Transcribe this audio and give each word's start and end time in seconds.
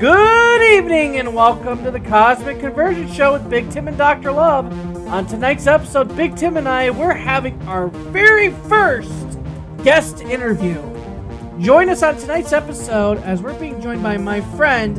Good 0.00 0.78
evening 0.78 1.18
and 1.18 1.34
welcome 1.34 1.84
to 1.84 1.90
the 1.90 2.00
Cosmic 2.00 2.60
Conversion 2.60 3.12
Show 3.12 3.34
with 3.34 3.50
Big 3.50 3.70
Tim 3.70 3.86
and 3.86 3.98
Dr. 3.98 4.32
Love. 4.32 4.72
On 5.08 5.26
tonight's 5.26 5.66
episode, 5.66 6.16
Big 6.16 6.36
Tim 6.36 6.56
and 6.56 6.66
I, 6.66 6.88
we're 6.88 7.12
having 7.12 7.60
our 7.68 7.88
very 7.88 8.48
first 8.50 9.38
guest 9.84 10.22
interview. 10.22 10.80
Join 11.60 11.90
us 11.90 12.02
on 12.02 12.16
tonight's 12.16 12.54
episode 12.54 13.18
as 13.18 13.42
we're 13.42 13.58
being 13.60 13.78
joined 13.82 14.02
by 14.02 14.16
my 14.16 14.40
friend, 14.56 14.96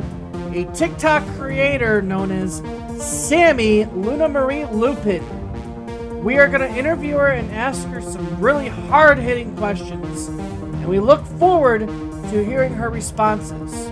a 0.53 0.71
TikTok 0.75 1.25
creator 1.35 2.03
known 2.03 2.31
as 2.31 2.61
Sammy 3.03 3.85
Luna 3.85 4.29
Marie 4.29 4.65
Lupin. 4.65 6.23
We 6.23 6.37
are 6.37 6.47
going 6.47 6.61
to 6.61 6.77
interview 6.77 7.15
her 7.15 7.29
and 7.29 7.51
ask 7.55 7.87
her 7.87 8.03
some 8.03 8.39
really 8.39 8.67
hard 8.67 9.17
hitting 9.17 9.57
questions, 9.57 10.27
and 10.27 10.87
we 10.87 10.99
look 10.99 11.25
forward 11.25 11.87
to 11.87 12.45
hearing 12.45 12.75
her 12.75 12.91
responses. 12.91 13.90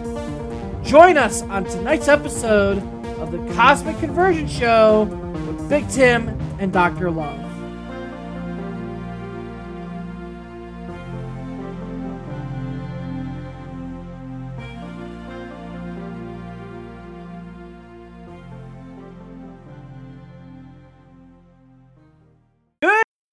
Join 0.89 1.19
us 1.19 1.43
on 1.43 1.65
tonight's 1.65 2.07
episode 2.07 2.79
of 3.19 3.31
the 3.31 3.37
Cosmic 3.53 3.99
Conversion 3.99 4.47
Show 4.47 5.03
with 5.03 5.69
Big 5.69 5.87
Tim 5.87 6.29
and 6.59 6.73
Dr. 6.73 7.11
Love. 7.11 7.39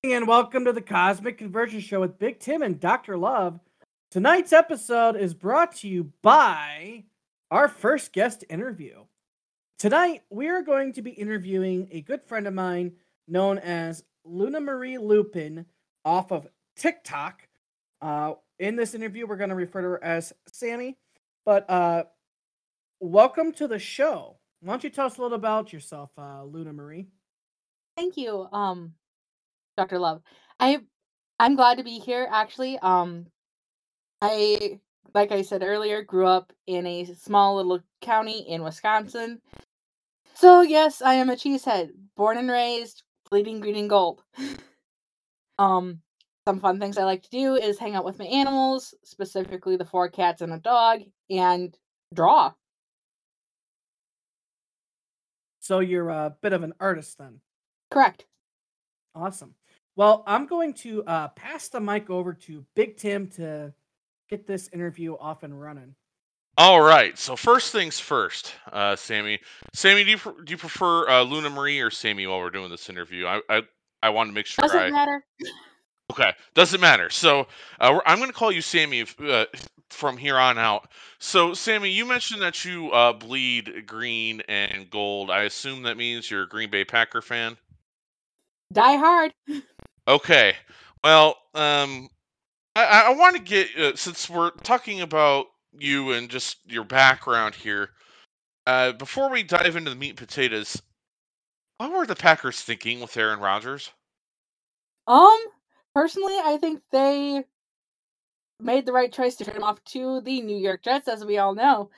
And 0.05 0.28
welcome 0.28 0.67
to 0.67 0.75
the 0.75 0.83
Cosmic 0.83 1.39
Conversion 1.39 1.80
Show 1.80 2.02
with 2.02 2.19
Big 2.19 2.39
Tim 2.39 2.61
and 2.61 2.78
Dr. 2.78 3.17
Love. 3.17 3.61
Tonight's 4.11 4.52
episode 4.52 5.17
is 5.17 5.33
brought 5.33 5.75
to 5.77 5.89
you 5.89 6.12
by 6.20 7.05
our 7.50 7.69
first 7.69 8.12
guest 8.12 8.44
interview. 8.48 9.05
Tonight, 9.78 10.22
we 10.30 10.48
are 10.48 10.62
going 10.62 10.92
to 10.94 11.02
be 11.02 11.11
interviewing 11.11 11.89
a 11.91 12.00
good 12.00 12.22
friend 12.22 12.47
of 12.47 12.55
mine 12.55 12.92
known 13.28 13.58
as 13.58 14.02
Luna 14.25 14.61
Marie 14.61 14.98
Lupin 14.98 15.67
off 16.05 16.33
of 16.33 16.47
TikTok. 16.77 17.47
Uh, 18.00 18.34
in 18.58 18.77
this 18.77 18.94
interview, 18.94 19.27
we're 19.27 19.36
going 19.36 19.50
to 19.50 19.56
refer 19.56 19.83
to 19.83 19.89
her 19.89 20.05
as 20.05 20.33
Sammy. 20.48 20.97
But 21.44 21.69
uh, 21.70 22.05
welcome 23.00 23.52
to 23.52 23.69
the 23.69 23.78
show. 23.78 24.39
Why 24.61 24.72
don't 24.72 24.84
you 24.84 24.91
tell 24.91 25.06
us 25.06 25.19
a 25.19 25.22
little 25.22 25.36
about 25.36 25.72
yourself, 25.72 26.11
uh, 26.17 26.42
Luna 26.44 26.72
Marie? 26.72 27.06
Thank 27.97 28.17
you, 28.17 28.48
um, 28.52 28.94
Dr. 29.77 29.98
Love. 29.98 30.22
I 30.58 30.80
I'm 31.39 31.56
glad 31.56 31.78
to 31.78 31.84
be 31.84 31.98
here 31.98 32.27
actually. 32.30 32.78
Um 32.78 33.27
I 34.22 34.80
like 35.17 35.33
I 35.33 35.41
said 35.41 35.62
earlier, 35.62 36.03
grew 36.03 36.27
up 36.27 36.53
in 36.67 36.86
a 36.86 37.06
small 37.06 37.56
little 37.56 37.81
county 38.03 38.41
in 38.41 38.62
Wisconsin. 38.62 39.41
So 40.34 40.61
yes, 40.61 41.00
I 41.00 41.14
am 41.14 41.31
a 41.31 41.36
cheesehead, 41.36 41.89
born 42.19 42.36
and 42.36 42.50
raised, 42.50 43.03
bleeding 43.31 43.61
green 43.61 43.77
and 43.77 43.89
gold. 43.89 44.23
um 45.58 46.00
some 46.47 46.61
fun 46.61 46.78
things 46.78 46.98
I 46.98 47.05
like 47.05 47.23
to 47.23 47.31
do 47.31 47.55
is 47.55 47.78
hang 47.78 47.97
out 47.97 48.05
with 48.05 48.19
my 48.19 48.27
animals, 48.27 48.95
specifically 49.03 49.77
the 49.77 49.86
four 49.86 50.11
cats 50.11 50.42
and 50.42 50.53
a 50.53 50.58
dog, 50.58 51.00
and 51.30 51.77
draw. 52.14 52.53
So 55.61 55.80
you're 55.80 56.11
a 56.11 56.36
bit 56.42 56.53
of 56.53 56.62
an 56.62 56.75
artist 56.78 57.17
then. 57.19 57.41
Correct. 57.91 58.27
Awesome. 59.14 59.55
Well, 59.97 60.23
I'm 60.27 60.47
going 60.47 60.75
to 60.75 61.03
uh, 61.05 61.28
pass 61.28 61.69
the 61.69 61.80
mic 61.80 62.11
over 62.11 62.35
to 62.35 62.67
Big 62.77 62.98
Tim 62.98 63.29
to 63.30 63.73
get 64.29 64.47
this 64.47 64.69
interview 64.73 65.14
off 65.19 65.42
and 65.42 65.59
running. 65.61 65.95
All 66.59 66.81
right. 66.81 67.19
So 67.19 67.37
first 67.37 67.73
things 67.73 68.01
first, 68.01 68.55
uh, 68.73 68.97
Sammy. 68.97 69.39
Sammy, 69.75 70.05
do 70.05 70.11
you 70.11 70.19
pr- 70.19 70.42
do 70.42 70.51
you 70.51 70.57
prefer 70.57 71.09
uh, 71.09 71.23
Luna 71.23 71.51
Marie 71.51 71.81
or 71.81 71.91
Sammy 71.91 72.27
while 72.27 72.39
we're 72.39 72.51
doing 72.51 72.70
this 72.70 72.89
interview? 72.89 73.27
I 73.27 73.41
I, 73.51 73.63
I 74.03 74.11
want 74.11 74.31
to 74.31 74.35
make 74.35 74.47
sure 74.47 74.63
Doesn't 74.63 74.79
I. 74.79 74.91
matter. 74.91 75.23
Okay, 76.13 76.33
doesn't 76.55 76.81
matter. 76.81 77.11
So 77.11 77.47
uh, 77.81 77.98
I'm 78.07 78.19
going 78.19 78.31
to 78.31 78.35
call 78.35 78.53
you 78.53 78.63
Sammy 78.63 79.01
if, 79.01 79.20
uh, 79.20 79.47
from 79.91 80.17
here 80.17 80.39
on 80.39 80.57
out. 80.57 80.89
So 81.19 81.53
Sammy, 81.53 81.91
you 81.91 82.07
mentioned 82.07 82.41
that 82.43 82.64
you 82.64 82.91
uh, 82.93 83.13
bleed 83.13 83.87
green 83.87 84.41
and 84.48 84.89
gold. 84.89 85.31
I 85.31 85.43
assume 85.43 85.83
that 85.83 85.97
means 85.97 86.31
you're 86.31 86.45
a 86.45 86.48
Green 86.48 86.70
Bay 86.70 86.85
Packer 86.85 87.20
fan. 87.20 87.57
Die 88.73 88.97
hard. 88.97 89.33
Okay. 90.08 90.55
Well, 91.03 91.37
um, 91.55 92.08
I, 92.77 93.07
I 93.07 93.14
want 93.14 93.37
to 93.37 93.42
get 93.42 93.75
uh, 93.79 93.97
since 93.97 94.29
we're 94.29 94.51
talking 94.51 95.01
about 95.01 95.47
you 95.73 96.13
and 96.13 96.29
just 96.29 96.59
your 96.67 96.85
background 96.85 97.55
here. 97.55 97.89
Uh, 98.67 98.92
before 98.92 99.31
we 99.31 99.42
dive 99.42 99.77
into 99.77 99.91
the 99.91 99.97
meat 99.97 100.11
and 100.11 100.19
potatoes, 100.19 100.83
what 101.79 101.91
were 101.91 102.07
the 102.07 102.14
Packers 102.14 102.61
thinking 102.61 103.01
with 103.01 103.17
Aaron 103.17 103.41
Rodgers? 103.41 103.91
Um, 105.07 105.39
personally, 105.95 106.35
I 106.35 106.59
think 106.61 106.83
they 106.92 107.45
made 108.61 108.85
the 108.85 108.93
right 108.93 109.13
choice 109.13 109.37
to 109.37 109.45
trade 109.45 109.57
him 109.57 109.63
off 109.63 109.83
to 109.85 110.20
the 110.20 110.43
New 110.43 110.57
York 110.57 110.83
Jets, 110.83 111.08
as 111.08 111.25
we 111.25 111.39
all 111.39 111.55
know. 111.55 111.91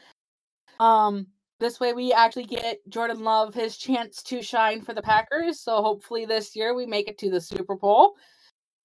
Um, 0.79 1.27
this 1.59 1.81
way 1.81 1.93
we 1.93 2.13
actually 2.13 2.45
get 2.45 2.89
Jordan 2.89 3.25
Love 3.25 3.53
his 3.53 3.77
chance 3.77 4.23
to 4.25 4.43
shine 4.43 4.83
for 4.83 4.95
the 4.95 5.03
Packers. 5.03 5.59
So 5.59 5.83
hopefully 5.83 6.25
this 6.25 6.55
year 6.55 6.73
we 6.73 6.87
make 6.87 7.09
it 7.09 7.19
to 7.19 7.31
the 7.31 7.41
Super 7.41 7.75
Bowl. 7.75 8.15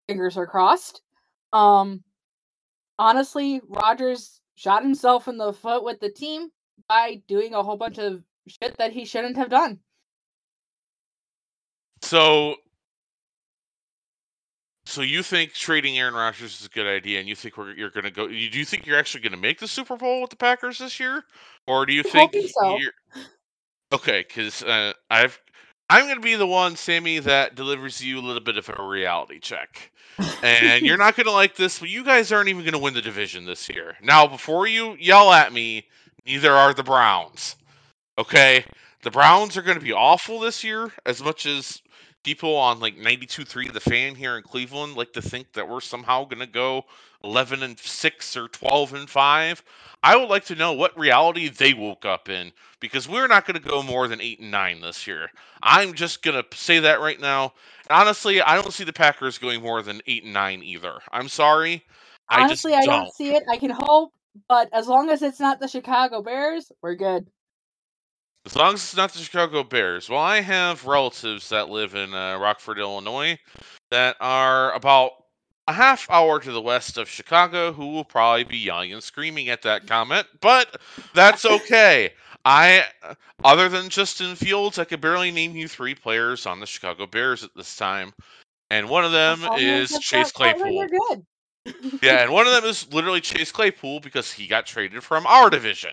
Fingers 0.07 0.37
are 0.37 0.47
crossed. 0.47 1.01
Um, 1.53 2.03
honestly, 2.99 3.61
Rodgers 3.69 4.41
shot 4.55 4.83
himself 4.83 5.27
in 5.27 5.37
the 5.37 5.53
foot 5.53 5.83
with 5.83 5.99
the 5.99 6.09
team 6.09 6.49
by 6.89 7.21
doing 7.27 7.53
a 7.53 7.63
whole 7.63 7.77
bunch 7.77 7.99
of 7.99 8.23
shit 8.47 8.75
that 8.77 8.91
he 8.91 9.05
shouldn't 9.05 9.37
have 9.37 9.49
done. 9.49 9.79
So, 12.01 12.55
so 14.85 15.01
you 15.01 15.23
think 15.23 15.53
trading 15.53 15.97
Aaron 15.97 16.13
Rodgers 16.15 16.59
is 16.59 16.65
a 16.65 16.69
good 16.69 16.87
idea, 16.87 17.19
and 17.19 17.29
you 17.29 17.35
think 17.35 17.57
we're, 17.57 17.73
you're 17.73 17.91
going 17.91 18.03
to 18.03 18.11
go? 18.11 18.27
You 18.27 18.49
do 18.49 18.59
you 18.59 18.65
think 18.65 18.85
you're 18.85 18.99
actually 18.99 19.21
going 19.21 19.31
to 19.31 19.37
make 19.37 19.59
the 19.59 19.67
Super 19.67 19.95
Bowl 19.95 20.21
with 20.21 20.29
the 20.29 20.35
Packers 20.35 20.79
this 20.79 20.99
year, 20.99 21.23
or 21.67 21.85
do 21.85 21.93
you 21.93 22.03
I'm 22.13 22.29
think 22.29 22.35
so. 22.49 22.77
okay? 23.93 24.25
Because 24.27 24.63
uh, 24.63 24.93
I've 25.09 25.39
I'm 25.89 26.05
going 26.05 26.15
to 26.15 26.21
be 26.21 26.35
the 26.35 26.47
one, 26.47 26.75
Sammy, 26.75 27.19
that 27.19 27.55
delivers 27.55 28.03
you 28.03 28.17
a 28.19 28.21
little 28.21 28.41
bit 28.41 28.57
of 28.57 28.69
a 28.69 28.81
reality 28.81 29.39
check. 29.39 29.91
and 30.41 30.85
you're 30.85 30.97
not 31.05 31.15
going 31.15 31.25
to 31.25 31.31
like 31.31 31.55
this, 31.55 31.79
but 31.79 31.89
you 31.89 32.03
guys 32.03 32.31
aren't 32.31 32.49
even 32.49 32.63
going 32.63 32.73
to 32.73 32.79
win 32.79 32.93
the 32.93 33.01
division 33.01 33.45
this 33.45 33.69
year. 33.69 33.95
Now, 34.01 34.25
before 34.25 34.65
you 34.65 34.95
yell 34.99 35.31
at 35.31 35.53
me, 35.53 35.85
neither 36.25 36.51
are 36.51 36.73
the 36.73 36.83
Browns. 36.83 37.55
Okay? 38.17 38.65
The 39.03 39.11
Browns 39.11 39.57
are 39.57 39.61
going 39.61 39.77
to 39.77 39.83
be 39.83 39.93
awful 39.93 40.39
this 40.39 40.63
year, 40.63 40.91
as 41.05 41.21
much 41.21 41.45
as 41.45 41.82
people 42.23 42.55
on 42.55 42.79
like 42.79 42.97
92.3 42.97 43.71
The 43.71 43.79
Fan 43.79 44.15
here 44.15 44.37
in 44.37 44.43
Cleveland 44.43 44.95
like 44.95 45.13
to 45.13 45.21
think 45.21 45.51
that 45.53 45.67
we're 45.67 45.81
somehow 45.81 46.25
going 46.25 46.39
to 46.39 46.47
go 46.47 46.85
11 47.23 47.63
and 47.63 47.77
6 47.77 48.37
or 48.37 48.47
12 48.47 48.93
and 48.93 49.09
5. 49.09 49.63
I 50.03 50.15
would 50.15 50.29
like 50.29 50.45
to 50.45 50.55
know 50.55 50.73
what 50.73 50.97
reality 50.97 51.49
they 51.49 51.73
woke 51.73 52.05
up 52.05 52.29
in 52.29 52.51
because 52.79 53.07
we're 53.07 53.27
not 53.27 53.45
going 53.45 53.61
to 53.61 53.67
go 53.67 53.81
more 53.81 54.07
than 54.07 54.19
8 54.21 54.39
and 54.39 54.51
9 54.51 54.81
this 54.81 55.07
year. 55.07 55.29
I'm 55.61 55.93
just 55.93 56.21
going 56.21 56.41
to 56.41 56.57
say 56.57 56.79
that 56.79 56.99
right 56.99 57.19
now. 57.19 57.53
Honestly, 57.89 58.41
I 58.41 58.55
don't 58.55 58.73
see 58.73 58.83
the 58.83 58.93
Packers 58.93 59.37
going 59.37 59.61
more 59.61 59.81
than 59.81 60.01
8 60.07 60.23
and 60.25 60.33
9 60.33 60.63
either. 60.63 60.99
I'm 61.11 61.29
sorry. 61.29 61.83
I 62.29 62.47
just 62.47 62.65
Honestly, 62.65 62.73
I 62.73 62.85
don't. 62.85 63.03
don't 63.03 63.13
see 63.13 63.35
it. 63.35 63.43
I 63.49 63.57
can 63.57 63.69
hope, 63.69 64.11
but 64.47 64.69
as 64.73 64.87
long 64.87 65.09
as 65.09 65.21
it's 65.21 65.39
not 65.39 65.59
the 65.59 65.67
Chicago 65.67 66.21
Bears, 66.21 66.71
we're 66.81 66.95
good. 66.95 67.27
As 68.45 68.55
long 68.57 68.73
as 68.73 68.81
it's 68.83 68.95
not 68.95 69.13
the 69.13 69.19
Chicago 69.19 69.63
Bears. 69.63 70.09
Well, 70.09 70.19
I 70.19 70.41
have 70.41 70.85
relatives 70.85 71.47
that 71.49 71.69
live 71.69 71.95
in 71.95 72.13
uh, 72.13 72.37
Rockford, 72.37 72.77
Illinois, 72.77 73.37
that 73.89 74.17
are 74.19 74.73
about 74.73 75.11
a 75.67 75.73
half 75.73 76.09
hour 76.09 76.39
to 76.41 76.51
the 76.51 76.61
west 76.61 76.97
of 76.97 77.07
Chicago, 77.07 77.71
who 77.71 77.87
will 77.91 78.03
probably 78.03 78.43
be 78.43 78.57
yelling 78.57 78.91
and 78.91 79.01
screaming 79.01 79.47
at 79.49 79.61
that 79.61 79.87
comment, 79.87 80.27
but 80.41 80.81
that's 81.13 81.45
okay. 81.45 82.11
I, 82.43 82.83
other 83.45 83.69
than 83.69 83.87
Justin 83.87 84.35
Fields, 84.35 84.77
I 84.77 84.83
could 84.83 84.99
barely 84.99 85.31
name 85.31 85.55
you 85.55 85.69
three 85.69 85.95
players 85.95 86.45
on 86.45 86.59
the 86.59 86.65
Chicago 86.65 87.05
Bears 87.05 87.43
at 87.45 87.51
this 87.55 87.77
time, 87.77 88.13
and 88.69 88.89
one 88.89 89.05
of 89.05 89.13
them 89.13 89.39
As 89.43 89.49
long 89.49 89.59
as 89.59 89.91
is 89.91 89.99
Chase 89.99 90.31
Claypool. 90.31 90.87
Yeah, 92.01 92.23
and 92.23 92.33
one 92.33 92.45
of 92.45 92.51
them 92.51 92.65
is 92.65 92.91
literally 92.91 93.21
Chase 93.21 93.49
Claypool 93.49 94.01
because 94.01 94.29
he 94.29 94.47
got 94.47 94.65
traded 94.65 95.01
from 95.01 95.25
our 95.25 95.49
division. 95.49 95.91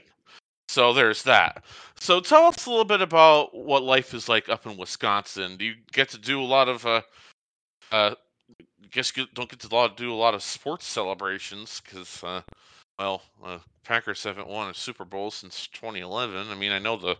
So 0.70 0.92
there's 0.92 1.24
that. 1.24 1.64
So 1.98 2.20
tell 2.20 2.44
us 2.44 2.64
a 2.64 2.70
little 2.70 2.84
bit 2.84 3.02
about 3.02 3.52
what 3.52 3.82
life 3.82 4.14
is 4.14 4.28
like 4.28 4.48
up 4.48 4.66
in 4.66 4.76
Wisconsin. 4.76 5.56
Do 5.56 5.64
you 5.64 5.74
get 5.90 6.08
to 6.10 6.18
do 6.18 6.40
a 6.40 6.44
lot 6.44 6.68
of 6.68 6.86
uh 6.86 7.02
uh 7.90 8.14
guess 8.92 9.12
you 9.16 9.26
don't 9.34 9.50
get 9.50 9.58
to 9.58 9.92
do 9.96 10.12
a 10.12 10.14
lot 10.14 10.34
of 10.34 10.44
sports 10.44 10.86
celebrations 10.86 11.82
because 11.84 12.22
uh 12.22 12.42
well 13.00 13.20
uh, 13.44 13.58
Packers 13.82 14.22
haven't 14.22 14.46
won 14.46 14.70
a 14.70 14.74
Super 14.74 15.04
Bowl 15.04 15.32
since 15.32 15.66
2011. 15.72 16.46
I 16.48 16.54
mean 16.54 16.70
I 16.70 16.78
know 16.78 16.96
the 16.96 17.16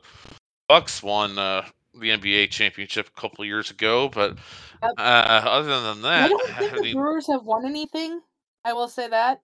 Bucks 0.69 1.03
won 1.03 1.37
uh, 1.37 1.67
the 1.95 2.11
NBA 2.11 2.51
championship 2.51 3.09
a 3.09 3.21
couple 3.21 3.45
years 3.45 3.73
ago, 3.73 4.09
but 4.09 4.39
uh, 4.81 4.95
other 4.97 5.81
than 5.83 6.03
that, 6.03 6.27
I 6.27 6.29
don't 6.29 6.51
think 6.53 6.73
I 6.73 6.77
the 6.77 6.83
mean, 6.83 6.95
Brewers 6.95 7.27
have 7.27 7.43
won 7.43 7.67
anything. 7.67 8.21
I 8.65 8.75
will 8.75 8.87
say 8.87 9.09
that. 9.09 9.41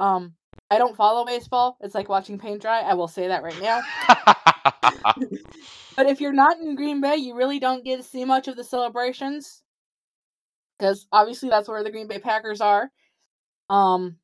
Um, 0.00 0.34
I 0.72 0.78
don't 0.78 0.96
follow 0.96 1.26
baseball. 1.26 1.76
It's 1.82 1.94
like 1.94 2.08
watching 2.08 2.38
paint 2.38 2.62
dry. 2.62 2.80
I 2.80 2.94
will 2.94 3.06
say 3.06 3.28
that 3.28 3.42
right 3.42 3.60
now. 3.60 3.82
but 5.96 6.06
if 6.06 6.18
you're 6.18 6.32
not 6.32 6.56
in 6.56 6.76
Green 6.76 7.02
Bay, 7.02 7.16
you 7.16 7.36
really 7.36 7.58
don't 7.58 7.84
get 7.84 7.98
to 7.98 8.02
see 8.02 8.24
much 8.24 8.48
of 8.48 8.56
the 8.56 8.64
celebrations 8.64 9.62
because 10.78 11.06
obviously 11.12 11.50
that's 11.50 11.68
where 11.68 11.84
the 11.84 11.90
Green 11.90 12.06
Bay 12.06 12.18
Packers 12.18 12.62
are. 12.62 12.90
Um, 13.68 14.16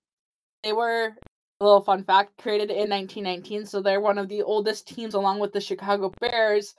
they 0.62 0.72
were 0.72 1.12
a 1.60 1.64
little 1.64 1.82
fun 1.82 2.02
fact 2.02 2.40
created 2.40 2.70
in 2.70 2.88
1919, 2.88 3.66
so 3.66 3.82
they're 3.82 4.00
one 4.00 4.16
of 4.16 4.30
the 4.30 4.42
oldest 4.42 4.88
teams 4.88 5.12
along 5.12 5.40
with 5.40 5.52
the 5.52 5.60
Chicago 5.60 6.10
Bears. 6.18 6.74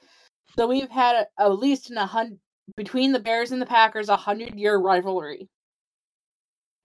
So 0.57 0.66
we've 0.66 0.89
had 0.89 1.16
a, 1.16 1.44
at 1.44 1.60
least 1.60 1.92
in 1.92 1.98
a 1.98 2.07
hundred 2.07 2.39
between 2.75 3.12
the 3.12 3.19
Bears 3.19 3.51
and 3.51 3.62
the 3.62 3.68
Packers 3.68 4.10
a 4.10 4.16
hundred 4.16 4.56
year 4.56 4.77
rivalry. 4.77 5.48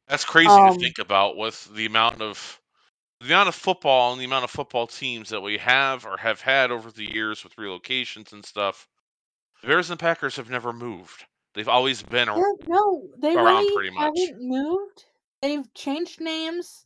That's 0.06 0.26
crazy 0.26 0.50
Um, 0.50 0.75
to 0.75 0.78
think 0.78 0.98
about 0.98 1.38
with 1.38 1.75
the 1.75 1.86
amount 1.86 2.20
of 2.20 2.60
the 3.20 3.26
amount 3.26 3.49
of 3.49 3.55
football 3.55 4.12
and 4.12 4.20
the 4.20 4.25
amount 4.25 4.44
of 4.44 4.50
football 4.50 4.87
teams 4.87 5.31
that 5.31 5.40
we 5.40 5.58
have 5.58 6.05
or 6.05 6.16
have 6.16 6.40
had 6.40 6.70
over 6.70 6.90
the 6.90 7.11
years 7.11 7.44
with 7.44 7.56
relocations 7.56 8.32
and 8.32 8.44
stuff. 8.44 8.87
The 9.62 9.69
Bears 9.69 9.90
and 9.90 9.99
Packers 9.99 10.37
have 10.37 10.50
never 10.50 10.72
moved. 10.72 11.25
They've 11.55 11.69
always 11.69 12.02
been 12.02 12.28
ar- 12.28 12.43
no, 12.66 13.08
they 13.19 13.34
around 13.34 13.62
really 13.62 13.75
pretty 13.75 13.90
much. 13.90 14.12
haven't 14.19 14.43
moved. 14.43 15.05
They've 15.40 15.72
changed 15.75 16.20
names. 16.20 16.84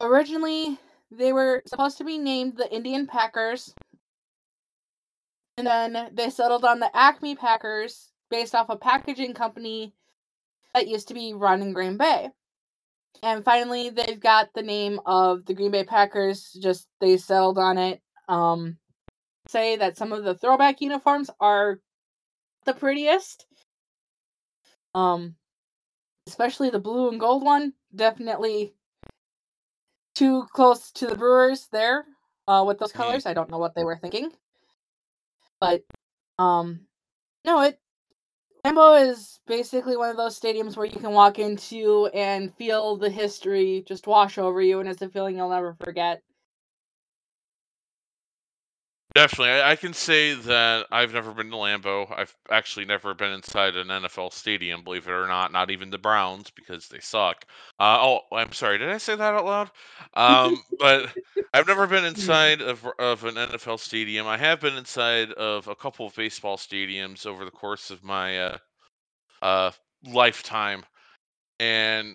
Originally, 0.00 0.78
they 1.10 1.32
were 1.32 1.62
supposed 1.66 1.98
to 1.98 2.04
be 2.04 2.18
named 2.18 2.56
the 2.56 2.72
Indian 2.72 3.06
Packers. 3.06 3.74
And 5.56 5.66
then 5.66 6.10
they 6.12 6.30
settled 6.30 6.64
on 6.64 6.80
the 6.80 6.94
Acme 6.94 7.34
Packers 7.34 8.12
based 8.30 8.54
off 8.54 8.68
a 8.68 8.76
packaging 8.76 9.34
company 9.34 9.94
that 10.74 10.88
used 10.88 11.08
to 11.08 11.14
be 11.14 11.32
run 11.34 11.62
in 11.62 11.72
Green 11.72 11.96
Bay. 11.96 12.28
And 13.22 13.44
finally, 13.44 13.90
they've 13.90 14.20
got 14.20 14.52
the 14.54 14.62
name 14.62 15.00
of 15.04 15.44
the 15.44 15.54
Green 15.54 15.70
Bay 15.70 15.84
Packers. 15.84 16.52
Just 16.62 16.86
they 17.00 17.16
settled 17.16 17.58
on 17.58 17.78
it. 17.78 18.00
Um, 18.28 18.78
say 19.48 19.76
that 19.76 19.96
some 19.96 20.12
of 20.12 20.24
the 20.24 20.34
throwback 20.34 20.80
uniforms 20.80 21.30
are 21.40 21.80
the 22.64 22.74
prettiest. 22.74 23.46
Um, 24.94 25.36
especially 26.26 26.70
the 26.70 26.78
blue 26.78 27.08
and 27.08 27.20
gold 27.20 27.42
one. 27.42 27.72
Definitely 27.94 28.74
too 30.14 30.46
close 30.52 30.90
to 30.92 31.06
the 31.06 31.16
Brewers 31.16 31.68
there. 31.72 32.04
Uh, 32.46 32.64
with 32.66 32.78
those 32.78 32.92
Mhm. 32.92 32.96
colors, 32.96 33.26
I 33.26 33.34
don't 33.34 33.50
know 33.50 33.58
what 33.58 33.74
they 33.74 33.84
were 33.84 33.98
thinking. 33.98 34.32
But, 35.60 35.84
um, 36.38 36.86
no, 37.44 37.60
it 37.60 37.80
Lambeau 38.68 39.10
is 39.10 39.40
basically 39.46 39.96
one 39.96 40.10
of 40.10 40.18
those 40.18 40.38
stadiums 40.38 40.76
where 40.76 40.84
you 40.84 41.00
can 41.00 41.12
walk 41.12 41.38
into 41.38 42.10
and 42.12 42.54
feel 42.56 42.96
the 42.96 43.08
history 43.08 43.82
just 43.86 44.06
wash 44.06 44.36
over 44.36 44.60
you, 44.60 44.80
and 44.80 44.88
it's 44.88 45.00
a 45.00 45.08
feeling 45.08 45.38
you'll 45.38 45.48
never 45.48 45.74
forget. 45.82 46.22
Definitely, 49.18 49.50
I, 49.50 49.72
I 49.72 49.74
can 49.74 49.94
say 49.94 50.34
that 50.34 50.86
I've 50.92 51.12
never 51.12 51.32
been 51.32 51.50
to 51.50 51.56
Lambeau. 51.56 52.06
I've 52.16 52.32
actually 52.50 52.84
never 52.84 53.14
been 53.14 53.32
inside 53.32 53.74
an 53.74 53.88
NFL 53.88 54.32
stadium, 54.32 54.84
believe 54.84 55.08
it 55.08 55.10
or 55.10 55.26
not. 55.26 55.50
Not 55.50 55.72
even 55.72 55.90
the 55.90 55.98
Browns 55.98 56.50
because 56.50 56.86
they 56.86 57.00
suck. 57.00 57.44
Uh, 57.80 57.98
oh, 58.00 58.20
I'm 58.32 58.52
sorry. 58.52 58.78
Did 58.78 58.90
I 58.90 58.98
say 58.98 59.16
that 59.16 59.34
out 59.34 59.44
loud? 59.44 59.70
Um, 60.14 60.62
but 60.78 61.12
I've 61.52 61.66
never 61.66 61.88
been 61.88 62.04
inside 62.04 62.62
of 62.62 62.86
of 63.00 63.24
an 63.24 63.34
NFL 63.34 63.80
stadium. 63.80 64.28
I 64.28 64.38
have 64.38 64.60
been 64.60 64.76
inside 64.76 65.32
of 65.32 65.66
a 65.66 65.74
couple 65.74 66.06
of 66.06 66.14
baseball 66.14 66.56
stadiums 66.56 67.26
over 67.26 67.44
the 67.44 67.50
course 67.50 67.90
of 67.90 68.04
my 68.04 68.38
uh, 68.38 68.58
uh, 69.42 69.72
lifetime, 70.06 70.84
and 71.58 72.14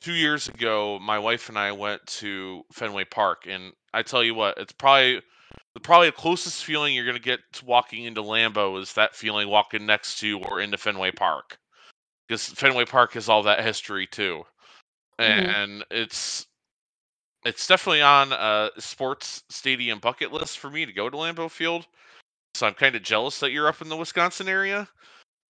two 0.00 0.14
years 0.14 0.48
ago, 0.48 0.98
my 0.98 1.20
wife 1.20 1.50
and 1.50 1.56
I 1.56 1.70
went 1.70 2.04
to 2.18 2.64
Fenway 2.72 3.04
Park, 3.04 3.44
and 3.48 3.72
I 3.94 4.02
tell 4.02 4.24
you 4.24 4.34
what, 4.34 4.58
it's 4.58 4.72
probably 4.72 5.22
probably 5.82 6.08
the 6.08 6.12
closest 6.12 6.64
feeling 6.64 6.94
you're 6.94 7.06
gonna 7.06 7.18
get 7.18 7.40
to 7.54 7.64
walking 7.64 8.04
into 8.04 8.22
Lambeau 8.22 8.80
is 8.80 8.92
that 8.94 9.14
feeling 9.14 9.48
walking 9.48 9.86
next 9.86 10.18
to 10.20 10.38
or 10.44 10.60
into 10.60 10.78
Fenway 10.78 11.10
Park, 11.12 11.58
because 12.26 12.48
Fenway 12.48 12.84
Park 12.84 13.12
has 13.14 13.28
all 13.28 13.42
that 13.44 13.64
history 13.64 14.06
too, 14.06 14.44
Mhm. 15.18 15.54
and 15.54 15.84
it's 15.90 16.46
it's 17.44 17.66
definitely 17.66 18.02
on 18.02 18.32
a 18.32 18.70
sports 18.78 19.44
stadium 19.50 20.00
bucket 20.00 20.32
list 20.32 20.58
for 20.58 20.68
me 20.68 20.84
to 20.84 20.92
go 20.92 21.08
to 21.08 21.16
Lambeau 21.16 21.48
Field. 21.50 21.86
So 22.54 22.66
I'm 22.66 22.74
kind 22.74 22.96
of 22.96 23.02
jealous 23.02 23.38
that 23.40 23.52
you're 23.52 23.68
up 23.68 23.82
in 23.82 23.88
the 23.88 23.96
Wisconsin 23.96 24.48
area, 24.48 24.88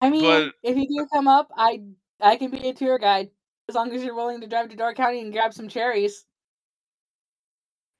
I 0.01 0.09
mean, 0.09 0.21
but 0.21 0.53
if 0.63 0.77
you 0.77 0.87
do 0.87 1.07
come 1.11 1.27
up, 1.27 1.49
I 1.55 1.81
I 2.19 2.35
can 2.35 2.51
be 2.51 2.69
a 2.69 2.73
tour 2.73 2.99
guide 2.99 3.31
as 3.67 3.75
long 3.75 3.91
as 3.93 4.03
you're 4.03 4.15
willing 4.15 4.41
to 4.41 4.47
drive 4.47 4.69
to 4.69 4.75
Door 4.75 4.93
County 4.93 5.21
and 5.21 5.31
grab 5.33 5.53
some 5.53 5.67
cherries. 5.67 6.25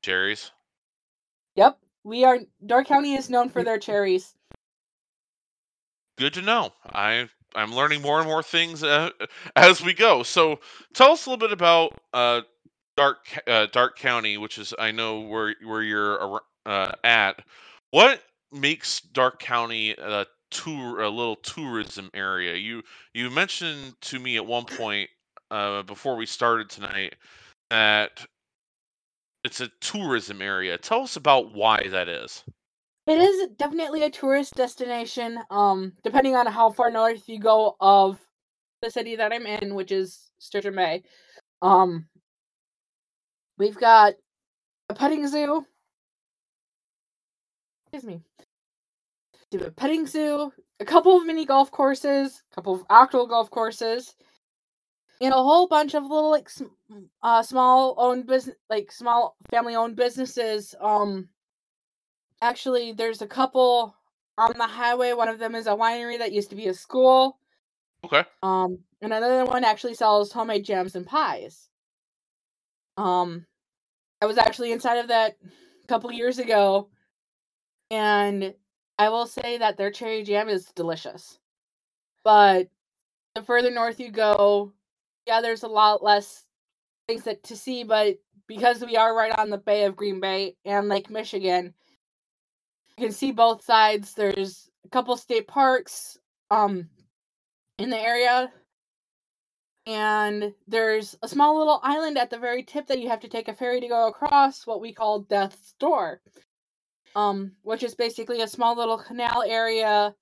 Cherries. 0.04 0.52
Yep, 1.56 1.80
we 2.08 2.24
are. 2.24 2.40
Door 2.66 2.86
County 2.86 3.16
is 3.16 3.30
known 3.30 3.50
for 3.50 3.64
their 3.64 3.78
cherries. 3.78 4.34
good 6.18 6.34
to 6.34 6.42
know. 6.42 6.72
I 6.94 7.30
I'm 7.56 7.74
learning 7.74 8.02
more 8.02 8.20
and 8.20 8.28
more 8.28 8.44
things 8.44 8.84
uh, 8.84 9.10
as 9.56 9.84
we 9.84 9.94
go. 9.94 10.24
So 10.24 10.60
tell 10.94 11.12
us 11.12 11.26
a 11.26 11.30
little 11.30 11.46
bit 11.48 11.54
about 11.54 11.94
uh, 12.14 12.42
Dark 12.96 13.28
uh, 13.48 13.68
Dark 13.72 13.98
County, 13.98 14.38
which 14.38 14.58
is 14.58 14.74
I 14.80 14.92
know 14.92 15.22
where 15.22 15.56
where 15.64 15.82
you're 15.82 16.42
uh, 16.66 16.92
at. 17.04 17.44
What 17.92 18.22
makes 18.52 19.02
Dark 19.02 19.40
County 19.40 19.92
a 19.92 20.26
tour 20.50 21.02
a 21.02 21.10
little 21.10 21.38
tourism 21.38 22.10
area? 22.14 22.56
You 22.56 22.84
you 23.14 23.30
mentioned 23.30 23.96
to 24.02 24.20
me 24.20 24.38
at 24.38 24.46
one 24.46 24.66
point 24.66 25.10
uh, 25.52 25.84
before 25.84 26.16
we 26.16 26.26
started 26.26 26.70
tonight 26.70 27.16
that 27.70 28.26
it's 29.44 29.62
a 29.62 29.70
tourism 29.80 30.42
area. 30.42 30.78
Tell 30.78 31.02
us 31.04 31.16
about 31.16 31.54
why 31.54 31.88
that 31.90 32.10
is. 32.10 32.44
It 33.08 33.20
is 33.20 33.50
definitely 33.58 34.04
a 34.04 34.10
tourist 34.10 34.56
destination. 34.56 35.40
Um, 35.50 35.94
depending 36.04 36.36
on 36.36 36.46
how 36.48 36.72
far 36.72 36.92
north 36.92 37.28
you 37.28 37.40
go 37.40 37.76
of 37.80 38.20
the 38.82 38.92
city 38.92 39.16
that 39.16 39.32
I'm 39.32 39.46
in, 39.46 39.76
which 39.76 39.92
is 39.92 40.30
Sturgeon 40.40 40.76
Bay. 40.76 41.04
Um, 41.62 42.08
we've 43.58 43.78
got 43.78 44.16
a 44.90 44.94
petting 44.94 45.28
zoo. 45.28 45.66
Excuse 47.86 48.04
me. 48.04 48.22
We 49.52 49.60
have 49.60 49.70
a 49.70 49.72
petting 49.72 50.06
zoo, 50.06 50.52
a 50.82 50.86
couple 50.86 51.18
of 51.18 51.26
mini 51.26 51.46
golf 51.46 51.72
courses, 51.72 52.44
a 52.52 52.56
couple 52.56 52.76
of 52.76 52.84
actual 52.90 53.28
golf 53.28 53.50
courses, 53.50 54.14
and 55.22 55.34
a 55.34 55.38
whole 55.38 55.68
bunch 55.68 55.94
of 55.94 56.04
little 56.04 56.30
like 56.32 56.50
sm- 56.50 56.66
uh 57.24 57.42
small 57.44 57.96
owned 57.98 58.28
business 58.28 58.56
like 58.70 58.92
small 58.92 59.36
family 59.50 59.76
owned 59.76 59.96
businesses. 59.96 60.76
Um 60.80 61.30
actually 62.42 62.94
there's 62.94 63.22
a 63.22 63.28
couple 63.28 63.96
on 64.38 64.54
the 64.58 64.68
highway. 64.68 65.14
One 65.14 65.30
of 65.30 65.40
them 65.40 65.56
is 65.56 65.68
a 65.68 65.72
winery 65.72 66.20
that 66.20 66.32
used 66.32 66.50
to 66.52 66.56
be 66.56 66.68
a 66.68 66.74
school. 66.74 67.40
Okay. 68.04 68.24
Um 68.44 68.80
and 69.02 69.14
another 69.14 69.46
one 69.46 69.64
actually 69.64 69.96
sells 69.96 70.32
homemade 70.32 70.66
jams 70.66 70.96
and 70.96 71.06
pies. 71.06 71.70
Um 72.98 73.46
I 74.22 74.26
was 74.26 74.38
actually 74.38 74.72
inside 74.72 74.98
of 74.98 75.10
that 75.10 75.38
a 75.84 75.88
couple 75.88 76.12
years 76.12 76.40
ago 76.40 76.90
and 77.90 78.54
I 79.00 79.10
will 79.10 79.28
say 79.28 79.58
that 79.60 79.78
their 79.78 79.92
cherry 79.92 80.24
jam 80.24 80.50
is 80.50 80.66
delicious. 80.76 81.40
But 82.24 82.70
the 83.36 83.44
further 83.44 83.72
north 83.72 84.00
you 84.00 84.12
go, 84.12 84.74
yeah, 85.28 85.42
there's 85.42 85.64
a 85.64 85.68
lot 85.68 86.02
less 86.04 86.46
things 87.08 87.24
that 87.24 87.44
to 87.44 87.56
see, 87.56 87.84
but 87.84 88.18
because 88.48 88.84
we 88.84 88.96
are 88.96 89.16
right 89.16 89.38
on 89.38 89.50
the 89.50 89.58
Bay 89.58 89.84
of 89.84 89.96
Green 89.96 90.20
Bay 90.20 90.56
and 90.66 90.88
Lake 90.88 91.10
Michigan, 91.10 91.74
you 92.98 93.06
can 93.06 93.14
see 93.14 93.32
both 93.32 93.64
sides. 93.64 94.14
There's 94.14 94.70
a 94.86 94.90
couple 94.90 95.16
state 95.18 95.48
parks 95.48 96.18
um 96.50 96.88
in 97.78 97.90
the 97.90 98.00
area. 98.00 98.52
And 99.86 100.54
there's 100.68 101.16
a 101.22 101.28
small 101.30 101.58
little 101.58 101.80
island 101.82 102.18
at 102.18 102.30
the 102.30 102.38
very 102.38 102.64
tip 102.64 102.88
that 102.88 103.00
you 103.00 103.08
have 103.08 103.22
to 103.22 103.30
take 103.30 103.48
a 103.48 103.54
ferry 103.54 103.80
to 103.80 103.88
go 103.88 104.08
across, 104.08 104.68
what 104.68 104.82
we 104.82 104.92
call 104.92 105.22
Death's 105.22 105.76
Door. 105.80 106.20
Um, 107.16 107.54
which 107.64 107.84
is 107.84 107.96
basically 107.96 108.42
a 108.42 108.48
small 108.48 108.76
little 108.76 108.98
canal 108.98 109.44
area 109.44 110.14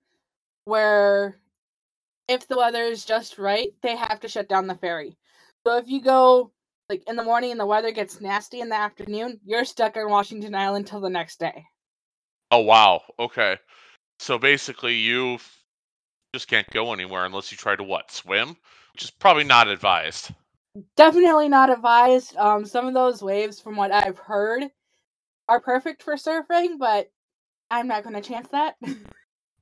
where 0.65 1.35
if 2.27 2.47
the 2.47 2.57
weather 2.57 2.83
is 2.83 3.05
just 3.05 3.37
right, 3.37 3.69
they 3.81 3.95
have 3.95 4.19
to 4.21 4.27
shut 4.27 4.49
down 4.49 4.67
the 4.67 4.75
ferry. 4.75 5.17
So 5.65 5.77
if 5.77 5.87
you 5.87 6.01
go 6.01 6.51
like 6.89 7.03
in 7.07 7.15
the 7.15 7.23
morning 7.23 7.51
and 7.51 7.59
the 7.59 7.65
weather 7.65 7.91
gets 7.91 8.21
nasty 8.21 8.61
in 8.61 8.69
the 8.69 8.75
afternoon, 8.75 9.39
you're 9.43 9.65
stuck 9.65 9.97
on 9.97 10.09
Washington 10.09 10.55
Island 10.55 10.87
till 10.87 11.01
the 11.01 11.09
next 11.09 11.39
day. 11.39 11.65
Oh 12.51 12.59
wow. 12.59 13.01
Okay. 13.19 13.57
So 14.19 14.37
basically, 14.37 14.95
you 14.95 15.39
just 16.33 16.47
can't 16.47 16.69
go 16.69 16.93
anywhere 16.93 17.25
unless 17.25 17.51
you 17.51 17.57
try 17.57 17.75
to 17.75 17.83
what 17.83 18.11
swim, 18.11 18.55
which 18.93 19.03
is 19.03 19.11
probably 19.11 19.43
not 19.43 19.67
advised. 19.67 20.31
Definitely 20.95 21.49
not 21.49 21.69
advised. 21.69 22.35
Um, 22.37 22.65
some 22.65 22.87
of 22.87 22.93
those 22.93 23.21
waves, 23.21 23.59
from 23.59 23.75
what 23.75 23.91
I've 23.91 24.17
heard, 24.17 24.63
are 25.47 25.59
perfect 25.59 26.03
for 26.03 26.15
surfing, 26.15 26.77
but 26.77 27.09
I'm 27.71 27.87
not 27.87 28.03
going 28.03 28.15
to 28.15 28.21
chance 28.21 28.47
that. 28.49 28.75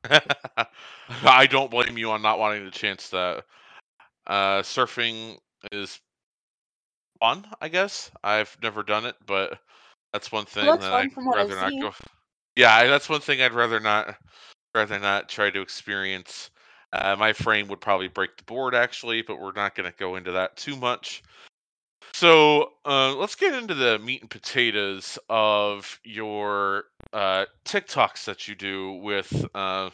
I 1.24 1.48
don't 1.48 1.72
blame 1.72 1.98
you 1.98 2.12
on 2.12 2.22
not 2.22 2.40
wanting 2.40 2.66
to 2.66 2.72
chance 2.72 3.10
that. 3.10 3.44
Uh, 4.28 4.62
surfing 4.62 5.38
is 5.72 6.00
fun. 7.20 7.46
I 7.62 7.70
guess 7.70 8.12
I've 8.24 8.56
never 8.62 8.84
done 8.84 9.06
it, 9.06 9.16
but 9.26 9.58
that's 10.12 10.32
one 10.32 10.46
thing 10.46 10.66
that 10.66 10.94
I'd 10.94 11.10
rather 11.26 11.56
not 11.56 11.72
go. 11.82 11.92
Yeah, 12.56 12.86
that's 12.88 13.10
one 13.10 13.22
thing 13.22 13.42
I'd 13.42 13.54
rather 13.54 13.80
not 13.80 14.16
rather 14.76 15.00
not 15.00 15.30
try 15.30 15.50
to 15.50 15.62
experience. 15.62 16.50
Uh, 16.92 17.16
my 17.18 17.34
frame 17.34 17.68
would 17.68 17.82
probably 17.82 18.08
break 18.08 18.38
the 18.38 18.44
board 18.44 18.76
actually, 18.76 19.22
but 19.22 19.40
we're 19.40 19.54
not 19.54 19.76
going 19.76 19.92
to 19.92 19.98
go 19.98 20.16
into 20.16 20.32
that 20.34 20.56
too 20.56 20.76
much. 20.76 21.24
So 22.14 22.74
uh, 22.86 23.16
let's 23.16 23.36
get 23.36 23.56
into 23.56 23.74
the 23.74 23.98
meat 23.98 24.22
and 24.22 24.30
potatoes 24.30 25.18
of 25.30 26.00
your 26.04 26.86
uh, 27.12 27.46
TikToks 27.66 28.26
that 28.26 28.48
you 28.48 28.54
do 28.54 28.94
with 28.94 29.46
uh, 29.56 29.90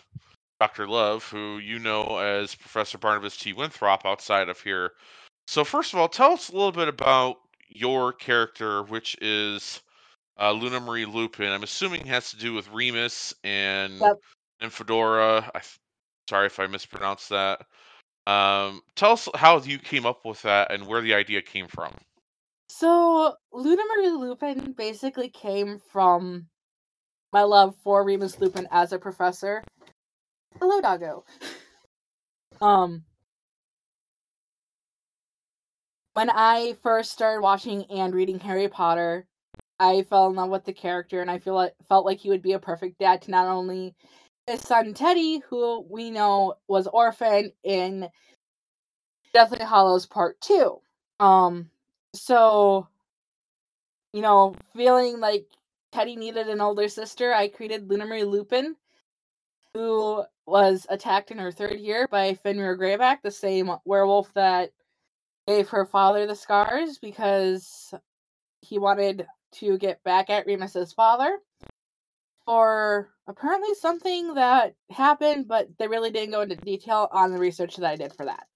Dr. 0.60 0.88
Love, 0.88 1.24
who 1.24 1.60
you 1.60 1.80
know 1.80 2.18
as 2.18 2.56
Professor 2.56 2.98
Barnabas 2.98 3.38
T. 3.38 3.54
Winthrop 3.54 4.06
outside 4.06 4.50
of 4.50 4.60
here. 4.62 4.92
So, 5.48 5.64
first 5.64 5.94
of 5.94 6.00
all, 6.00 6.10
tell 6.10 6.34
us 6.34 6.50
a 6.50 6.52
little 6.52 6.74
bit 6.74 6.90
about 6.90 7.38
your 7.70 8.12
character, 8.12 8.84
which 8.84 9.18
is 9.22 9.82
uh, 10.40 10.52
Luna 10.52 10.82
Marie 10.82 11.06
Lupin. 11.06 11.52
I'm 11.52 11.64
assuming 11.64 12.02
it 12.02 12.08
has 12.08 12.32
to 12.32 12.38
do 12.38 12.54
with 12.54 12.70
Remus 12.70 13.34
and 13.46 14.00
Yep. 14.00 14.18
and 14.62 14.74
Fedora. 14.74 15.50
I, 15.56 15.62
sorry 16.30 16.48
if 16.48 16.60
I 16.60 16.68
mispronounced 16.68 17.30
that. 17.30 17.66
Um, 18.28 18.82
tell 18.96 19.14
us 19.14 19.28
how 19.34 19.60
you 19.60 19.80
came 19.80 20.06
up 20.06 20.26
with 20.26 20.42
that 20.44 20.72
and 20.72 20.86
where 20.86 21.02
the 21.02 21.14
idea 21.14 21.42
came 21.42 21.68
from. 21.68 21.96
So, 22.70 23.34
Luna 23.52 23.82
Marie 23.96 24.12
Lupin 24.12 24.74
basically 24.74 25.30
came 25.30 25.80
from 25.92 26.48
my 27.34 27.42
love 27.42 27.76
for 27.84 28.06
Remus 28.06 28.40
Lupin 28.40 28.68
as 28.72 28.94
a 28.94 29.00
professor. 29.00 29.64
Hello, 30.60 30.80
doggo. 30.80 31.26
Um, 32.62 33.04
when 36.14 36.30
I 36.30 36.76
first 36.84 37.12
started 37.12 37.42
watching 37.42 37.86
and 37.86 38.14
reading 38.14 38.40
Harry 38.40 38.68
Potter, 38.68 39.26
I 39.80 40.04
fell 40.04 40.28
in 40.28 40.36
love 40.36 40.50
with 40.50 40.66
the 40.66 40.74
character, 40.74 41.22
and 41.22 41.32
I 41.32 41.40
feel 41.40 41.56
like 41.56 41.74
felt 41.88 42.06
like 42.06 42.20
he 42.20 42.30
would 42.30 42.42
be 42.44 42.54
a 42.54 42.60
perfect 42.60 43.00
dad 43.00 43.24
to 43.24 43.32
not 43.32 43.48
only 43.48 43.96
his 44.46 44.62
son 44.62 44.94
Teddy, 44.94 45.42
who 45.50 45.86
we 45.90 46.12
know 46.12 46.56
was 46.68 46.86
orphaned 46.88 47.54
in 47.64 48.10
Deathly 49.34 49.64
Hallows 49.66 50.06
Part 50.06 50.40
Two. 50.42 50.82
Um, 51.20 51.72
so 52.14 52.88
you 54.14 54.22
know, 54.22 54.56
feeling 54.76 55.20
like 55.20 55.46
Teddy 55.92 56.16
needed 56.16 56.48
an 56.50 56.62
older 56.62 56.88
sister, 56.88 57.34
I 57.34 57.48
created 57.48 57.90
Luna 57.90 58.06
Marie 58.06 58.24
Lupin, 58.24 58.76
who 59.74 60.24
was 60.46 60.88
attacked 60.90 61.32
in 61.32 61.38
her 61.38 61.52
third 61.52 61.80
year 61.80 62.08
by 62.10 62.34
Fenrir 62.34 62.78
Greyback, 62.78 63.22
the 63.22 63.32
same 63.32 63.72
werewolf 63.86 64.34
that 64.34 64.72
gave 65.48 65.70
her 65.70 65.86
father 65.86 66.26
the 66.26 66.36
scars 66.36 66.98
because 67.00 67.94
he 68.62 68.78
wanted 68.80 69.26
to 69.52 69.78
get 69.78 70.04
back 70.04 70.30
at 70.30 70.46
Remus's 70.46 70.94
father 70.94 71.38
for 72.46 73.10
apparently 73.28 73.74
something 73.76 74.34
that 74.36 74.76
happened, 74.90 75.48
but 75.48 75.68
they 75.78 75.88
really 75.88 76.12
didn't 76.12 76.32
go 76.32 76.42
into 76.42 76.56
detail 76.56 77.08
on 77.12 77.32
the 77.32 77.38
research 77.38 77.76
that 77.76 77.90
I 77.90 77.96
did 77.96 78.14
for 78.14 78.26
that. 78.26 78.48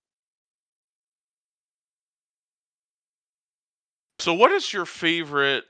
So, 4.24 4.34
what 4.34 4.54
is 4.54 4.72
your 4.72 4.86
favorite? 4.86 5.66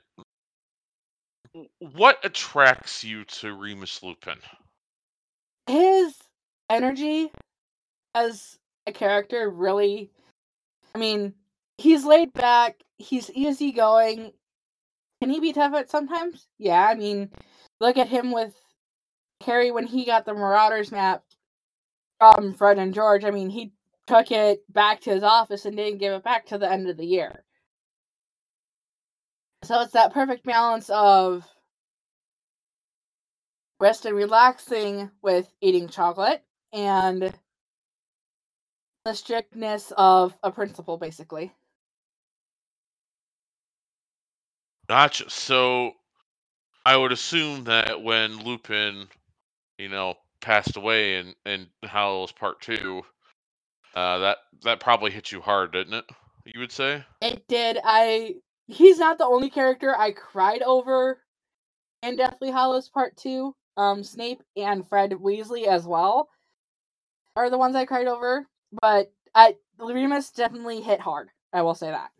What 1.80 2.24
attracts 2.24 3.02
you 3.02 3.24
to 3.24 3.52
Remus 3.52 4.00
Lupin? 4.00 4.38
His 5.66 6.14
energy 6.70 7.32
as 8.14 8.56
a 8.86 8.92
character 8.92 9.50
really 9.50 10.12
I 10.94 10.98
mean, 10.98 11.34
he's 11.78 12.04
laid 12.04 12.32
back, 12.32 12.76
he's 12.96 13.28
easygoing. 13.32 14.30
Can 15.20 15.30
he 15.30 15.40
be 15.40 15.52
tough 15.52 15.74
at 15.74 15.90
sometimes? 15.90 16.46
Yeah, 16.56 16.86
I 16.88 16.94
mean, 16.94 17.30
look 17.80 17.96
at 17.96 18.06
him 18.06 18.30
with 18.30 18.54
Harry 19.44 19.72
when 19.72 19.88
he 19.88 20.04
got 20.04 20.26
the 20.26 20.32
Marauders 20.32 20.92
map 20.92 21.24
from 22.20 22.54
Fred 22.54 22.78
and 22.78 22.94
George. 22.94 23.24
I 23.24 23.32
mean, 23.32 23.50
he 23.50 23.72
took 24.06 24.30
it 24.30 24.62
back 24.72 25.00
to 25.00 25.10
his 25.10 25.24
office 25.24 25.64
and 25.64 25.76
didn't 25.76 25.98
give 25.98 26.12
it 26.12 26.22
back 26.22 26.46
to 26.46 26.58
the 26.58 26.70
end 26.70 26.88
of 26.88 26.96
the 26.96 27.04
year. 27.04 27.43
So 29.64 29.80
it's 29.80 29.92
that 29.92 30.12
perfect 30.12 30.44
balance 30.44 30.90
of 30.90 31.46
rest 33.80 34.06
and 34.06 34.16
relaxing 34.16 35.10
with 35.22 35.50
eating 35.60 35.88
chocolate 35.88 36.42
and 36.72 37.32
the 39.04 39.14
strictness 39.14 39.92
of 39.96 40.36
a 40.42 40.50
principal, 40.50 40.96
basically. 40.96 41.52
Gotcha. 44.88 45.28
So, 45.30 45.92
I 46.86 46.96
would 46.96 47.12
assume 47.12 47.64
that 47.64 48.02
when 48.02 48.44
Lupin, 48.44 49.08
you 49.78 49.88
know, 49.88 50.14
passed 50.40 50.76
away 50.76 51.16
in 51.16 51.34
in 51.46 51.66
Hallows 51.82 52.32
Part 52.32 52.60
Two, 52.60 53.02
uh, 53.94 54.18
that 54.18 54.38
that 54.62 54.80
probably 54.80 55.10
hit 55.10 55.32
you 55.32 55.40
hard, 55.40 55.72
didn't 55.72 55.94
it? 55.94 56.04
You 56.44 56.60
would 56.60 56.72
say. 56.72 57.02
It 57.22 57.46
did. 57.48 57.78
I. 57.82 58.34
He's 58.66 58.98
not 58.98 59.18
the 59.18 59.26
only 59.26 59.50
character 59.50 59.94
I 59.96 60.12
cried 60.12 60.62
over 60.62 61.20
in 62.02 62.16
Deathly 62.16 62.50
Hallows 62.50 62.88
Part 62.88 63.16
Two. 63.16 63.54
Um, 63.76 64.04
Snape 64.04 64.42
and 64.56 64.88
Fred 64.88 65.10
Weasley 65.10 65.66
as 65.66 65.84
well 65.84 66.28
are 67.36 67.50
the 67.50 67.58
ones 67.58 67.74
I 67.74 67.84
cried 67.84 68.06
over, 68.06 68.46
but 68.80 69.10
I 69.34 69.56
Remus 69.78 70.30
definitely 70.30 70.80
hit 70.80 71.00
hard. 71.00 71.30
I 71.52 71.62
will 71.62 71.74
say 71.74 71.90
that. 71.90 72.10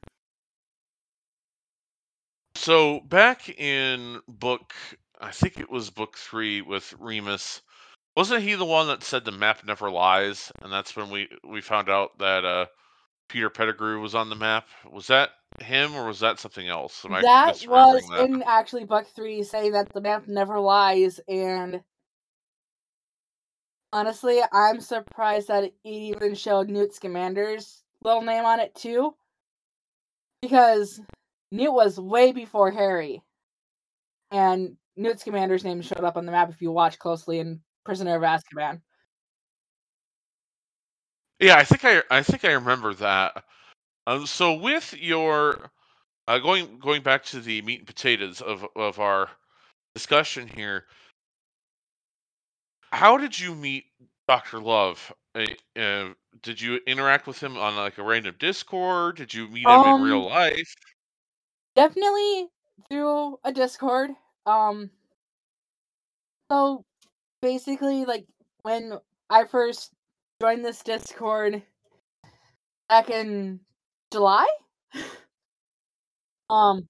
So 2.56 3.00
back 3.00 3.48
in 3.48 4.20
book, 4.26 4.74
I 5.20 5.30
think 5.30 5.58
it 5.58 5.70
was 5.70 5.90
book 5.90 6.16
three 6.16 6.62
with 6.62 6.94
Remus. 6.98 7.62
Wasn't 8.16 8.42
he 8.42 8.54
the 8.54 8.64
one 8.64 8.86
that 8.88 9.02
said 9.02 9.24
the 9.24 9.32
map 9.32 9.64
never 9.64 9.90
lies? 9.90 10.50
And 10.62 10.72
that's 10.72 10.96
when 10.96 11.10
we 11.10 11.28
we 11.46 11.60
found 11.60 11.88
out 11.88 12.18
that 12.18 12.44
uh, 12.44 12.66
Peter 13.28 13.50
Pettigrew 13.50 14.00
was 14.00 14.14
on 14.14 14.28
the 14.28 14.36
map. 14.36 14.66
Was 14.90 15.06
that 15.08 15.30
him 15.60 15.94
or 15.94 16.06
was 16.06 16.20
that 16.20 16.38
something 16.38 16.68
else? 16.68 17.04
Am 17.04 17.12
that 17.12 17.66
was 17.66 18.06
that? 18.08 18.24
in 18.24 18.42
actually 18.42 18.84
book 18.84 19.06
three, 19.14 19.42
saying 19.42 19.72
that 19.72 19.92
the 19.92 20.00
map 20.00 20.26
never 20.26 20.60
lies, 20.60 21.20
and 21.28 21.82
honestly, 23.92 24.40
I'm 24.52 24.80
surprised 24.80 25.48
that 25.48 25.64
it 25.64 25.74
even 25.84 26.34
showed 26.34 26.68
Newt 26.68 26.94
Scamander's 26.94 27.82
little 28.02 28.22
name 28.22 28.44
on 28.44 28.60
it 28.60 28.74
too, 28.74 29.14
because 30.42 31.00
Newt 31.50 31.72
was 31.72 31.98
way 31.98 32.32
before 32.32 32.70
Harry, 32.70 33.22
and 34.30 34.76
Newt 34.96 35.20
Scamander's 35.20 35.64
name 35.64 35.80
showed 35.80 36.04
up 36.04 36.16
on 36.16 36.26
the 36.26 36.32
map 36.32 36.50
if 36.50 36.60
you 36.60 36.70
watch 36.72 36.98
closely 36.98 37.38
in 37.38 37.60
Prisoner 37.84 38.16
of 38.16 38.22
Azkaban. 38.22 38.80
Yeah, 41.44 41.56
I 41.58 41.64
think 41.64 41.84
I 41.84 42.02
I 42.10 42.22
think 42.22 42.42
I 42.46 42.52
remember 42.52 42.94
that. 42.94 43.44
Um, 44.06 44.24
so 44.24 44.54
with 44.54 44.94
your 44.94 45.70
uh, 46.26 46.38
going 46.38 46.78
going 46.78 47.02
back 47.02 47.22
to 47.26 47.40
the 47.40 47.60
meat 47.60 47.80
and 47.80 47.86
potatoes 47.86 48.40
of 48.40 48.66
of 48.74 48.98
our 48.98 49.28
discussion 49.94 50.48
here, 50.48 50.86
how 52.92 53.18
did 53.18 53.38
you 53.38 53.54
meet 53.54 53.84
Dr. 54.26 54.58
Love? 54.58 55.12
Uh, 55.34 55.48
uh, 55.78 56.14
did 56.40 56.58
you 56.62 56.80
interact 56.86 57.26
with 57.26 57.42
him 57.42 57.58
on 57.58 57.76
like 57.76 57.98
a 57.98 58.02
random 58.02 58.36
Discord? 58.38 59.16
Did 59.16 59.34
you 59.34 59.46
meet 59.48 59.68
him 59.68 59.84
in 59.84 60.00
real 60.00 60.24
Um, 60.24 60.30
life? 60.30 60.74
definitely 61.76 62.48
through 62.88 63.38
a 63.44 63.52
Discord. 63.52 64.12
Um, 64.46 64.88
so 66.50 66.86
basically, 67.42 68.06
like 68.06 68.24
when 68.62 68.98
I 69.28 69.44
first 69.44 69.92
joined 70.40 70.64
this 70.64 70.82
Discord 70.82 71.62
back 72.88 73.10
in 73.10 73.60
July, 74.12 74.46
um, 76.50 76.86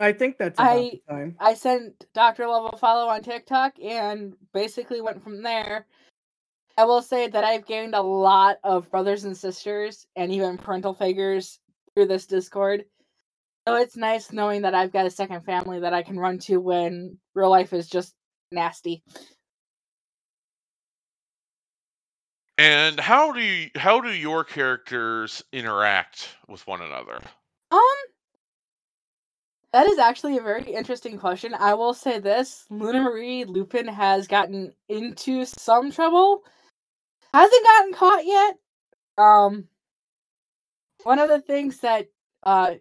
I 0.00 0.12
think 0.12 0.38
that's 0.38 0.58
about 0.58 0.76
I- 0.76 1.00
time. 1.08 1.36
I 1.40 1.54
sent 1.54 2.06
Dr. 2.14 2.46
Love 2.46 2.72
a 2.72 2.76
follow 2.76 3.08
on 3.08 3.22
TikTok 3.22 3.74
and 3.82 4.34
basically 4.52 5.00
went 5.00 5.22
from 5.22 5.42
there. 5.42 5.86
I 6.76 6.84
will 6.84 7.02
say 7.02 7.26
that 7.28 7.42
I've 7.42 7.66
gained 7.66 7.94
a 7.94 8.02
lot 8.02 8.58
of 8.62 8.90
brothers 8.90 9.24
and 9.24 9.36
sisters 9.36 10.06
and 10.14 10.30
even 10.30 10.58
parental 10.58 10.94
figures 10.94 11.58
through 11.94 12.06
this 12.06 12.26
Discord. 12.26 12.84
So 13.66 13.74
it's 13.74 13.96
nice 13.96 14.32
knowing 14.32 14.62
that 14.62 14.74
I've 14.74 14.92
got 14.92 15.04
a 15.04 15.10
second 15.10 15.44
family 15.44 15.80
that 15.80 15.92
I 15.92 16.02
can 16.04 16.18
run 16.18 16.38
to 16.40 16.58
when 16.58 17.18
real 17.34 17.50
life 17.50 17.72
is 17.72 17.88
just 17.88 18.14
nasty. 18.52 19.02
And 22.58 22.98
how 22.98 23.30
do 23.30 23.40
you, 23.40 23.70
how 23.76 24.00
do 24.00 24.12
your 24.12 24.42
characters 24.42 25.44
interact 25.52 26.28
with 26.48 26.66
one 26.66 26.82
another? 26.82 27.20
Um, 27.70 27.80
that 29.72 29.86
is 29.86 29.98
actually 29.98 30.38
a 30.38 30.42
very 30.42 30.64
interesting 30.64 31.18
question. 31.18 31.54
I 31.54 31.74
will 31.74 31.94
say 31.94 32.18
this: 32.18 32.66
Luna 32.68 33.00
Marie 33.00 33.44
Lupin 33.44 33.86
has 33.86 34.26
gotten 34.26 34.72
into 34.88 35.44
some 35.44 35.92
trouble. 35.92 36.42
Hasn't 37.32 37.64
gotten 37.64 37.92
caught 37.92 38.26
yet. 38.26 38.56
Um, 39.16 39.68
one 41.04 41.20
of 41.20 41.28
the 41.28 41.40
things 41.40 41.78
that 41.80 42.08
uh, 42.42 42.74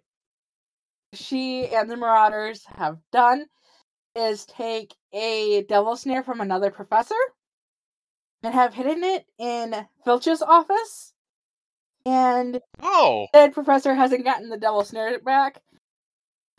she 1.13 1.67
and 1.67 1.87
the 1.87 1.97
Marauders 1.97 2.65
have 2.65 2.97
done 3.11 3.45
is 4.15 4.45
take 4.45 4.95
a 5.13 5.63
devil 5.69 5.95
snare 5.95 6.23
from 6.23 6.41
another 6.41 6.71
professor 6.71 7.13
and 8.47 8.55
have 8.55 8.73
hidden 8.73 9.03
it 9.03 9.25
in 9.37 9.75
Filch's 10.05 10.41
office. 10.41 11.13
And 12.05 12.61
Oh, 12.81 13.27
said 13.35 13.53
professor 13.53 13.93
hasn't 13.93 14.23
gotten 14.23 14.47
the 14.47 14.55
devil 14.57 14.85
snare 14.85 15.19
back. 15.19 15.61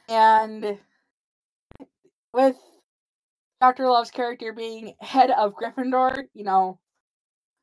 And 0.06 0.78
with 2.34 2.56
Dr. 3.62 3.88
Love's 3.88 4.10
character 4.10 4.52
being 4.52 4.96
head 5.00 5.30
of 5.30 5.54
Gryffindor, 5.54 6.24
you 6.34 6.44
know, 6.44 6.78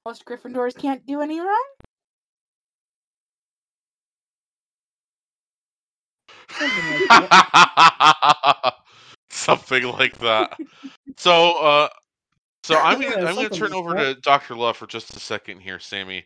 most 0.08 0.25
Gryffindors 0.25 0.75
can't 0.75 1.05
do 1.05 1.22
any 1.22 1.39
wrong. 1.39 1.65
Something 6.50 7.10
like 7.10 7.10
that. 7.10 8.74
something 9.29 9.84
like 9.84 10.17
that. 10.17 10.58
So, 11.17 11.60
uh, 11.60 11.89
so 12.65 12.75
I'm 12.79 13.00
Yeah, 13.00 13.10
gonna 13.13 13.27
I'm 13.27 13.36
gonna 13.36 13.50
turn 13.50 13.74
over 13.74 13.93
that. 13.93 14.15
to 14.15 14.22
Doctor 14.22 14.55
Love 14.55 14.75
for 14.77 14.88
just 14.88 15.15
a 15.15 15.19
second 15.19 15.60
here, 15.60 15.79
Sammy. 15.79 16.25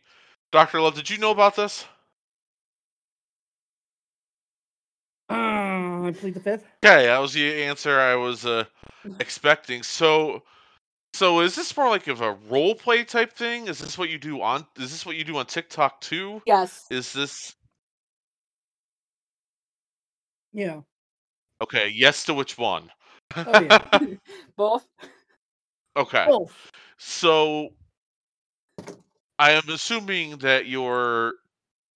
Doctor 0.51 0.79
Love, 0.81 0.96
did 0.96 1.10
you 1.10 1.17
know 1.17 1.31
about 1.31 1.55
this? 1.55 1.86
Uh, 5.29 6.08
I 6.08 6.13
plead 6.17 6.34
the 6.34 6.39
fifth. 6.39 6.65
Okay, 6.84 7.08
that 7.08 7.19
was 7.19 7.34
the 7.34 7.63
answer 7.63 8.00
I 8.00 8.15
was 8.15 8.46
uh, 8.46 8.63
expecting. 9.19 9.84
So, 9.84 10.43
so 11.13 11.41
is 11.41 11.55
this 11.55 11.75
more 11.75 11.89
like 11.89 12.08
of 12.08 12.22
a 12.22 12.38
role 12.50 12.74
play 12.74 13.03
type 13.03 13.34
thing? 13.34 13.67
Is 13.67 13.79
this 13.79 13.98
what 13.98 14.10
you 14.10 14.17
do 14.17 14.41
on? 14.41 14.65
Is 14.77 14.91
this 14.91 15.05
what 15.05 15.17
you 15.17 15.25
do 15.25 15.38
on 15.38 15.46
TikTok 15.46 16.00
too? 16.01 16.41
Yes. 16.46 16.86
Is 16.89 17.12
this 17.12 17.53
Yeah. 20.53 20.81
okay? 21.62 21.89
Yes 21.93 22.24
to 22.25 22.34
which 22.34 22.58
one? 22.58 22.89
Oh, 23.46 23.60
yeah. 23.60 23.79
Both. 24.58 24.88
Okay. 26.00 26.25
Both. 26.27 26.72
So 26.98 27.70
I 29.38 29.51
am 29.51 29.63
assuming 29.70 30.38
that 30.39 30.68
your 30.68 31.34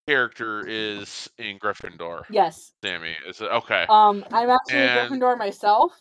character 0.08 0.66
is 0.68 1.30
in 1.38 1.58
Gryffindor, 1.60 2.24
Yes. 2.30 2.74
Sammy. 2.84 3.16
Is 3.28 3.42
it 3.42 3.46
okay? 3.52 3.86
Um, 3.90 4.26
I'm 4.32 4.50
actually 4.50 4.78
And- 4.80 5.12
Gryffindor 5.12 5.38
myself, 5.38 5.94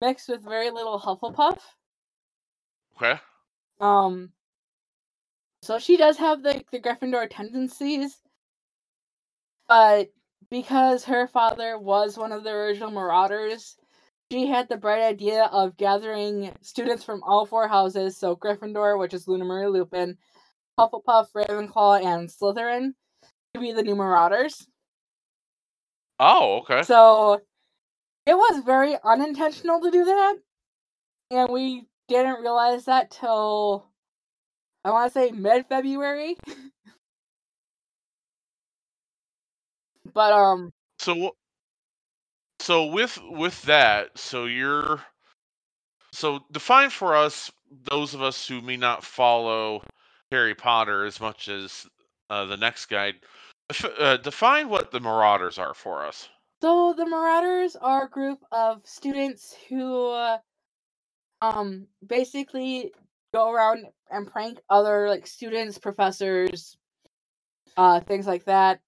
mixed 0.00 0.28
with 0.28 0.42
very 0.42 0.70
little 0.70 0.98
Hufflepuff. 0.98 1.58
Okay. 2.96 3.20
Um, 3.80 4.32
so 5.62 5.78
she 5.78 5.96
does 5.96 6.16
have 6.16 6.42
the 6.42 6.64
the 6.72 6.80
Gryffindor 6.80 7.28
tendencies, 7.30 8.16
but 9.68 10.10
because 10.50 11.04
her 11.04 11.26
father 11.26 11.78
was 11.78 12.16
one 12.16 12.32
of 12.32 12.44
the 12.44 12.50
original 12.50 12.90
Marauders, 12.90 13.76
she 14.30 14.46
had 14.46 14.68
the 14.68 14.76
bright 14.76 15.02
idea 15.02 15.44
of 15.44 15.76
gathering 15.76 16.52
students 16.60 17.04
from 17.04 17.22
all 17.22 17.46
four 17.46 17.68
houses. 17.68 18.16
So 18.16 18.36
Gryffindor, 18.36 18.98
which 18.98 19.14
is 19.14 19.28
Luna 19.28 19.44
Marie 19.44 19.68
Lupin, 19.68 20.16
Hufflepuff, 20.78 21.28
Ravenclaw, 21.34 22.04
and 22.04 22.28
Slytherin, 22.28 22.94
to 23.54 23.60
be 23.60 23.72
the 23.72 23.82
new 23.82 23.94
Marauders. 23.94 24.66
Oh, 26.18 26.58
okay. 26.62 26.82
So 26.82 27.40
it 28.26 28.34
was 28.34 28.62
very 28.64 28.96
unintentional 29.04 29.80
to 29.80 29.90
do 29.90 30.04
that. 30.04 30.36
And 31.30 31.48
we 31.50 31.86
didn't 32.08 32.40
realize 32.40 32.84
that 32.86 33.10
till 33.10 33.86
I 34.84 34.90
want 34.90 35.12
to 35.12 35.18
say 35.18 35.30
mid 35.30 35.66
February. 35.66 36.36
but 40.14 40.32
um 40.32 40.72
So, 40.98 41.36
so 42.66 42.86
with 42.86 43.16
with 43.30 43.62
that, 43.62 44.18
so 44.18 44.46
you're 44.46 45.00
so 46.12 46.40
define 46.50 46.90
for 46.90 47.14
us 47.14 47.52
those 47.88 48.12
of 48.12 48.22
us 48.22 48.48
who 48.48 48.60
may 48.60 48.76
not 48.76 49.04
follow 49.04 49.84
Harry 50.32 50.56
Potter 50.56 51.04
as 51.04 51.20
much 51.20 51.48
as 51.48 51.86
uh, 52.28 52.44
the 52.46 52.56
next 52.56 52.86
def- 52.88 53.84
Uh, 54.00 54.16
define 54.16 54.68
what 54.68 54.90
the 54.90 54.98
Marauders 54.98 55.58
are 55.58 55.74
for 55.74 56.04
us. 56.04 56.28
so 56.60 56.92
the 56.92 57.06
Marauders 57.06 57.76
are 57.76 58.06
a 58.06 58.10
group 58.10 58.40
of 58.50 58.80
students 58.84 59.54
who 59.68 60.08
uh, 60.10 60.38
um 61.42 61.86
basically 62.04 62.92
go 63.32 63.52
around 63.52 63.86
and 64.10 64.26
prank 64.26 64.58
other 64.68 65.08
like 65.08 65.28
students, 65.28 65.78
professors, 65.78 66.76
uh 67.76 68.00
things 68.00 68.26
like 68.26 68.44
that. 68.46 68.80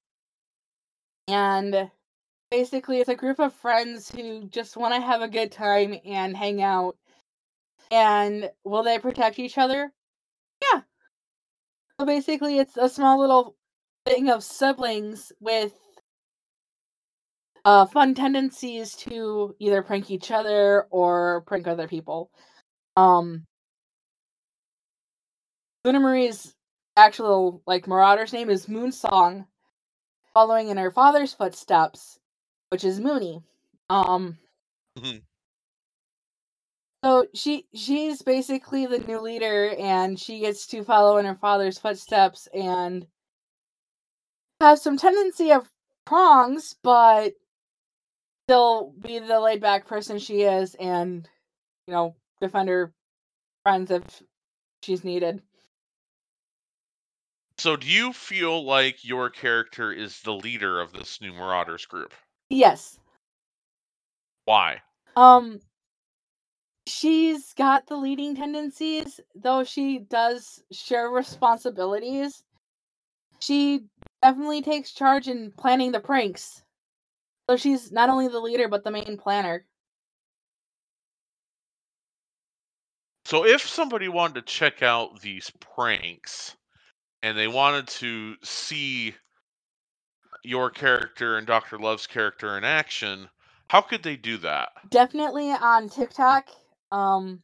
And 1.28 1.92
basically 2.50 2.98
it's 2.98 3.08
a 3.08 3.14
group 3.14 3.38
of 3.38 3.52
friends 3.52 4.10
who 4.10 4.48
just 4.48 4.76
want 4.76 4.94
to 4.94 5.00
have 5.00 5.22
a 5.22 5.28
good 5.28 5.52
time 5.52 5.98
and 6.04 6.36
hang 6.36 6.62
out. 6.62 6.96
And 7.90 8.50
will 8.64 8.82
they 8.82 8.98
protect 8.98 9.38
each 9.38 9.58
other? 9.58 9.92
Yeah. 10.62 10.82
So 11.98 12.06
basically 12.06 12.58
it's 12.58 12.76
a 12.76 12.88
small 12.88 13.18
little 13.18 13.56
thing 14.06 14.30
of 14.30 14.42
siblings 14.44 15.32
with 15.40 15.72
uh 17.64 17.86
fun 17.86 18.14
tendencies 18.14 18.94
to 18.94 19.54
either 19.58 19.82
prank 19.82 20.10
each 20.10 20.30
other 20.30 20.86
or 20.90 21.42
prank 21.46 21.66
other 21.66 21.88
people. 21.88 22.30
Um 22.96 23.44
Luna 25.84 26.00
Marie's 26.00 26.54
actual 26.96 27.62
like 27.66 27.86
marauder's 27.86 28.32
name 28.32 28.50
is 28.50 28.66
Moonsong, 28.66 29.46
following 30.34 30.68
in 30.68 30.76
her 30.76 30.90
father's 30.90 31.32
footsteps, 31.32 32.17
which 32.70 32.84
is 32.84 33.00
Moony. 33.00 33.42
Um 33.90 34.38
Mhm. 34.96 35.22
so 37.04 37.26
she 37.34 37.66
she's 37.74 38.22
basically 38.22 38.86
the 38.86 38.98
new 38.98 39.20
leader 39.20 39.74
and 39.78 40.18
she 40.18 40.40
gets 40.40 40.66
to 40.68 40.84
follow 40.84 41.16
in 41.18 41.26
her 41.26 41.34
father's 41.36 41.78
footsteps 41.78 42.48
and 42.52 43.06
have 44.60 44.78
some 44.78 44.96
tendency 44.96 45.52
of 45.52 45.70
prongs, 46.04 46.74
but 46.82 47.34
still 48.46 48.92
be 48.98 49.18
the 49.18 49.40
laid 49.40 49.60
back 49.60 49.86
person 49.86 50.18
she 50.18 50.42
is 50.42 50.74
and 50.76 51.28
you 51.86 51.94
know, 51.94 52.16
defend 52.40 52.68
her 52.68 52.92
friends 53.64 53.90
if 53.90 54.22
she's 54.82 55.04
needed. 55.04 55.42
So, 57.58 57.76
do 57.76 57.86
you 57.86 58.12
feel 58.14 58.64
like 58.64 59.04
your 59.04 59.28
character 59.28 59.92
is 59.92 60.22
the 60.22 60.32
leader 60.34 60.80
of 60.80 60.92
this 60.92 61.20
new 61.20 61.32
Marauders 61.34 61.84
group? 61.84 62.14
Yes. 62.50 62.98
Why? 64.44 64.80
Um 65.16 65.60
she's 66.86 67.52
got 67.54 67.86
the 67.86 67.96
leading 67.96 68.34
tendencies, 68.34 69.20
though 69.34 69.64
she 69.64 69.98
does 69.98 70.62
share 70.72 71.10
responsibilities. 71.10 72.44
She 73.40 73.84
definitely 74.22 74.62
takes 74.62 74.92
charge 74.92 75.28
in 75.28 75.52
planning 75.52 75.92
the 75.92 76.00
pranks. 76.00 76.62
So 77.48 77.56
she's 77.56 77.92
not 77.92 78.08
only 78.08 78.28
the 78.28 78.40
leader 78.40 78.68
but 78.68 78.84
the 78.84 78.90
main 78.90 79.16
planner. 79.18 79.64
So, 83.28 83.44
if 83.44 83.60
somebody 83.60 84.08
wanted 84.08 84.36
to 84.36 84.42
check 84.42 84.82
out 84.82 85.20
these 85.20 85.52
pranks 85.60 86.56
and 87.22 87.36
they 87.36 87.46
wanted 87.46 87.86
to 87.88 88.36
see 88.42 89.14
your 90.44 90.70
character 90.70 91.36
and 91.36 91.46
Dr. 91.46 91.78
Love's 91.78 92.06
character 92.06 92.56
in 92.56 92.64
action, 92.64 93.28
how 93.68 93.80
could 93.80 94.02
they 94.02 94.16
do 94.16 94.38
that? 94.38 94.70
Definitely 94.88 95.50
on 95.50 95.88
TikTok. 95.88 96.48
Um 96.90 97.42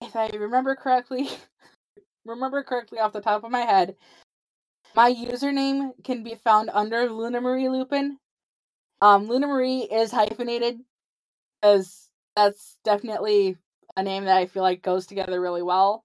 if 0.00 0.14
I 0.16 0.28
remember 0.28 0.76
correctly 0.76 1.28
remember 2.24 2.62
correctly 2.62 2.98
off 2.98 3.12
the 3.12 3.20
top 3.20 3.44
of 3.44 3.50
my 3.50 3.60
head, 3.60 3.96
my 4.94 5.12
username 5.12 5.92
can 6.04 6.22
be 6.22 6.36
found 6.36 6.70
under 6.72 7.10
Luna 7.10 7.40
Marie 7.40 7.68
Lupin. 7.68 8.18
Um 9.00 9.26
Luna 9.26 9.46
Marie 9.46 9.80
is 9.80 10.12
hyphenated 10.12 10.78
because 11.60 12.08
that's 12.36 12.78
definitely 12.84 13.56
a 13.96 14.02
name 14.02 14.24
that 14.24 14.36
I 14.36 14.46
feel 14.46 14.62
like 14.62 14.82
goes 14.82 15.06
together 15.06 15.40
really 15.40 15.62
well. 15.62 16.04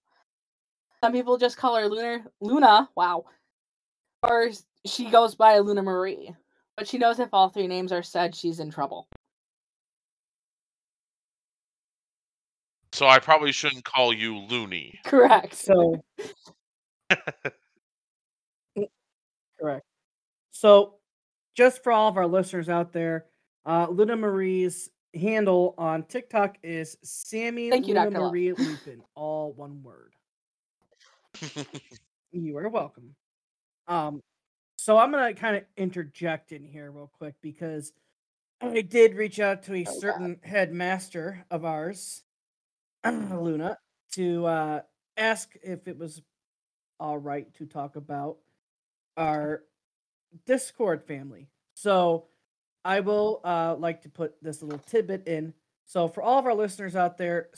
Some 1.03 1.13
people 1.13 1.37
just 1.37 1.57
call 1.57 1.75
her 1.75 1.87
Lunar 1.87 2.25
Luna, 2.41 2.89
wow. 2.95 3.25
Or 4.21 4.49
she 4.85 5.09
goes 5.09 5.35
by 5.35 5.59
Luna 5.59 5.83
Marie. 5.83 6.33
But 6.77 6.87
she 6.87 6.97
knows 6.97 7.19
if 7.19 7.29
all 7.33 7.49
three 7.49 7.67
names 7.67 7.91
are 7.91 8.03
said, 8.03 8.33
she's 8.35 8.59
in 8.59 8.71
trouble. 8.71 9.07
So, 12.93 13.05
I 13.07 13.19
probably 13.19 13.51
shouldn't 13.51 13.83
call 13.85 14.13
you 14.13 14.37
Looney. 14.37 14.99
Correct. 15.05 15.53
So, 15.53 16.01
Mm, 18.77 18.87
correct. 19.59 19.85
So, 20.51 20.95
just 21.55 21.83
for 21.83 21.91
all 21.91 22.07
of 22.07 22.17
our 22.17 22.27
listeners 22.27 22.69
out 22.69 22.93
there, 22.93 23.25
uh, 23.65 23.87
Luna 23.89 24.15
Marie's 24.15 24.89
handle 25.13 25.75
on 25.77 26.03
TikTok 26.03 26.57
is 26.63 26.97
Sammy 27.03 27.69
Thank 27.69 27.87
you, 27.87 27.95
Luna 27.95 28.11
Dr. 28.11 28.21
Love. 28.21 28.31
Marie 28.31 28.53
Lupin, 28.57 29.01
all 29.15 29.53
one 29.53 29.83
word. 29.83 30.13
You 32.31 32.55
are 32.57 32.69
welcome. 32.69 33.15
Um, 33.87 34.21
so 34.89 34.97
I'm 34.97 35.11
gonna 35.11 35.35
kind 35.35 35.55
of 35.55 35.65
interject 35.77 36.51
in 36.51 36.63
here 36.63 36.89
real 36.89 37.11
quick 37.19 37.35
because 37.43 37.93
I 38.59 38.81
did 38.81 39.13
reach 39.13 39.39
out 39.39 39.61
to 39.65 39.75
a 39.75 39.81
Oh, 39.81 39.83
God. 39.83 40.01
certain 40.01 40.39
headmaster 40.41 41.45
of 41.51 41.63
ours, 41.63 42.23
Luna, 43.05 43.77
to 44.13 44.47
uh, 44.47 44.81
ask 45.15 45.53
if 45.61 45.87
it 45.87 45.95
was 45.95 46.23
all 46.99 47.19
right 47.19 47.53
to 47.53 47.67
talk 47.67 47.97
about 47.97 48.37
our 49.15 49.61
Discord 50.47 51.03
family. 51.03 51.49
So 51.75 52.25
I 52.83 53.01
will 53.01 53.41
uh, 53.43 53.75
like 53.77 54.01
to 54.01 54.09
put 54.09 54.41
this 54.41 54.63
little 54.63 54.79
tidbit 54.79 55.27
in. 55.27 55.53
So 55.85 56.07
for 56.07 56.23
all 56.23 56.39
of 56.39 56.47
our 56.47 56.55
listeners 56.55 56.95
out 56.95 57.19
there, 57.19 57.49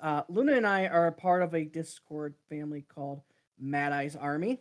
uh, 0.00 0.22
Luna 0.28 0.54
and 0.54 0.66
I 0.66 0.88
are 0.88 1.06
a 1.06 1.12
part 1.12 1.42
of 1.42 1.54
a 1.54 1.62
Discord 1.62 2.34
family 2.48 2.84
called 2.92 3.22
Mad 3.56 3.92
Eyes 3.92 4.16
Army. 4.16 4.58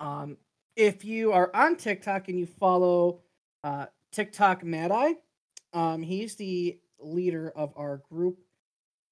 Um, 0.00 0.38
if 0.76 1.04
you 1.04 1.32
are 1.32 1.50
on 1.54 1.76
TikTok 1.76 2.28
and 2.28 2.38
you 2.38 2.46
follow 2.46 3.20
uh, 3.62 3.86
TikTok 4.12 4.64
Mad 4.64 4.90
Eye, 4.90 5.14
um, 5.72 6.02
he's 6.02 6.34
the 6.36 6.78
leader 6.98 7.52
of 7.54 7.72
our 7.76 7.98
group, 8.10 8.38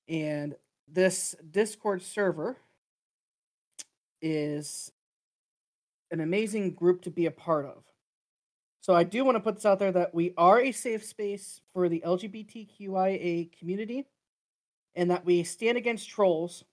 and 0.09 0.55
this 0.89 1.35
Discord 1.51 2.03
server 2.03 2.57
is 4.21 4.93
an 6.11 6.21
amazing 6.21 6.75
group 6.75 7.03
to 7.03 7.11
be 7.11 7.27
a 7.27 7.31
part 7.31 7.67
of. 7.67 7.83
So 8.81 8.95
I 8.95 9.05
do 9.05 9.25
want 9.25 9.37
to 9.37 9.41
put 9.41 9.57
this 9.57 9.67
out 9.67 9.79
there 9.79 9.93
that 9.93 10.15
we 10.15 10.35
are 10.37 10.61
a 10.61 10.73
safe 10.73 11.05
space 11.05 11.61
for 11.73 11.89
the 11.89 12.03
LGBTQIA 12.05 13.57
community 13.57 14.07
and 14.95 15.11
that 15.11 15.25
we 15.25 15.45
stand 15.45 15.79
against 15.79 16.09
trolls 16.09 16.65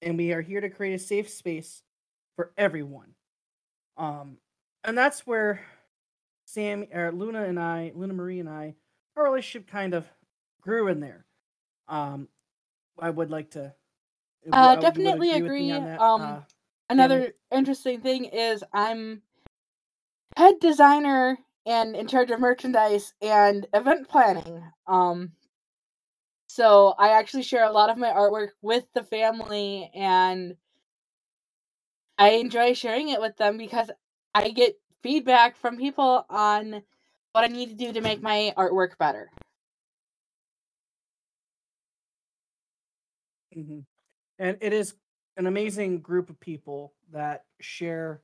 and 0.00 0.16
we 0.16 0.32
are 0.32 0.40
here 0.40 0.60
to 0.60 0.70
create 0.70 0.94
a 0.94 0.98
safe 0.98 1.28
space 1.28 1.82
for 2.36 2.52
everyone. 2.56 3.14
Um 3.96 4.38
and 4.84 4.96
that's 4.96 5.26
where 5.26 5.60
Sam 6.46 6.86
or 6.92 7.10
Luna 7.12 7.44
and 7.44 7.58
I, 7.58 7.92
Luna 7.94 8.14
Marie 8.14 8.40
and 8.40 8.48
I, 8.48 8.74
our 9.16 9.24
relationship 9.24 9.68
kind 9.68 9.94
of 9.94 10.06
grew 10.60 10.88
in 10.88 11.00
there. 11.00 11.24
Um 11.88 12.28
I 12.98 13.10
would 13.10 13.30
like 13.30 13.50
to 13.52 13.74
Uh, 14.52 14.74
would- 14.76 14.80
definitely 14.82 15.30
me 15.30 15.34
agree. 15.34 15.72
Um, 15.72 16.22
uh, 16.22 16.40
Another 16.88 17.32
interesting 17.50 18.00
thing 18.00 18.26
is 18.26 18.62
I'm 18.72 19.22
head 20.36 20.60
designer 20.60 21.38
and 21.66 21.96
in 21.96 22.06
charge 22.06 22.30
of 22.30 22.38
merchandise 22.38 23.12
and 23.20 23.66
event 23.74 24.08
planning. 24.08 24.62
Um, 24.86 25.32
so 26.48 26.94
I 26.98 27.10
actually 27.10 27.42
share 27.42 27.64
a 27.64 27.72
lot 27.72 27.90
of 27.90 27.96
my 27.98 28.08
artwork 28.10 28.50
with 28.62 28.84
the 28.94 29.02
family, 29.02 29.90
and 29.94 30.56
I 32.18 32.30
enjoy 32.30 32.74
sharing 32.74 33.08
it 33.10 33.20
with 33.20 33.36
them 33.36 33.58
because 33.58 33.90
I 34.34 34.50
get 34.50 34.78
feedback 35.02 35.56
from 35.56 35.76
people 35.76 36.24
on 36.30 36.82
what 37.32 37.44
I 37.44 37.48
need 37.48 37.68
to 37.68 37.74
do 37.74 37.92
to 37.92 38.00
make 38.00 38.22
my 38.22 38.52
artwork 38.56 38.98
better. 38.98 39.30
hmm 43.52 43.80
And 44.38 44.56
it 44.60 44.72
is 44.72 44.94
an 45.36 45.46
amazing 45.46 46.00
group 46.00 46.30
of 46.30 46.40
people 46.40 46.94
that 47.12 47.44
share 47.60 48.22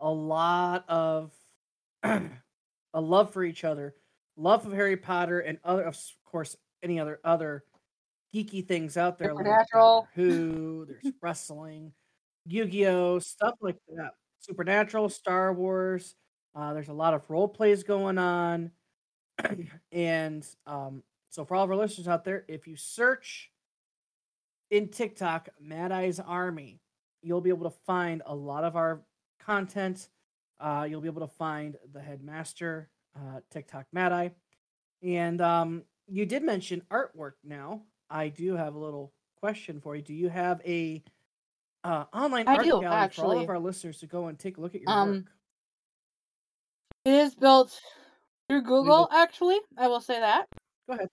a 0.00 0.10
lot 0.10 0.84
of 0.88 1.32
a 2.02 3.00
love 3.00 3.32
for 3.32 3.44
each 3.44 3.64
other, 3.64 3.94
love 4.36 4.66
of 4.66 4.72
Harry 4.72 4.96
Potter, 4.96 5.40
and 5.40 5.58
other, 5.64 5.82
of 5.82 5.98
course, 6.24 6.56
any 6.82 6.98
other 6.98 7.20
other 7.24 7.64
geeky 8.34 8.66
things 8.66 8.96
out 8.96 9.18
there. 9.18 9.34
like 9.34 9.44
Doctor 9.44 10.08
Who, 10.14 10.86
there's 10.86 11.14
wrestling, 11.20 11.92
Yu-Gi-Oh, 12.48 13.18
stuff 13.18 13.54
like 13.60 13.76
that. 13.96 14.12
Supernatural, 14.40 15.08
Star 15.08 15.52
Wars. 15.52 16.14
Uh, 16.54 16.72
there's 16.72 16.88
a 16.88 16.92
lot 16.94 17.14
of 17.14 17.28
role 17.28 17.48
plays 17.48 17.82
going 17.82 18.18
on, 18.18 18.70
and 19.92 20.46
um, 20.66 21.02
so 21.30 21.44
for 21.44 21.54
all 21.54 21.64
of 21.64 21.70
our 21.70 21.76
listeners 21.76 22.08
out 22.08 22.24
there, 22.24 22.44
if 22.48 22.66
you 22.66 22.74
search 22.76 23.50
in 24.70 24.88
TikTok, 24.88 25.50
Mad 25.60 25.92
Eyes 25.92 26.18
Army, 26.20 26.80
you'll 27.22 27.40
be 27.40 27.50
able 27.50 27.70
to 27.70 27.76
find 27.86 28.22
a 28.26 28.34
lot 28.34 28.64
of 28.64 28.76
our 28.76 29.02
content. 29.38 30.08
Uh, 30.58 30.86
you'll 30.88 31.00
be 31.00 31.08
able 31.08 31.26
to 31.26 31.32
find 31.34 31.76
the 31.92 32.00
headmaster, 32.00 32.88
uh, 33.14 33.40
TikTok 33.50 33.86
Mad 33.92 34.12
Eye, 34.12 34.32
and 35.02 35.40
um, 35.40 35.82
you 36.08 36.26
did 36.26 36.42
mention 36.42 36.82
artwork. 36.90 37.32
Now, 37.44 37.82
I 38.10 38.28
do 38.28 38.56
have 38.56 38.74
a 38.74 38.78
little 38.78 39.12
question 39.36 39.80
for 39.80 39.94
you. 39.94 40.02
Do 40.02 40.14
you 40.14 40.28
have 40.28 40.60
a 40.64 41.02
uh, 41.84 42.04
online 42.12 42.48
I 42.48 42.56
art 42.56 42.64
do, 42.64 42.80
gallery 42.80 43.08
for 43.10 43.22
all 43.24 43.40
of 43.40 43.48
our 43.48 43.58
listeners 43.58 43.98
to 43.98 44.06
go 44.06 44.26
and 44.26 44.38
take 44.38 44.58
a 44.58 44.60
look 44.60 44.74
at 44.74 44.80
your 44.80 44.90
Um, 44.90 45.10
work? 45.10 45.24
It 47.04 47.14
is 47.14 47.34
built 47.34 47.80
through 48.48 48.62
Google, 48.62 49.08
actually. 49.12 49.58
I 49.76 49.88
will 49.88 50.00
say 50.00 50.20
that. 50.20 50.46
Go 50.88 50.94
ahead. 50.94 51.08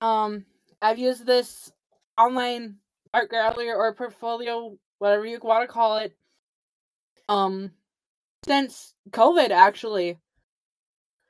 Um, 0.00 0.44
I've 0.82 0.98
used 0.98 1.26
this 1.26 1.70
online 2.18 2.76
art 3.14 3.30
gallery 3.30 3.70
or 3.70 3.94
portfolio, 3.94 4.76
whatever 4.98 5.26
you 5.26 5.38
want 5.42 5.68
to 5.68 5.72
call 5.72 5.98
it, 5.98 6.16
um, 7.28 7.70
since 8.44 8.94
COVID, 9.10 9.50
actually. 9.50 10.18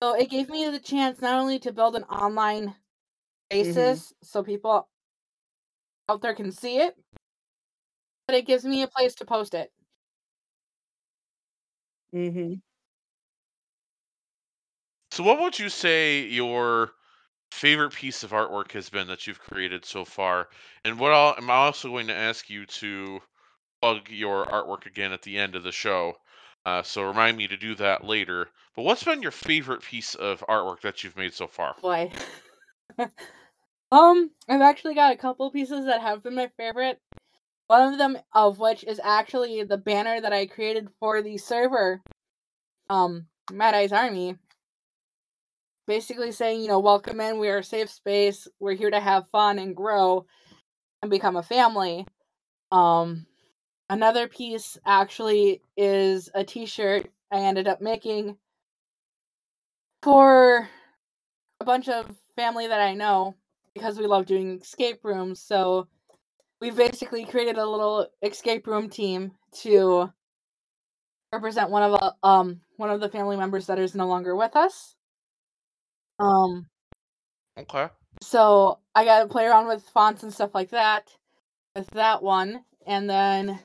So 0.03 0.15
it 0.15 0.31
gave 0.31 0.49
me 0.49 0.69
the 0.69 0.79
chance 0.79 1.21
not 1.21 1.41
only 1.41 1.59
to 1.61 1.73
build 1.73 1.97
an 1.97 2.05
online 2.05 2.75
basis 3.49 4.13
so 4.23 4.43
people 4.43 4.89
out 6.09 6.21
there 6.23 6.35
can 6.35 6.53
see 6.53 6.79
it, 6.79 6.95
but 8.27 8.37
it 8.37 8.47
gives 8.47 8.65
me 8.65 8.83
a 8.83 8.89
place 8.89 9.15
to 9.17 9.25
post 9.25 9.55
it. 9.55 9.71
Mm-hmm. 12.15 12.55
So, 15.11 15.23
what 15.23 15.41
would 15.41 15.59
you 15.59 15.69
say 15.69 16.23
your 16.23 16.93
favorite 17.51 17.95
piece 17.95 18.23
of 18.23 18.33
artwork 18.33 18.73
has 18.73 18.91
been 18.91 19.07
that 19.09 19.27
you've 19.27 19.41
created 19.41 19.85
so 19.85 20.05
far? 20.05 20.49
And 20.85 20.99
what 20.99 21.13
I'll, 21.13 21.35
I'm 21.37 21.51
also 21.51 21.89
going 21.89 22.09
to 22.09 22.15
ask 22.15 22.51
you 22.51 22.67
to 22.67 23.21
plug 23.81 24.11
your 24.11 24.47
artwork 24.47 24.87
again 24.87 25.13
at 25.13 25.23
the 25.23 25.39
end 25.39 25.55
of 25.55 25.63
the 25.63 25.73
show. 25.73 26.15
Uh, 26.65 26.83
so 26.83 27.05
remind 27.05 27.37
me 27.37 27.47
to 27.47 27.57
do 27.57 27.75
that 27.77 28.05
later. 28.05 28.49
But 28.75 28.83
what's 28.83 29.05
been 29.05 29.23
your 29.23 29.31
favorite 29.31 29.83
piece 29.83 30.15
of 30.17 30.41
artwork 30.49 30.81
that 30.81 31.05
you've 31.05 31.17
made 31.17 31.33
so 31.33 31.47
far? 31.47 31.77
Boy. 31.81 32.11
um, 33.93 34.31
I've 34.49 34.61
actually 34.61 34.95
got 34.95 35.13
a 35.13 35.17
couple 35.17 35.51
pieces 35.51 35.87
that 35.87 36.01
have 36.01 36.23
been 36.23 36.35
my 36.35 36.51
favorite. 36.57 37.01
One 37.67 37.93
of 37.93 37.99
them 37.99 38.19
of 38.33 38.59
which 38.59 38.85
is 38.85 39.01
actually 39.03 39.63
the 39.65 39.77
banner 39.77 40.21
that 40.21 40.33
I 40.33 40.47
created 40.47 40.89
for 41.01 41.21
the 41.21 41.37
server, 41.37 42.01
um, 42.89 43.27
Mad 43.53 43.75
Eyes 43.75 43.93
Army. 43.93 44.37
Basically 45.87 46.33
saying, 46.33 46.63
you 46.63 46.69
know, 46.69 46.81
welcome 46.81 47.21
in, 47.21 47.39
we 47.39 47.49
are 47.49 47.59
a 47.59 47.65
safe 47.65 47.91
space, 47.91 48.49
we're 48.59 48.75
here 48.75 48.91
to 48.91 49.01
have 49.01 49.29
fun 49.31 49.59
and 49.59 49.75
grow 49.75 50.27
and 51.03 51.11
become 51.11 51.37
a 51.37 51.43
family. 51.43 52.07
Um 52.73 53.27
another 53.89 54.27
piece 54.27 54.77
actually 54.85 55.63
is 55.77 56.29
a 56.35 56.43
t-shirt 56.43 57.09
I 57.31 57.39
ended 57.39 57.69
up 57.69 57.81
making 57.81 58.37
for 60.03 60.69
a 61.61 61.65
bunch 61.65 61.89
of 61.89 62.11
family 62.35 62.67
that 62.67 62.81
I 62.81 62.95
know 62.95 63.37
because 63.75 63.99
we 63.99 64.07
love 64.07 64.27
doing 64.27 64.61
escape 64.61 65.05
rooms. 65.05 65.41
So 65.41 65.87
we 66.61 66.71
basically 66.71 67.25
created 67.25 67.59
a 67.59 67.67
little 67.67 68.09
escape 68.23 68.67
room 68.67 68.89
team 68.89 69.33
to 69.63 70.13
represent 71.33 71.71
one 71.71 71.83
of 71.83 71.93
the 71.93 72.15
um 72.23 72.61
one 72.77 72.91
of 72.91 73.01
the 73.01 73.09
family 73.09 73.37
members 73.37 73.67
that 73.67 73.79
is 73.79 73.95
no 73.95 74.07
longer 74.07 74.35
with 74.35 74.57
us. 74.57 74.97
Um 76.19 76.67
Okay. 77.59 77.89
so 78.23 78.79
I 78.95 79.05
got 79.05 79.21
to 79.21 79.29
play 79.29 79.47
around 79.47 79.67
with 79.67 79.83
fonts 79.83 80.23
and 80.23 80.33
stuff 80.33 80.55
like 80.55 80.71
that 80.71 81.11
with 81.75 81.87
that 81.89 82.23
one. 82.23 82.65
And 82.87 83.09
then 83.09 83.59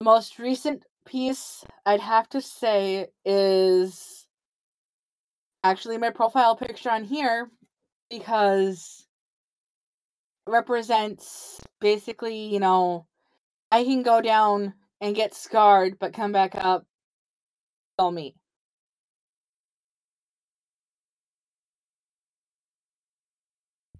the 0.00 0.04
most 0.04 0.38
recent 0.38 0.84
piece 1.06 1.64
I'd 1.86 2.00
have 2.00 2.28
to 2.30 2.40
say 2.40 3.08
is 3.24 4.26
actually 5.62 5.98
my 5.98 6.10
profile 6.10 6.56
picture 6.56 6.90
on 6.90 7.04
here 7.04 7.50
because 8.10 9.03
represents 10.46 11.60
basically, 11.80 12.46
you 12.46 12.60
know, 12.60 13.06
I 13.70 13.84
can 13.84 14.02
go 14.02 14.20
down 14.20 14.74
and 15.00 15.16
get 15.16 15.34
scarred 15.34 15.98
but 15.98 16.12
come 16.12 16.32
back 16.32 16.54
up 16.54 16.86
still 17.94 18.10
me. 18.10 18.34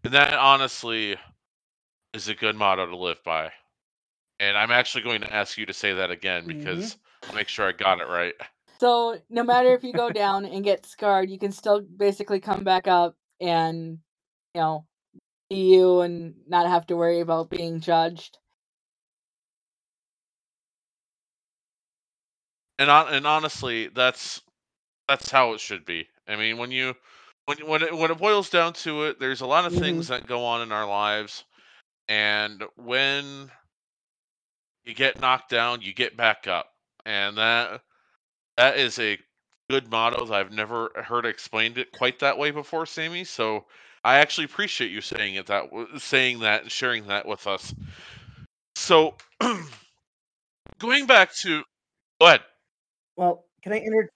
And 0.04 0.12
that 0.12 0.34
honestly 0.34 1.16
is 2.12 2.28
a 2.28 2.34
good 2.34 2.56
motto 2.56 2.86
to 2.86 2.96
live 2.96 3.22
by. 3.24 3.50
And 4.38 4.56
I'm 4.56 4.70
actually 4.70 5.02
going 5.02 5.22
to 5.22 5.32
ask 5.32 5.56
you 5.56 5.64
to 5.66 5.72
say 5.72 5.94
that 5.94 6.10
again 6.10 6.46
mm-hmm. 6.46 6.58
because 6.58 6.96
I'll 7.26 7.34
make 7.34 7.48
sure 7.48 7.68
I 7.68 7.72
got 7.72 8.00
it 8.00 8.08
right. 8.08 8.34
So 8.78 9.18
no 9.30 9.42
matter 9.44 9.74
if 9.74 9.82
you 9.82 9.92
go 9.92 10.10
down 10.12 10.44
and 10.44 10.62
get 10.62 10.84
scarred, 10.84 11.30
you 11.30 11.38
can 11.38 11.52
still 11.52 11.80
basically 11.80 12.40
come 12.40 12.64
back 12.64 12.86
up 12.86 13.16
and 13.40 13.98
you 14.54 14.60
know 14.60 14.84
you 15.54 16.00
and 16.00 16.34
not 16.48 16.68
have 16.68 16.86
to 16.88 16.96
worry 16.96 17.20
about 17.20 17.50
being 17.50 17.80
judged. 17.80 18.38
and 22.78 22.90
on, 22.90 23.12
and 23.14 23.26
honestly, 23.26 23.88
that's 23.88 24.42
that's 25.08 25.30
how 25.30 25.52
it 25.54 25.60
should 25.60 25.84
be. 25.84 26.08
I 26.28 26.36
mean, 26.36 26.58
when 26.58 26.70
you 26.72 26.94
when 27.46 27.58
when 27.66 27.82
it, 27.82 27.96
when 27.96 28.10
it 28.10 28.18
boils 28.18 28.50
down 28.50 28.72
to 28.74 29.04
it, 29.04 29.20
there's 29.20 29.40
a 29.42 29.46
lot 29.46 29.66
of 29.66 29.72
Mhm. 29.72 29.80
things 29.80 30.08
that 30.08 30.26
go 30.26 30.44
on 30.44 30.62
in 30.62 30.72
our 30.72 30.86
lives, 30.86 31.44
and 32.08 32.62
when 32.76 33.50
you 34.84 34.94
get 34.94 35.20
knocked 35.20 35.50
down, 35.50 35.82
you 35.82 35.92
get 35.94 36.16
back 36.16 36.46
up, 36.46 36.72
and 37.04 37.38
that 37.38 37.82
that 38.56 38.78
is 38.78 38.98
a 38.98 39.18
good 39.70 39.90
motto 39.90 40.26
that 40.26 40.34
I've 40.34 40.52
never 40.52 40.90
heard 41.06 41.26
explained 41.26 41.78
it 41.78 41.92
quite 41.92 42.20
that 42.20 42.38
way 42.38 42.50
before, 42.50 42.86
Sammy. 42.86 43.24
So 43.24 43.66
I 44.04 44.18
actually 44.18 44.44
appreciate 44.44 44.90
you 44.90 45.00
saying 45.00 45.36
it 45.36 45.46
that 45.46 45.64
saying 45.98 46.40
that 46.40 46.62
and 46.62 46.70
sharing 46.70 47.06
that 47.06 47.26
with 47.26 47.46
us. 47.46 47.74
So 48.76 49.14
going 50.78 51.06
back 51.06 51.34
to 51.36 51.62
go 52.20 52.26
ahead. 52.26 52.42
Well, 53.16 53.46
can 53.62 53.72
I 53.72 53.76
inter 53.76 54.10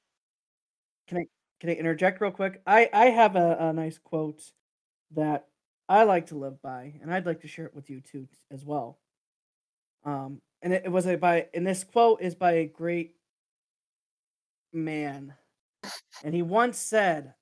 can 1.09 1.18
I 1.18 1.24
can 1.61 1.70
I 1.70 1.72
interject 1.72 2.20
real 2.20 2.31
quick? 2.31 2.61
I 2.66 2.90
I 2.92 3.07
have 3.07 3.35
a, 3.35 3.57
a 3.59 3.72
nice 3.72 3.98
quote 3.98 4.42
that 5.12 5.46
I 5.88 6.05
like 6.05 6.27
to 6.27 6.37
live 6.37 6.61
by, 6.61 6.94
and 7.01 7.12
I'd 7.12 7.24
like 7.24 7.40
to 7.40 7.48
share 7.48 7.64
it 7.64 7.74
with 7.74 7.88
you 7.88 8.03
too 8.03 8.29
as 8.51 8.64
well. 8.66 8.98
Um, 10.05 10.42
and 10.61 10.74
it, 10.74 10.83
it 10.85 10.92
was 10.92 11.07
a 11.07 11.16
by 11.16 11.46
and 11.55 11.66
this 11.66 11.83
quote 11.83 12.20
is 12.20 12.35
by 12.35 12.53
a 12.53 12.66
great 12.66 13.14
man, 14.70 15.33
and 16.22 16.35
he 16.35 16.42
once 16.42 16.77
said, 16.77 17.33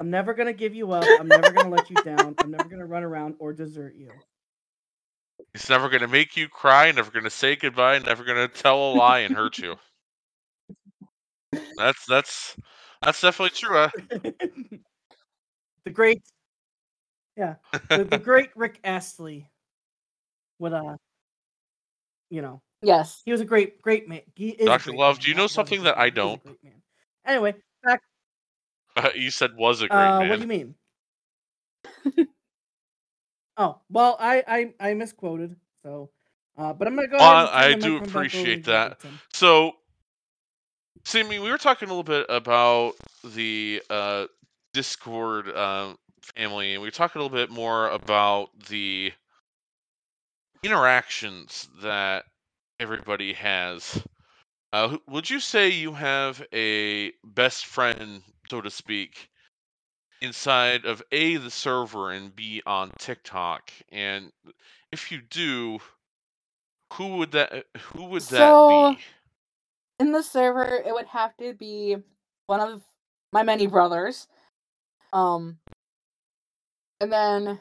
"I'm 0.00 0.10
never 0.10 0.34
gonna 0.34 0.52
give 0.52 0.74
you 0.74 0.92
up. 0.92 1.06
I'm 1.20 1.28
never 1.28 1.52
gonna 1.52 1.70
let 1.70 1.90
you 1.90 1.96
down. 2.02 2.34
I'm 2.42 2.50
never 2.50 2.68
gonna 2.68 2.86
run 2.86 3.04
around 3.04 3.36
or 3.38 3.52
desert 3.52 3.94
you." 3.94 4.10
He's 5.52 5.68
never 5.68 5.88
going 5.88 6.02
to 6.02 6.08
make 6.08 6.36
you 6.36 6.48
cry, 6.48 6.92
never 6.92 7.10
going 7.10 7.24
to 7.24 7.30
say 7.30 7.56
goodbye, 7.56 7.98
never 7.98 8.24
going 8.24 8.36
to 8.36 8.48
tell 8.48 8.92
a 8.92 8.94
lie 8.94 9.20
and 9.20 9.34
hurt 9.34 9.58
you. 9.58 9.76
That's 11.76 12.04
that's 12.06 12.56
that's 13.02 13.20
definitely 13.20 13.56
true. 13.56 13.76
Uh, 13.76 13.90
the 15.84 15.90
great, 15.90 16.22
yeah, 17.36 17.56
the, 17.88 18.04
the 18.04 18.18
great 18.22 18.50
Rick 18.54 18.78
Astley 18.84 19.50
would 20.58 20.72
uh, 20.72 20.96
you 22.28 22.42
know, 22.42 22.62
Yes. 22.82 23.22
he 23.24 23.32
was 23.32 23.40
a 23.40 23.44
great 23.44 23.82
great 23.82 24.08
man. 24.08 24.20
He 24.36 24.50
is 24.50 24.66
Dr. 24.66 24.92
Love, 24.92 25.16
man, 25.16 25.24
do 25.24 25.30
you 25.30 25.36
know 25.36 25.46
something 25.48 25.82
that 25.82 25.98
I 25.98 26.10
man, 26.10 26.12
he 26.14 26.20
is 26.20 26.34
a 26.34 26.46
don't? 26.46 26.58
Anyway, 27.26 27.54
back. 27.82 28.02
you 29.14 29.30
said 29.30 29.56
was 29.56 29.82
a 29.82 29.88
great 29.88 30.14
Uh, 30.14 30.18
man. 30.18 30.28
what 30.28 30.36
do 30.36 30.42
you 30.42 30.48
mean? 30.48 30.74
oh 33.56 33.78
well, 33.90 34.16
I 34.18 34.42
I 34.80 34.90
I 34.90 34.94
misquoted. 34.94 35.56
So, 35.82 36.10
uh, 36.56 36.72
but 36.72 36.86
I'm 36.88 36.96
gonna 36.96 37.08
go. 37.08 37.18
And 37.18 37.48
I 37.48 37.74
do 37.74 37.96
microphone 37.96 38.12
back 38.12 38.34
over 38.34 38.56
to 38.56 38.56
appreciate 38.56 38.64
that. 38.64 38.98
So, 39.32 39.74
Sammy, 41.04 41.38
we 41.38 41.50
were 41.50 41.58
talking 41.58 41.88
a 41.88 41.92
little 41.92 42.02
bit 42.02 42.26
about 42.28 42.94
the 43.24 43.82
uh, 43.90 44.26
Discord 44.72 45.48
uh, 45.48 45.94
family, 46.36 46.72
and 46.74 46.82
we 46.82 46.86
were 46.88 46.92
talking 46.92 47.20
a 47.20 47.24
little 47.24 47.36
bit 47.36 47.50
more 47.50 47.88
about 47.90 48.50
the 48.68 49.12
interactions 50.62 51.68
that 51.82 52.24
everybody 52.78 53.32
has. 53.34 54.02
Uh, 54.72 54.96
would 55.08 55.28
you 55.30 55.40
say 55.40 55.68
you 55.70 55.92
have 55.92 56.42
a 56.52 57.12
best 57.24 57.66
friend, 57.66 58.22
so 58.50 58.60
to 58.60 58.70
speak, 58.70 59.30
inside 60.20 60.84
of 60.84 61.02
A, 61.12 61.36
the 61.36 61.50
server, 61.50 62.10
and 62.10 62.34
B, 62.34 62.60
on 62.66 62.90
TikTok? 62.98 63.70
And 63.90 64.32
if 64.90 65.12
you 65.12 65.20
do, 65.30 65.78
who 66.94 67.18
would 67.18 67.32
that 67.32 67.66
who 67.78 68.04
would 68.06 68.22
that 68.22 68.38
So- 68.38 68.94
be? 68.94 69.00
In 70.00 70.12
the 70.12 70.22
server, 70.22 70.64
it 70.64 70.92
would 70.94 71.06
have 71.06 71.36
to 71.36 71.52
be 71.52 71.96
one 72.46 72.60
of 72.60 72.82
my 73.32 73.42
many 73.42 73.66
brothers. 73.66 74.26
Um, 75.12 75.58
and 77.00 77.12
then 77.12 77.60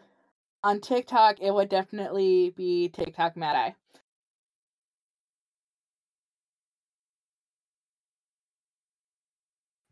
on 0.63 0.79
TikTok, 0.79 1.41
it 1.41 1.53
would 1.53 1.67
definitely 1.69 2.51
be 2.55 2.89
TikTok 2.89 3.35
Mad 3.35 3.55
Eye. 3.57 3.75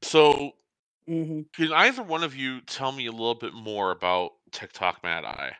So, 0.03 0.53
hmm 1.07 1.41
can 1.55 1.73
either 1.73 2.03
one 2.03 2.23
of 2.23 2.35
you 2.35 2.61
tell 2.61 2.91
me 2.91 3.07
a 3.07 3.11
little 3.11 3.35
bit 3.35 3.53
more 3.53 3.91
about 3.91 4.31
TikTok 4.51 5.01
Mad 5.03 5.25
Eye? 5.25 5.53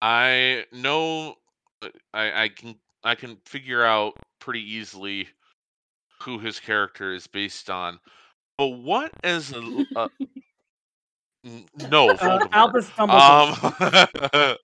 I 0.00 0.66
know 0.72 1.36
uh, 1.82 1.88
I, 2.14 2.44
I 2.44 2.48
can 2.48 2.76
I 3.04 3.14
can 3.14 3.36
figure 3.46 3.84
out 3.84 4.14
pretty 4.38 4.74
easily 4.74 5.28
who 6.20 6.38
his 6.38 6.60
character 6.60 7.12
is 7.12 7.26
based 7.26 7.70
on, 7.70 7.98
but 8.58 8.68
what 8.68 9.12
is 9.24 9.52
a, 9.52 9.84
a- 9.96 10.10
n- 11.44 11.64
no 11.90 12.08
Uh? 12.20 12.38
Albus 12.52 12.88
Dumbledore. 12.90 14.56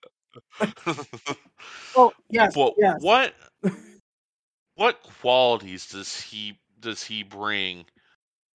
Um, 0.60 1.04
oh 1.96 2.12
yes, 2.30 2.56
well, 2.56 2.74
yes. 2.78 3.02
what 3.02 3.34
what 4.76 5.02
qualities 5.20 5.86
does 5.86 6.20
he 6.20 6.58
does 6.80 7.02
he 7.02 7.22
bring 7.22 7.84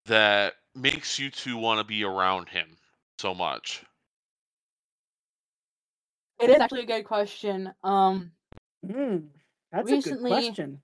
that 0.06 0.54
makes 0.76 1.20
you 1.20 1.30
two 1.30 1.58
want 1.58 1.80
to 1.80 1.84
be 1.84 2.04
around 2.04 2.50
him 2.50 2.68
so 3.20 3.34
much? 3.34 3.84
It 6.40 6.50
is 6.50 6.60
actually 6.60 6.82
a 6.84 6.86
good 6.88 7.06
question. 7.06 7.74
Um, 7.84 8.32
Mm, 8.86 9.30
that's 9.72 9.90
Recently- 9.90 10.30
a 10.30 10.34
good 10.34 10.46
question. 10.46 10.84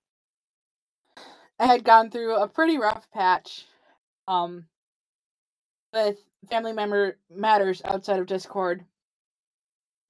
I 1.58 1.66
had 1.66 1.84
gone 1.84 2.10
through 2.10 2.34
a 2.36 2.48
pretty 2.48 2.78
rough 2.78 3.10
patch 3.10 3.66
um 4.26 4.66
with 5.92 6.16
family 6.48 6.72
member 6.72 7.18
matters 7.28 7.82
outside 7.84 8.18
of 8.20 8.26
Discord. 8.26 8.86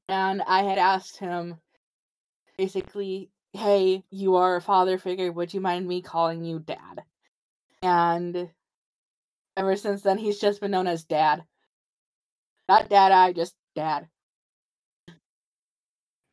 And 0.09 0.43
I 0.43 0.63
had 0.63 0.79
asked 0.79 1.17
him 1.17 1.61
basically, 2.57 3.33
"Hey, 3.53 4.05
you 4.11 4.37
are 4.37 4.55
a 4.57 4.61
father 4.63 4.99
figure. 4.99 5.33
Would 5.33 5.53
you 5.53 5.61
mind 5.61 5.89
me 5.89 6.01
calling 6.03 6.45
you 6.45 6.61
dad?" 6.61 7.05
And 7.83 8.53
ever 9.61 9.77
since 9.77 10.01
then 10.01 10.17
he's 10.17 10.39
just 10.41 10.61
been 10.61 10.71
known 10.71 10.87
as 10.87 11.05
dad. 11.05 11.45
Not 12.67 12.89
dad 12.89 13.13
I, 13.13 13.33
just 13.35 13.55
dad. 13.75 14.09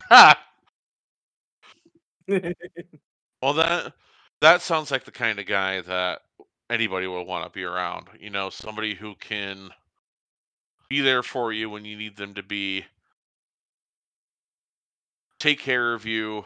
Ha! 0.04 0.42
Well, 3.40 3.54
that 3.54 3.94
that 4.42 4.64
sounds 4.64 4.90
like 4.90 5.04
the 5.06 5.12
kind 5.12 5.38
of 5.40 5.46
guy 5.46 5.82
that 5.82 6.22
anybody 6.72 7.06
will 7.06 7.26
want 7.26 7.46
to 7.46 7.52
be 7.52 7.64
around. 7.64 8.08
You 8.20 8.32
know, 8.32 8.50
somebody 8.50 8.96
who 8.96 9.14
can 9.16 9.70
be 10.90 11.02
there 11.02 11.22
for 11.22 11.54
you 11.54 11.70
when 11.70 11.86
you 11.86 11.98
need 11.98 12.18
them 12.18 12.34
to 12.34 12.42
be, 12.42 12.84
take 15.40 15.60
care 15.60 15.94
of 15.94 16.08
you, 16.08 16.46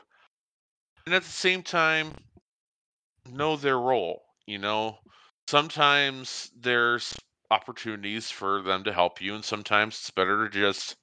and 1.05 1.15
at 1.15 1.23
the 1.23 1.29
same 1.29 1.63
time 1.63 2.13
know 3.31 3.55
their 3.55 3.79
role. 3.79 4.23
You 4.45 4.57
know, 4.57 4.97
sometimes 5.51 6.49
there's 6.61 7.13
opportunities 7.51 8.31
for 8.31 8.61
them 8.61 8.85
to 8.85 8.93
help 8.93 9.21
you, 9.21 9.35
and 9.35 9.43
sometimes 9.43 9.95
it's 9.95 10.11
better 10.11 10.47
to 10.47 10.59
just 10.59 10.95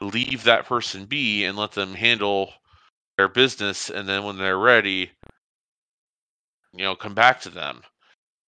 leave 0.00 0.44
that 0.44 0.66
person 0.66 1.04
be 1.06 1.44
and 1.44 1.58
let 1.58 1.72
them 1.72 1.92
handle 1.94 2.52
their 3.18 3.28
business, 3.28 3.90
and 3.90 4.08
then 4.08 4.22
when 4.22 4.38
they're 4.38 4.58
ready, 4.58 5.10
you 6.74 6.84
know, 6.84 6.94
come 6.94 7.14
back 7.14 7.40
to 7.40 7.50
them. 7.50 7.82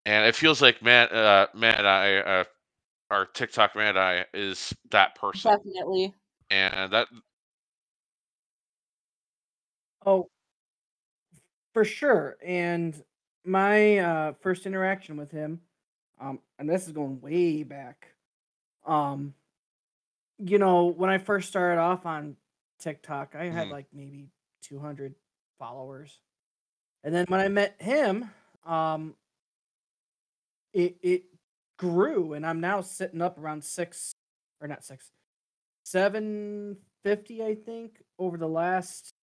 And 0.06 0.24
it 0.24 0.36
feels 0.36 0.62
like 0.62 0.82
Matt, 0.82 1.12
uh, 1.12 1.48
Mad 1.52 1.84
Eye, 1.84 2.18
uh, 2.18 2.44
our 3.10 3.26
TikTok 3.26 3.74
Mad 3.74 3.96
Eye 3.96 4.24
is 4.32 4.72
that 4.92 5.16
person, 5.16 5.50
Definitely. 5.50 6.14
and 6.50 6.92
that 6.92 7.08
Oh, 10.06 10.30
for 11.74 11.84
sure. 11.84 12.36
And 12.44 13.02
my 13.48 13.98
uh, 13.98 14.32
first 14.40 14.66
interaction 14.66 15.16
with 15.16 15.30
him, 15.30 15.60
um, 16.20 16.40
and 16.58 16.68
this 16.68 16.86
is 16.86 16.92
going 16.92 17.20
way 17.20 17.62
back. 17.62 18.14
Um, 18.86 19.34
you 20.38 20.58
know, 20.58 20.86
when 20.86 21.10
I 21.10 21.18
first 21.18 21.48
started 21.48 21.80
off 21.80 22.06
on 22.06 22.36
TikTok, 22.78 23.34
I 23.34 23.46
had 23.46 23.68
Mhm. 23.68 23.70
like 23.72 23.86
maybe 23.92 24.30
200 24.62 25.14
followers, 25.58 26.20
and 27.04 27.14
then 27.14 27.26
when 27.28 27.40
I 27.40 27.48
met 27.48 27.80
him, 27.80 28.30
um, 28.64 29.16
it 30.72 30.98
it 31.02 31.24
grew, 31.78 32.34
and 32.34 32.46
I'm 32.46 32.60
now 32.60 32.80
sitting 32.80 33.22
up 33.22 33.38
around 33.38 33.64
six, 33.64 34.12
or 34.60 34.68
not 34.68 34.84
six, 34.84 35.10
seven 35.84 36.78
fifty, 37.02 37.44
I 37.44 37.54
think, 37.54 38.02
over 38.18 38.36
the 38.36 38.48
last 38.48 39.14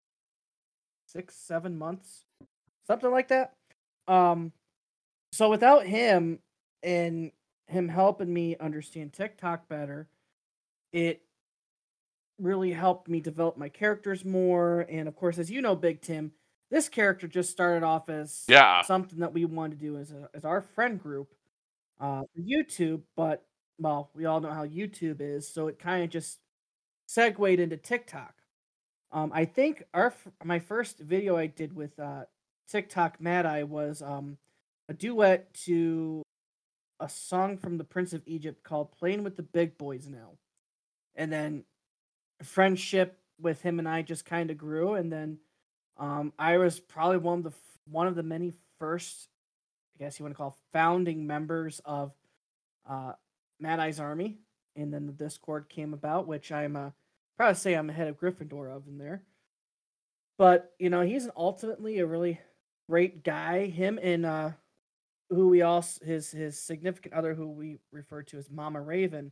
six, 1.08 1.36
seven 1.36 1.78
months, 1.78 2.26
something 2.88 3.12
like 3.12 3.28
that. 3.30 3.54
Um, 4.08 4.52
so 5.32 5.50
without 5.50 5.86
him 5.86 6.40
and 6.84 7.32
him 7.68 7.90
helping 7.90 8.34
me 8.34 8.56
understand 8.58 9.14
TikTok 9.14 9.68
better, 9.68 10.08
it 10.94 11.22
really 12.40 12.72
helped 12.72 13.08
me 13.08 13.20
develop 13.22 13.58
my 13.58 13.70
characters 13.70 14.26
more. 14.26 14.82
And 14.90 15.08
of 15.08 15.16
course, 15.16 15.38
as 15.38 15.50
you 15.50 15.62
know, 15.62 15.76
Big 15.76 16.02
Tim, 16.02 16.32
this 16.70 16.90
character 16.90 17.28
just 17.28 17.52
started 17.52 17.84
off 17.84 18.10
as 18.10 18.44
Yeah. 18.48 18.82
something 18.84 19.20
that 19.20 19.34
we 19.34 19.46
wanted 19.46 19.80
to 19.80 19.86
do 19.86 19.98
as 19.98 20.12
a, 20.12 20.30
as 20.34 20.46
our 20.46 20.62
friend 20.62 21.02
group 21.02 21.34
uh 22.00 22.24
YouTube, 22.40 23.04
but 23.16 23.46
well, 23.80 24.10
we 24.16 24.26
all 24.26 24.42
know 24.42 24.52
how 24.52 24.66
YouTube 24.66 25.22
is, 25.22 25.48
so 25.48 25.68
it 25.68 25.80
kind 25.80 26.04
of 26.04 26.10
just 26.10 26.40
segued 27.08 27.60
into 27.60 27.78
TikTok. 27.78 28.36
Um, 29.12 29.32
I 29.34 29.46
think 29.46 29.84
our 29.94 30.14
my 30.44 30.60
first 30.60 31.00
video 31.00 31.38
I 31.38 31.48
did 31.48 31.74
with 31.74 31.98
uh 32.00 32.26
TikTok 32.70 33.22
Mad 33.22 33.46
Eye 33.46 33.64
was 33.64 34.02
um 34.02 34.38
a 34.90 34.94
duet 34.94 35.54
to 35.66 36.22
a 37.00 37.10
song 37.10 37.58
from 37.58 37.78
the 37.78 37.84
Prince 37.84 38.14
of 38.14 38.22
Egypt 38.26 38.64
called 38.64 38.92
"Playing 38.92 39.24
with 39.24 39.36
the 39.36 39.44
Big 39.44 39.78
Boys 39.78 40.08
Now," 40.08 40.38
and 41.16 41.32
then 41.32 41.64
friendship 42.44 43.20
with 43.40 43.62
him 43.62 43.80
and 43.80 43.88
I 43.88 44.02
just 44.02 44.26
kind 44.26 44.50
of 44.52 44.58
grew, 44.58 44.94
and 44.94 45.12
then 45.12 45.40
um, 45.98 46.34
I 46.38 46.58
was 46.58 46.80
probably 46.80 47.18
one 47.18 47.40
of 47.40 47.44
the 47.44 47.54
one 47.90 48.08
of 48.08 48.16
the 48.16 48.24
many 48.24 48.54
first, 48.80 49.30
I 49.96 50.04
guess 50.04 50.20
you 50.20 50.24
want 50.24 50.34
to 50.34 50.38
call 50.38 50.58
founding 50.74 51.28
members 51.28 51.82
of 51.86 52.12
uh, 52.90 53.14
Mad 53.60 53.80
Eye's 53.80 54.00
Army, 54.00 54.40
and 54.76 54.94
then 54.94 55.06
the 55.06 55.14
Discord 55.14 55.70
came 55.70 55.94
about, 55.94 56.28
which 56.28 56.52
I'm 56.52 56.76
uh, 56.76 56.90
to 57.40 57.56
say 57.56 57.74
I'm 57.74 57.88
the 57.88 57.94
head 57.94 58.08
of 58.08 58.20
Gryffindor 58.20 58.76
of 58.76 58.88
in 58.88 58.98
there. 58.98 59.24
But 60.38 60.74
you 60.80 60.90
know, 60.90 61.02
he's 61.02 61.30
ultimately 61.36 62.00
a 62.00 62.06
really 62.06 62.40
great 62.90 63.24
guy. 63.24 63.68
Him 63.68 64.00
and 64.02 64.26
uh, 64.26 64.52
who 65.30 65.50
we 65.50 65.62
also 65.62 66.04
his 66.06 66.32
his 66.32 66.60
significant 66.60 67.14
other, 67.14 67.34
who 67.34 67.50
we 67.50 67.78
refer 67.92 68.24
to 68.24 68.38
as 68.38 68.50
Mama 68.50 68.82
Raven, 68.82 69.32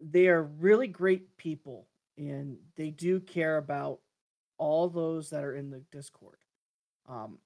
they 0.00 0.28
are 0.28 0.42
really 0.42 0.88
great 0.88 1.36
people, 1.36 1.86
and 2.16 2.56
they 2.76 2.90
do 2.90 3.20
care 3.20 3.56
about 3.56 4.00
all 4.58 4.88
those 4.88 5.30
that 5.30 5.44
are 5.44 5.54
in 5.54 5.70
the 5.70 5.82
Discord. 5.90 6.38
Um, 7.08 7.38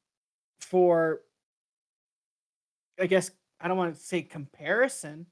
for 0.61 1.23
I 3.01 3.07
guess 3.07 3.31
I 3.61 3.69
don't 3.69 3.77
want 3.77 3.95
to 3.95 4.01
say 4.01 4.23
comparison. 4.23 5.27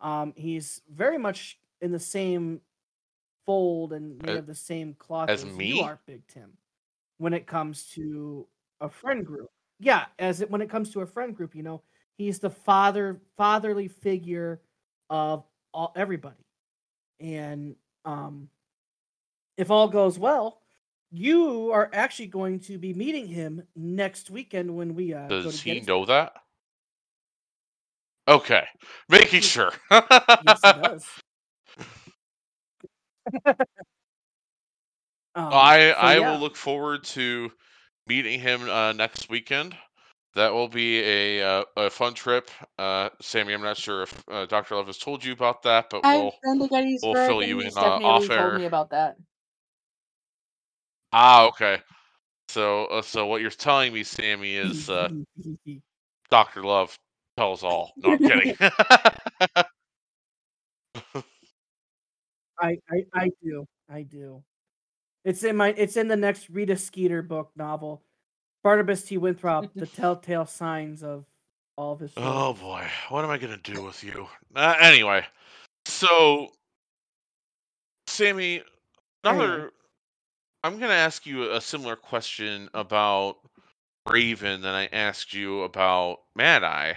Um, 0.00 0.32
he's 0.36 0.80
very 0.92 1.18
much 1.18 1.58
in 1.80 1.90
the 1.92 1.98
same 1.98 2.60
fold 3.46 3.92
and 3.92 4.22
made 4.22 4.36
of 4.36 4.46
the 4.46 4.54
same 4.54 4.94
cloth 4.94 5.28
as 5.28 5.44
as, 5.44 5.52
me? 5.52 5.78
you 5.78 5.82
are, 5.82 5.98
Big 6.06 6.26
Tim, 6.28 6.52
when 7.16 7.32
it 7.32 7.46
comes 7.46 7.84
to 7.94 8.46
a 8.80 8.88
friend 8.88 9.26
group. 9.26 9.48
Yeah, 9.80 10.06
as 10.18 10.40
it 10.40 10.50
when 10.50 10.60
it 10.62 10.70
comes 10.70 10.90
to 10.92 11.00
a 11.00 11.06
friend 11.06 11.34
group, 11.36 11.54
you 11.54 11.62
know, 11.62 11.82
he's 12.16 12.38
the 12.38 12.50
father 12.50 13.20
fatherly 13.36 13.88
figure 13.88 14.60
of 15.10 15.44
all 15.74 15.92
everybody. 15.96 16.36
And 17.20 17.76
um 18.04 18.48
if 19.56 19.70
all 19.70 19.88
goes 19.88 20.18
well, 20.18 20.60
you 21.10 21.70
are 21.72 21.90
actually 21.92 22.26
going 22.28 22.60
to 22.60 22.78
be 22.78 22.94
meeting 22.94 23.26
him 23.28 23.62
next 23.76 24.30
weekend 24.30 24.74
when 24.76 24.94
we 24.94 25.14
uh 25.14 25.32
go 25.40 25.50
Does 25.50 25.60
he 25.60 25.80
know 25.80 26.04
that? 26.06 26.34
Okay, 28.28 28.66
making 29.08 29.40
sure. 29.42 29.72
Yes, 30.40 30.62
he 30.64 30.72
does. 30.72 31.06
um, 35.34 35.74
I 35.74 35.90
so 36.00 36.10
I 36.10 36.18
yeah, 36.18 36.20
will 36.20 36.38
look 36.40 36.56
forward 36.56 37.04
to 37.04 37.52
meeting 38.08 38.40
him 38.40 38.68
uh, 38.68 38.92
next 38.94 39.30
weekend. 39.30 39.76
That 40.36 40.52
will 40.54 40.68
be 40.68 41.00
a 41.00 41.42
uh, 41.42 41.64
a 41.76 41.90
fun 41.90 42.14
trip. 42.14 42.50
Uh, 42.78 43.10
Sammy, 43.20 43.54
I'm 43.54 43.62
not 43.62 43.76
sure 43.78 44.02
if 44.04 44.24
uh, 44.30 44.46
Dr. 44.46 44.76
Love 44.76 44.86
has 44.88 44.98
told 44.98 45.24
you 45.24 45.32
about 45.32 45.62
that, 45.64 45.90
but 45.90 46.04
I've 46.04 46.10
we'll 46.10 46.34
we'll 47.02 47.16
fill 47.16 47.42
you 47.42 47.60
in 47.60 47.76
uh, 47.76 48.00
off 48.04 48.30
told 48.30 48.54
air. 48.54 48.54
me 48.54 48.66
about 48.66 48.90
that. 48.90 49.16
Ah, 51.12 51.46
okay. 51.48 51.78
So 52.48 52.86
uh, 52.86 53.02
so 53.02 53.26
what 53.26 53.42
you're 53.42 53.50
telling 53.50 53.92
me, 53.92 54.04
Sammy, 54.04 54.56
is 54.56 54.88
uh, 54.90 55.10
Dr. 56.30 56.62
Love 56.64 56.96
tells 57.38 57.64
all. 57.64 57.92
No, 58.02 58.10
I'm 58.10 58.20
kidding. 58.20 58.52
I, 62.60 62.78
I 62.90 63.04
I 63.14 63.30
do. 63.42 63.66
I 63.90 64.02
do. 64.02 64.42
It's 65.28 65.44
in 65.44 65.56
my 65.56 65.74
it's 65.76 65.98
in 65.98 66.08
the 66.08 66.16
next 66.16 66.48
Rita 66.48 66.74
Skeeter 66.74 67.20
book 67.20 67.50
novel. 67.54 68.02
Barnabas 68.64 69.02
T. 69.02 69.18
Winthrop, 69.18 69.70
The 69.74 69.84
Telltale 69.84 70.46
Signs 70.46 71.02
of 71.02 71.26
All 71.76 71.92
of 71.92 72.00
His 72.00 72.12
oh 72.16 72.54
boy, 72.54 72.86
what 73.10 73.26
am 73.26 73.30
I 73.30 73.36
gonna 73.36 73.58
do 73.58 73.82
with 73.82 74.02
you? 74.02 74.26
Uh, 74.56 74.74
anyway, 74.80 75.26
so 75.84 76.48
Sammy, 78.06 78.62
Anyway. 79.22 79.44
another. 79.44 79.72
I'm 80.64 80.78
gonna 80.78 80.94
ask 80.94 81.26
you 81.26 81.52
a 81.52 81.60
similar 81.60 81.94
question 81.94 82.70
about 82.72 83.36
Raven 84.08 84.62
than 84.62 84.72
I 84.74 84.86
asked 84.86 85.34
you 85.34 85.60
about 85.64 86.20
Mad 86.36 86.64
Eye. 86.64 86.96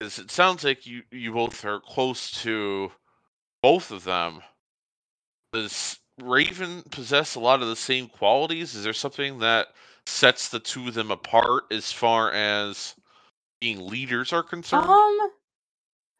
Is 0.00 0.20
it 0.20 0.30
sounds 0.30 0.62
like 0.62 0.86
you 0.86 1.02
you 1.10 1.32
both 1.32 1.64
are 1.64 1.80
close 1.80 2.30
to 2.42 2.92
both 3.60 3.90
of 3.90 4.04
them. 4.04 4.40
Does 5.52 5.98
Raven 6.22 6.82
possess 6.90 7.34
a 7.34 7.40
lot 7.40 7.62
of 7.62 7.68
the 7.68 7.76
same 7.76 8.08
qualities? 8.08 8.74
Is 8.74 8.84
there 8.84 8.92
something 8.92 9.40
that 9.40 9.68
sets 10.06 10.48
the 10.48 10.60
two 10.60 10.88
of 10.88 10.94
them 10.94 11.10
apart 11.10 11.64
as 11.70 11.92
far 11.92 12.32
as 12.32 12.94
being 13.60 13.86
leaders 13.86 14.32
are 14.32 14.42
concerned? 14.42 14.86
Um, 14.86 15.30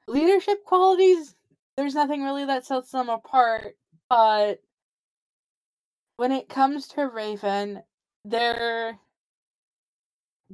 leadership 0.08 0.64
qualities. 0.64 1.34
There's 1.76 1.94
nothing 1.94 2.22
really 2.22 2.44
that 2.46 2.66
sets 2.66 2.90
them 2.90 3.08
apart, 3.08 3.76
but 4.08 4.62
when 6.16 6.32
it 6.32 6.48
comes 6.48 6.88
to 6.88 7.06
Raven, 7.06 7.82
they're 8.24 8.98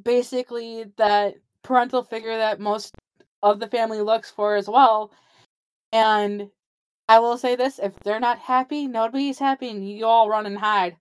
basically 0.00 0.87
that 0.96 1.37
parental 1.62 2.02
figure 2.02 2.37
that 2.37 2.61
most 2.61 2.94
of 3.42 3.61
the 3.61 3.68
family 3.68 4.00
looks 4.00 4.31
for 4.31 4.57
as 4.57 4.68
well. 4.68 5.12
And 5.92 6.50
I 7.08 7.18
will 7.20 7.38
say 7.38 7.56
this: 7.56 7.78
if 7.78 7.98
they're 8.00 8.20
not 8.20 8.38
happy, 8.38 8.86
nobody's 8.86 9.38
happy, 9.38 9.68
and 9.70 9.88
you 9.88 10.06
all 10.06 10.28
run 10.28 10.46
and 10.46 10.58
hide. 10.58 10.96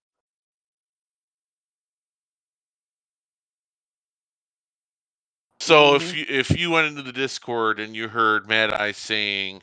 So 5.59 5.95
if 5.95 6.11
Mhm. 6.11 6.17
you 6.17 6.25
if 6.27 6.57
you 6.59 6.71
went 6.71 6.87
into 6.87 7.03
the 7.03 7.11
Discord 7.13 7.79
and 7.79 7.95
you 7.95 8.07
heard 8.07 8.47
Mad 8.47 8.73
Eye 8.73 8.93
saying 8.93 9.61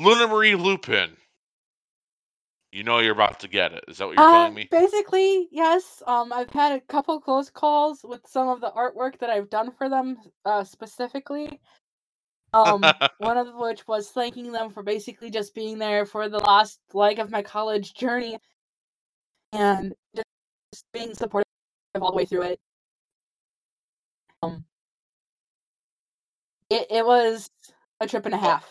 Luna 0.00 0.26
Marie 0.26 0.56
Lupin, 0.56 1.16
you 2.72 2.82
know 2.82 2.98
you're 2.98 3.12
about 3.12 3.40
to 3.40 3.48
get 3.48 3.72
it. 3.72 3.84
Is 3.88 3.98
that 3.98 4.06
what 4.06 4.16
you're 4.16 4.26
Uh, 4.26 4.30
telling 4.30 4.54
me? 4.54 4.68
basically, 4.70 5.48
yes. 5.52 6.02
Um, 6.06 6.32
I've 6.32 6.50
had 6.50 6.72
a 6.72 6.80
couple 6.80 7.20
close 7.20 7.50
calls 7.50 8.04
with 8.04 8.26
some 8.26 8.48
of 8.48 8.60
the 8.60 8.72
artwork 8.72 9.18
that 9.20 9.30
I've 9.30 9.50
done 9.50 9.70
for 9.72 9.88
them, 9.88 10.18
uh, 10.44 10.64
specifically. 10.64 11.60
Um, 12.54 12.82
one 13.18 13.36
of 13.36 13.54
which 13.54 13.86
was 13.88 14.10
thanking 14.10 14.52
them 14.52 14.70
for 14.70 14.82
basically 14.82 15.30
just 15.30 15.54
being 15.54 15.78
there 15.78 16.06
for 16.06 16.28
the 16.28 16.38
last 16.38 16.80
leg 16.92 17.18
of 17.18 17.30
my 17.30 17.42
college 17.42 17.94
journey, 17.94 18.38
and 19.52 19.94
just 20.16 20.84
being 20.92 21.14
supportive 21.14 21.46
all 22.00 22.12
the 22.12 22.16
way 22.16 22.24
through 22.24 22.42
it. 22.42 22.60
Um, 24.42 24.64
it 26.70 26.86
it 26.90 27.06
was 27.06 27.50
a 28.00 28.06
trip 28.06 28.26
and 28.26 28.34
a 28.34 28.38
half. 28.38 28.70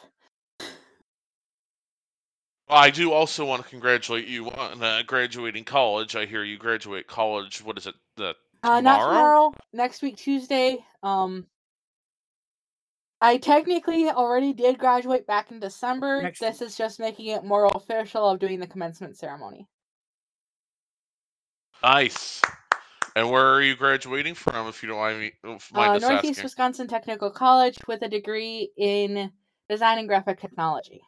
Well, 2.69 2.79
I 2.79 2.89
do 2.89 3.11
also 3.11 3.45
want 3.45 3.63
to 3.63 3.69
congratulate 3.69 4.27
you 4.27 4.49
on 4.49 4.81
uh, 4.81 5.03
graduating 5.05 5.65
college. 5.65 6.15
I 6.15 6.25
hear 6.25 6.43
you 6.43 6.57
graduate 6.57 7.07
college. 7.07 7.63
What 7.63 7.77
is 7.77 7.87
it? 7.87 7.95
The 8.15 8.35
Uh, 8.63 8.81
not 8.81 8.99
Tomorrow? 8.99 9.13
tomorrow. 9.13 9.53
Next 9.73 10.01
week, 10.01 10.17
Tuesday. 10.17 10.83
Um, 11.03 11.45
I 13.23 13.37
technically 13.37 14.09
already 14.09 14.51
did 14.51 14.77
graduate 14.77 15.25
back 15.25 15.49
in 15.49 15.61
December. 15.61 16.21
Next 16.21 16.41
this 16.41 16.61
is 16.61 16.75
just 16.75 16.99
making 16.99 17.27
it 17.27 17.45
more 17.45 17.71
official 17.73 18.29
of 18.29 18.37
doing 18.37 18.59
the 18.59 18.67
commencement 18.67 19.17
ceremony. 19.17 19.69
nice. 21.81 22.41
And 23.15 23.29
where 23.29 23.53
are 23.53 23.61
you 23.61 23.75
graduating 23.77 24.33
from? 24.35 24.67
If 24.67 24.83
you 24.83 24.89
don't 24.89 24.97
mind 24.97 25.19
me, 25.19 25.31
if 25.43 25.71
mind 25.71 25.91
Uh, 25.91 25.95
us 25.95 26.01
Northeast 26.01 26.31
asking. 26.31 26.43
Wisconsin 26.43 26.87
Technical 26.89 27.31
College 27.31 27.77
with 27.87 28.01
a 28.01 28.09
degree 28.09 28.71
in 28.75 29.31
design 29.69 29.99
and 29.99 30.07
graphic 30.07 30.41
technology. 30.41 31.01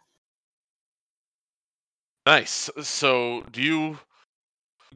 Nice. 2.25 2.69
So, 2.81 3.43
do 3.51 3.61
you 3.61 3.99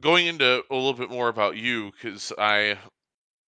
going 0.00 0.26
into 0.26 0.64
a 0.70 0.74
little 0.74 0.94
bit 0.94 1.10
more 1.10 1.28
about 1.28 1.56
you 1.56 1.90
because 1.90 2.32
I 2.38 2.78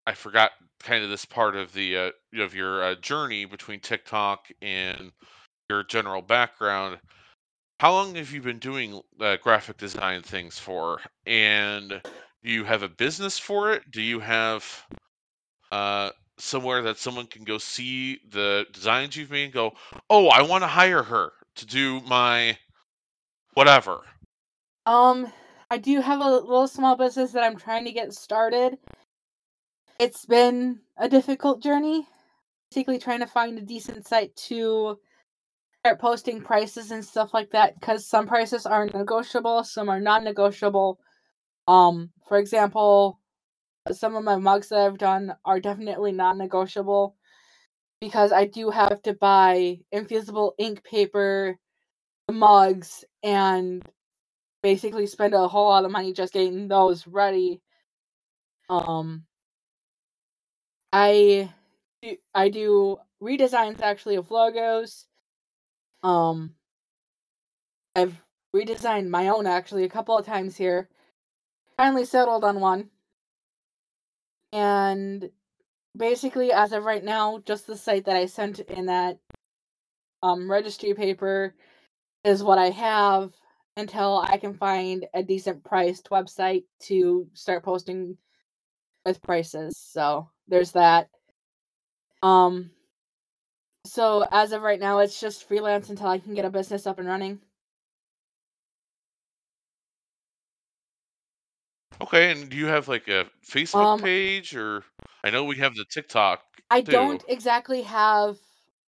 I 0.07 0.15
forgot 0.15 0.51
kind 0.81 1.05
of 1.05 1.11
this 1.11 1.25
part 1.25 1.55
of 1.55 1.73
the 1.73 1.97
uh, 1.97 2.11
of 2.43 2.55
your 2.55 2.83
uh, 2.83 2.95
journey 2.97 3.45
between 3.45 3.81
TikTok 3.81 4.49
and 4.61 5.13
your 5.69 5.85
general 5.85 6.23
background. 6.23 6.99
How 7.79 7.93
long 7.93 8.15
have 8.17 8.33
you 8.33 8.43
been 8.43 8.59
doing 8.59 9.01
uh, 9.21 9.37
graphic 9.37 9.77
design 9.77 10.23
things 10.23 10.59
for? 10.59 11.01
And 11.27 11.89
do 12.43 12.51
you 12.51 12.65
have 12.65 12.83
a 12.83 12.89
business 12.89 13.39
for 13.39 13.73
it? 13.73 13.83
Do 13.91 14.03
you 14.03 14.21
have 14.21 14.65
uh, 15.71 16.11
somewhere 16.39 16.83
that 16.83 16.99
someone 16.99 17.27
can 17.27 17.45
go 17.45 17.59
see 17.59 18.21
the 18.31 18.67
designs 18.73 19.17
you've 19.17 19.31
made 19.31 19.45
and 19.45 19.53
go, 19.53 19.73
oh, 20.11 20.29
I 20.29 20.43
want 20.43 20.63
to 20.63 20.69
hire 20.69 21.03
her 21.03 21.33
to 21.57 21.67
do 21.67 22.01
my 22.03 22.57
whatever? 23.55 24.01
Um, 24.87 25.33
I 25.71 25.79
do 25.79 26.01
have 26.01 26.21
a 26.21 26.31
little 26.31 26.69
small 26.69 26.97
business 26.97 27.33
that 27.33 27.45
I'm 27.45 27.57
trying 27.57 27.85
to 27.85 27.93
get 27.93 28.13
started. 28.13 28.79
It's 29.99 30.27
been 30.27 30.81
a 30.97 31.09
difficult 31.09 31.63
journey. 31.63 32.07
Basically, 32.71 32.99
trying 32.99 33.21
to 33.21 33.27
find 33.27 33.59
a 33.59 33.63
decent 33.63 34.07
site 34.07 34.35
to 34.49 34.99
start 35.81 36.01
posting 36.01 36.41
prices 36.41 36.91
and 36.91 37.05
stuff 37.05 37.35
like 37.35 37.51
that 37.51 37.79
because 37.79 38.07
some 38.07 38.27
prices 38.27 38.67
are 38.67 38.87
negotiable, 38.87 39.65
some 39.65 39.89
are 39.89 40.01
non-negotiable. 40.01 40.99
Um, 41.67 42.11
for 42.29 42.39
example, 42.39 43.19
some 43.91 44.15
of 44.15 44.25
my 44.25 44.37
mugs 44.37 44.69
that 44.69 44.79
I've 44.79 44.99
done 44.99 45.35
are 45.45 45.61
definitely 45.61 46.13
non-negotiable 46.13 47.17
because 48.01 48.33
I 48.33 48.47
do 48.47 48.71
have 48.71 49.03
to 49.03 49.15
buy 49.15 49.79
infusible 49.91 50.55
ink 50.59 50.85
paper, 50.85 51.59
mugs, 52.31 53.05
and 53.23 53.83
basically 54.63 55.07
spend 55.07 55.35
a 55.35 55.49
whole 55.49 55.69
lot 55.69 55.85
of 55.85 55.91
money 55.91 56.13
just 56.13 56.33
getting 56.33 56.69
those 56.69 57.07
ready. 57.07 57.61
Um, 58.69 59.25
I 60.93 61.53
do, 62.03 62.17
I 62.35 62.49
do 62.49 62.99
redesigns 63.23 63.81
actually 63.81 64.17
of 64.17 64.31
logos. 64.31 65.07
Um, 66.03 66.55
I've 67.97 68.17
redesigned 68.55 69.09
my 69.09 69.29
own 69.29 69.47
actually 69.47 69.85
a 69.85 69.89
couple 69.89 70.17
of 70.17 70.27
times 70.27 70.57
here. 70.57 70.89
Finally 71.77 72.05
settled 72.05 72.45
on 72.45 72.61
one. 72.61 72.91
And 74.53 75.31
basically, 75.97 76.53
as 76.53 76.73
of 76.73 76.85
right 76.85 77.03
now, 77.03 77.39
just 77.47 77.67
the 77.67 77.77
site 77.77 78.05
that 78.05 78.17
I 78.17 78.27
sent 78.27 78.61
in 78.61 78.87
that 78.87 79.19
um, 80.23 80.51
registry 80.51 80.93
paper 80.95 81.55
is 82.25 82.43
what 82.43 82.59
I 82.59 82.71
have 82.71 83.33
until 83.77 84.19
I 84.19 84.37
can 84.37 84.55
find 84.55 85.07
a 85.15 85.23
decent 85.23 85.65
priced 85.65 86.11
website 86.11 86.65
to 86.81 87.27
start 87.33 87.65
posting 87.65 88.19
with 89.05 89.23
prices. 89.23 89.77
So 89.79 90.29
there's 90.49 90.73
that. 90.73 91.09
Um 92.23 92.71
so 93.85 94.25
as 94.31 94.53
of 94.53 94.63
right 94.63 94.79
now 94.81 95.01
it's 95.01 95.21
just 95.21 95.49
freelance 95.49 95.91
until 95.91 96.07
I 96.09 96.19
can 96.19 96.35
get 96.35 96.45
a 96.45 96.51
business 96.51 96.87
up 96.87 96.99
and 96.99 97.09
running. 97.09 97.41
Okay, 102.01 102.33
and 102.33 102.49
do 102.49 102.57
you 102.57 102.67
have 102.67 102.89
like 102.89 103.09
a 103.09 103.27
Facebook 103.49 103.93
Um 103.93 104.01
page 104.01 104.55
or 104.55 104.85
I 105.25 105.31
know 105.31 105.45
we 105.45 105.57
have 105.59 105.75
the 105.75 105.85
TikTok 105.85 106.41
I 106.71 106.81
too. 106.81 106.93
don't 106.93 107.25
exactly 107.29 107.83
have 107.83 108.39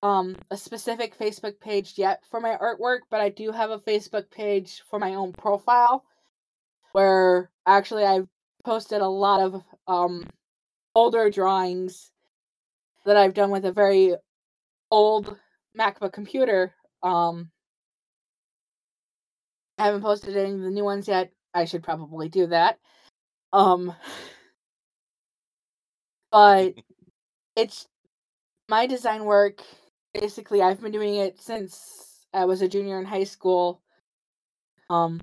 um 0.03 0.37
a 0.51 0.57
specific 0.57 1.17
Facebook 1.19 1.61
page 1.61 1.95
yet 1.97 2.25
for 2.31 2.41
my 2.41 2.57
artwork, 2.57 3.01
but 3.11 3.21
I 3.21 3.29
do 3.29 3.53
have 3.53 3.71
a 3.71 3.79
Facebook 3.79 4.31
page 4.31 4.83
for 4.89 4.99
my 4.99 5.15
own 5.15 5.33
profile 5.33 6.05
where 6.93 7.51
actually 7.67 8.05
I've 8.05 8.29
posted 8.65 9.01
a 9.01 9.09
lot 9.09 9.41
of 9.41 9.63
um 9.87 10.27
older 10.95 11.31
drawings 11.31 12.11
that 13.05 13.17
I've 13.17 13.35
done 13.35 13.51
with 13.51 13.65
a 13.65 13.73
very 13.73 14.15
old 14.91 15.37
MacBook 15.79 16.13
computer. 16.13 16.75
Um 17.03 17.51
I 19.79 19.87
haven't 19.87 20.03
posted 20.03 20.37
any 20.37 20.53
of 20.53 20.61
the 20.61 20.71
new 20.71 20.85
ones 20.85 21.09
yet. 21.09 21.33
I 21.53 21.65
should 21.65 21.83
probably 21.83 22.29
do 22.29 22.47
that. 22.47 22.79
Um 23.53 23.95
but 26.31 26.75
it's 27.57 27.87
my 28.69 28.87
design 28.87 29.25
work 29.25 29.63
basically 30.13 30.63
I've 30.63 30.81
been 30.81 30.93
doing 30.93 31.17
it 31.17 31.41
since 31.41 32.27
I 32.33 32.45
was 32.47 32.63
a 32.63 32.69
junior 32.69 32.99
in 32.99 33.05
high 33.05 33.25
school. 33.25 33.83
Um 34.89 35.21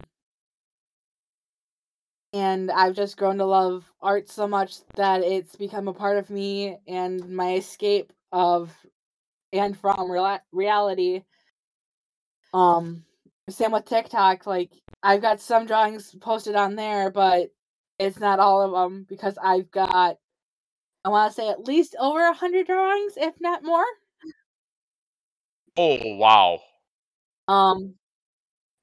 and 2.33 2.71
I've 2.71 2.95
just 2.95 3.17
grown 3.17 3.37
to 3.37 3.45
love 3.45 3.91
art 4.01 4.29
so 4.29 4.47
much 4.47 4.75
that 4.95 5.21
it's 5.23 5.55
become 5.55 5.87
a 5.87 5.93
part 5.93 6.17
of 6.17 6.29
me 6.29 6.77
and 6.87 7.29
my 7.29 7.55
escape 7.55 8.13
of 8.31 8.73
and 9.51 9.77
from 9.77 10.09
real- 10.11 10.39
reality. 10.51 11.23
Um 12.53 13.03
same 13.49 13.71
with 13.71 13.85
TikTok 13.85 14.45
like 14.45 14.71
I've 15.03 15.21
got 15.21 15.41
some 15.41 15.65
drawings 15.65 16.15
posted 16.21 16.55
on 16.55 16.75
there 16.75 17.11
but 17.11 17.49
it's 17.99 18.19
not 18.19 18.39
all 18.39 18.61
of 18.61 18.71
them 18.71 19.05
because 19.09 19.37
I've 19.41 19.69
got 19.71 20.17
I 21.03 21.09
want 21.09 21.31
to 21.31 21.35
say 21.35 21.49
at 21.49 21.63
least 21.63 21.95
over 21.99 22.21
a 22.27 22.33
hundred 22.33 22.67
drawings, 22.67 23.13
if 23.17 23.33
not 23.39 23.63
more. 23.63 23.85
Oh 25.77 25.97
wow. 26.15 26.61
Um, 27.47 27.95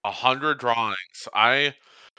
A 0.05 0.11
hundred 0.11 0.59
drawings. 0.59 1.28
I, 1.32 1.74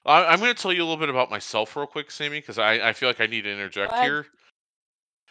I 0.05 0.25
I'm 0.25 0.39
going 0.39 0.53
to 0.53 0.61
tell 0.61 0.73
you 0.73 0.81
a 0.81 0.85
little 0.85 0.97
bit 0.97 1.09
about 1.09 1.29
myself 1.29 1.75
real 1.75 1.87
quick, 1.87 2.11
Sammy, 2.11 2.39
because 2.39 2.57
I 2.57 2.89
I 2.89 2.93
feel 2.93 3.09
like 3.09 3.21
I 3.21 3.27
need 3.27 3.43
to 3.43 3.51
interject 3.51 3.93
here. 3.99 4.25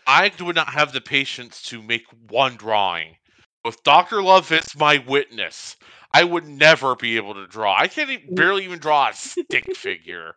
I 0.07 0.33
would 0.41 0.57
not 0.57 0.71
have 0.71 0.93
the 0.93 1.03
patience 1.03 1.63
to 1.65 1.83
make 1.83 2.07
one 2.31 2.57
drawing. 2.57 3.17
With 3.65 3.83
Doctor 3.83 4.23
Love 4.23 4.51
is 4.53 4.75
my 4.77 5.05
witness, 5.07 5.77
I 6.15 6.25
would 6.25 6.47
never 6.47 6.97
be 6.97 7.17
able 7.17 7.35
to 7.35 7.47
draw. 7.47 7.77
I 7.79 7.89
can't 7.89 8.09
even, 8.09 8.35
barely 8.35 8.65
even 8.65 8.79
draw 8.79 9.09
a 9.09 9.15
stick 9.15 9.77
figure. 9.77 10.35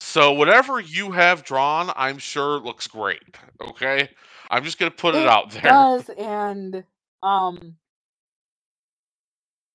So 0.00 0.32
whatever 0.32 0.80
you 0.80 1.10
have 1.12 1.44
drawn, 1.44 1.92
I'm 1.94 2.18
sure 2.18 2.58
looks 2.58 2.86
great. 2.86 3.22
Okay, 3.60 4.08
I'm 4.50 4.64
just 4.64 4.78
gonna 4.78 4.90
put 4.90 5.14
it, 5.14 5.22
it 5.22 5.28
out 5.28 5.50
there. 5.50 5.62
does, 5.62 6.08
and 6.16 6.82
um, 7.22 7.76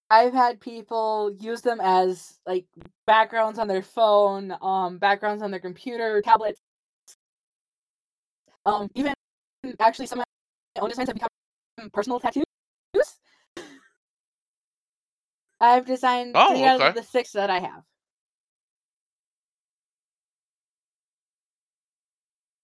I've 0.09 0.33
had 0.33 0.59
people 0.61 1.35
use 1.39 1.61
them 1.61 1.79
as 1.81 2.39
like 2.45 2.65
backgrounds 3.05 3.59
on 3.59 3.67
their 3.67 3.81
phone, 3.81 4.55
um, 4.61 4.97
backgrounds 4.99 5.41
on 5.43 5.51
their 5.51 5.59
computer, 5.59 6.21
tablets. 6.21 6.61
Um, 8.65 8.89
even 8.95 9.13
actually, 9.79 10.07
some 10.07 10.19
of 10.19 10.25
my 10.75 10.81
own 10.81 10.89
designs 10.89 11.09
have 11.09 11.15
become 11.15 11.89
personal 11.91 12.19
tattoos. 12.19 12.43
I've 15.59 15.85
designed 15.85 16.33
Oh, 16.35 16.49
three 16.49 16.63
out 16.63 16.81
of 16.81 16.95
the 16.95 17.03
six 17.03 17.31
that 17.31 17.49
I 17.49 17.59
have. 17.59 17.83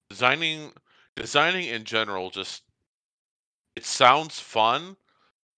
Designing, 0.10 0.72
designing 1.16 1.66
in 1.66 1.84
general, 1.84 2.30
just 2.30 2.64
it 3.76 3.84
sounds 3.84 4.40
fun, 4.40 4.96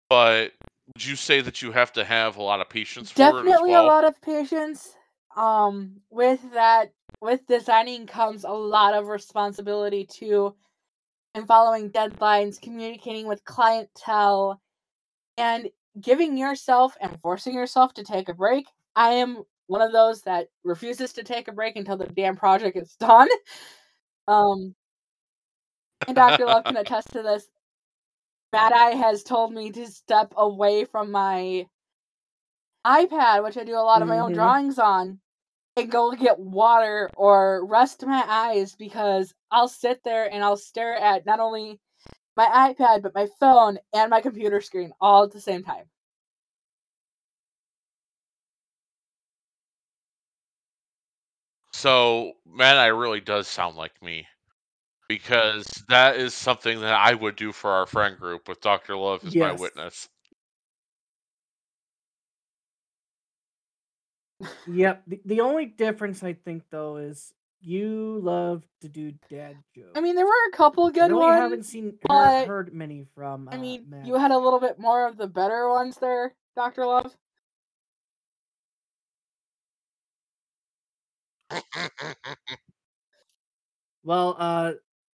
but 0.09 0.53
would 0.88 1.05
you 1.05 1.15
say 1.15 1.41
that 1.41 1.61
you 1.61 1.71
have 1.71 1.93
to 1.93 2.03
have 2.03 2.38
a 2.38 2.43
lot 2.43 2.61
of 2.61 2.69
patience 2.69 3.11
for 3.11 3.21
it 3.21 3.25
as 3.25 3.27
Definitely 3.33 3.71
well? 3.71 3.86
a 3.86 3.88
lot 3.88 4.05
of 4.05 4.21
patience. 4.21 4.95
Um, 5.36 6.01
with 6.09 6.39
that, 6.53 6.93
with 7.21 7.45
designing 7.47 8.07
comes 8.07 8.43
a 8.43 8.51
lot 8.51 8.93
of 8.93 9.07
responsibility 9.07 10.05
too, 10.05 10.55
and 11.33 11.47
following 11.47 11.89
deadlines, 11.89 12.61
communicating 12.61 13.27
with 13.27 13.43
clientele, 13.43 14.61
and 15.38 15.69
giving 15.99 16.38
yourself 16.38 16.95
and 17.01 17.19
forcing 17.21 17.53
yourself 17.53 17.93
to 17.95 18.03
take 18.03 18.29
a 18.29 18.33
break. 18.33 18.67
I 18.95 19.13
am 19.13 19.43
one 19.67 19.81
of 19.81 19.91
those 19.91 20.21
that 20.21 20.47
refuses 20.63 21.13
to 21.13 21.23
take 21.23 21.47
a 21.47 21.51
break 21.51 21.75
until 21.75 21.97
the 21.97 22.07
damn 22.07 22.36
project 22.36 22.77
is 22.77 22.95
done. 22.99 23.29
Um, 24.27 24.75
and 26.07 26.15
Dr. 26.15 26.45
Love 26.45 26.63
can 26.65 26.77
attest 26.77 27.09
to 27.11 27.21
this. 27.21 27.47
Mad 28.56 28.72
Eye 28.72 28.95
has 28.95 29.22
told 29.22 29.51
me 29.51 29.70
to 29.72 29.86
step 29.86 30.34
away 30.38 30.86
from 30.86 31.12
my 31.12 31.68
iPad, 32.88 33.43
which 33.43 33.58
I 33.58 33.66
do 33.66 33.76
a 33.76 33.84
lot 33.84 34.01
of 34.01 34.08
my 34.08 34.20
own 34.20 34.32
Mhm. 34.32 34.36
drawings 34.36 34.80
on, 34.80 35.20
and 35.76 35.91
go 35.91 36.14
get 36.14 36.39
water 36.39 37.10
or 37.18 37.66
rest 37.66 38.06
my 38.06 38.24
eyes 38.26 38.74
because 38.74 39.34
I'll 39.51 39.68
sit 39.68 40.06
there 40.06 40.32
and 40.32 40.41
I'll 40.41 40.56
stare 40.56 40.95
at 40.95 41.26
not 41.26 41.41
only 41.41 41.82
my 42.38 42.45
iPad 42.74 43.01
but 43.01 43.14
my 43.14 43.28
phone 43.41 43.78
and 43.91 44.10
my 44.10 44.22
computer 44.22 44.62
screen 44.62 44.93
all 45.01 45.24
at 45.26 45.32
the 45.32 45.41
same 45.41 45.64
time. 45.64 45.89
So, 51.74 52.34
man, 52.45 52.78
I 52.78 52.88
really 52.88 53.20
does 53.20 53.47
sound 53.47 53.76
like 53.76 54.01
me 54.01 54.28
because 55.08 55.66
that 55.89 56.16
is 56.18 56.34
something 56.34 56.80
that 56.82 56.93
I 56.93 57.14
would 57.14 57.36
do 57.36 57.51
for 57.51 57.70
our 57.70 57.86
friend 57.86 58.18
group 58.18 58.47
with 58.49 58.62
Doctor 58.62 58.95
Love 58.95 59.26
as 59.26 59.36
my 59.36 59.51
witness. 59.51 60.10
Yep. 64.68 65.03
The, 65.08 65.22
the 65.26 65.41
only 65.41 65.66
difference 65.66 66.24
I 66.24 66.34
think 66.34 66.64
though 66.70 66.97
is 66.97 67.34
you 67.62 68.20
love 68.22 68.64
to 68.82 68.89
do 68.89 69.14
dad 69.30 69.56
jokes. 69.76 69.91
I 69.95 70.01
mean, 70.01 70.16
there 70.16 70.26
were 70.26 70.32
a 70.49 70.56
couple 70.56 70.88
I 70.88 70.91
good 70.91 71.10
know 71.10 71.18
we 71.20 71.26
ones. 71.26 71.39
haven't 71.39 71.64
seen 71.64 71.86
heard, 71.86 71.97
but- 72.08 72.47
heard 72.47 72.74
many 72.74 73.06
from. 73.16 73.47
I 73.49 73.56
uh, 73.56 73.60
mean, 73.60 73.86
Matt. 73.89 74.06
you 74.06 74.16
had 74.16 74.32
a 74.32 74.38
little 74.38 74.60
bit 74.60 74.78
more 74.80 75.08
of 75.08 75.18
the 75.18 75.28
better 75.28 75.70
ones 75.70 75.97
there, 75.97 76.34
Dr. 76.56 76.86
Love. 76.86 77.16
Well, 84.03 84.36
uh, 84.38 84.74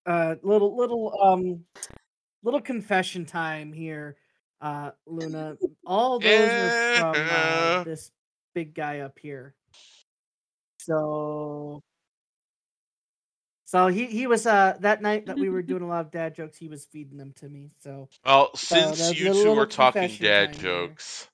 uh, 0.08 0.36
little 0.42 0.76
little 0.76 1.14
um, 1.22 1.64
little 2.42 2.60
confession 2.60 3.24
time 3.26 3.72
here, 3.72 4.16
uh, 4.60 4.90
Luna. 5.06 5.56
All 5.86 6.18
those 6.18 6.54
are 6.54 6.70
from 6.94 7.28
uh, 7.30 7.84
this 7.84 8.10
big 8.54 8.74
guy 8.74 9.00
up 9.00 9.18
here. 9.18 9.54
So, 10.80 11.82
So 13.68 13.88
he 13.88 14.06
he 14.06 14.26
was 14.26 14.46
uh 14.46 14.78
that 14.80 15.02
night 15.02 15.26
that 15.26 15.38
we 15.38 15.50
were 15.50 15.60
doing 15.70 15.82
a 15.82 15.86
lot 15.86 16.06
of 16.06 16.10
dad 16.10 16.34
jokes. 16.34 16.56
He 16.56 16.68
was 16.68 16.86
feeding 16.86 17.18
them 17.18 17.34
to 17.36 17.50
me. 17.50 17.70
So 17.78 18.08
Well, 18.24 18.56
since 18.56 19.10
a 19.10 19.14
you 19.14 19.30
two 19.30 19.58
are 19.58 19.66
talking 19.66 20.16
dad 20.16 20.54
jokes, 20.54 21.28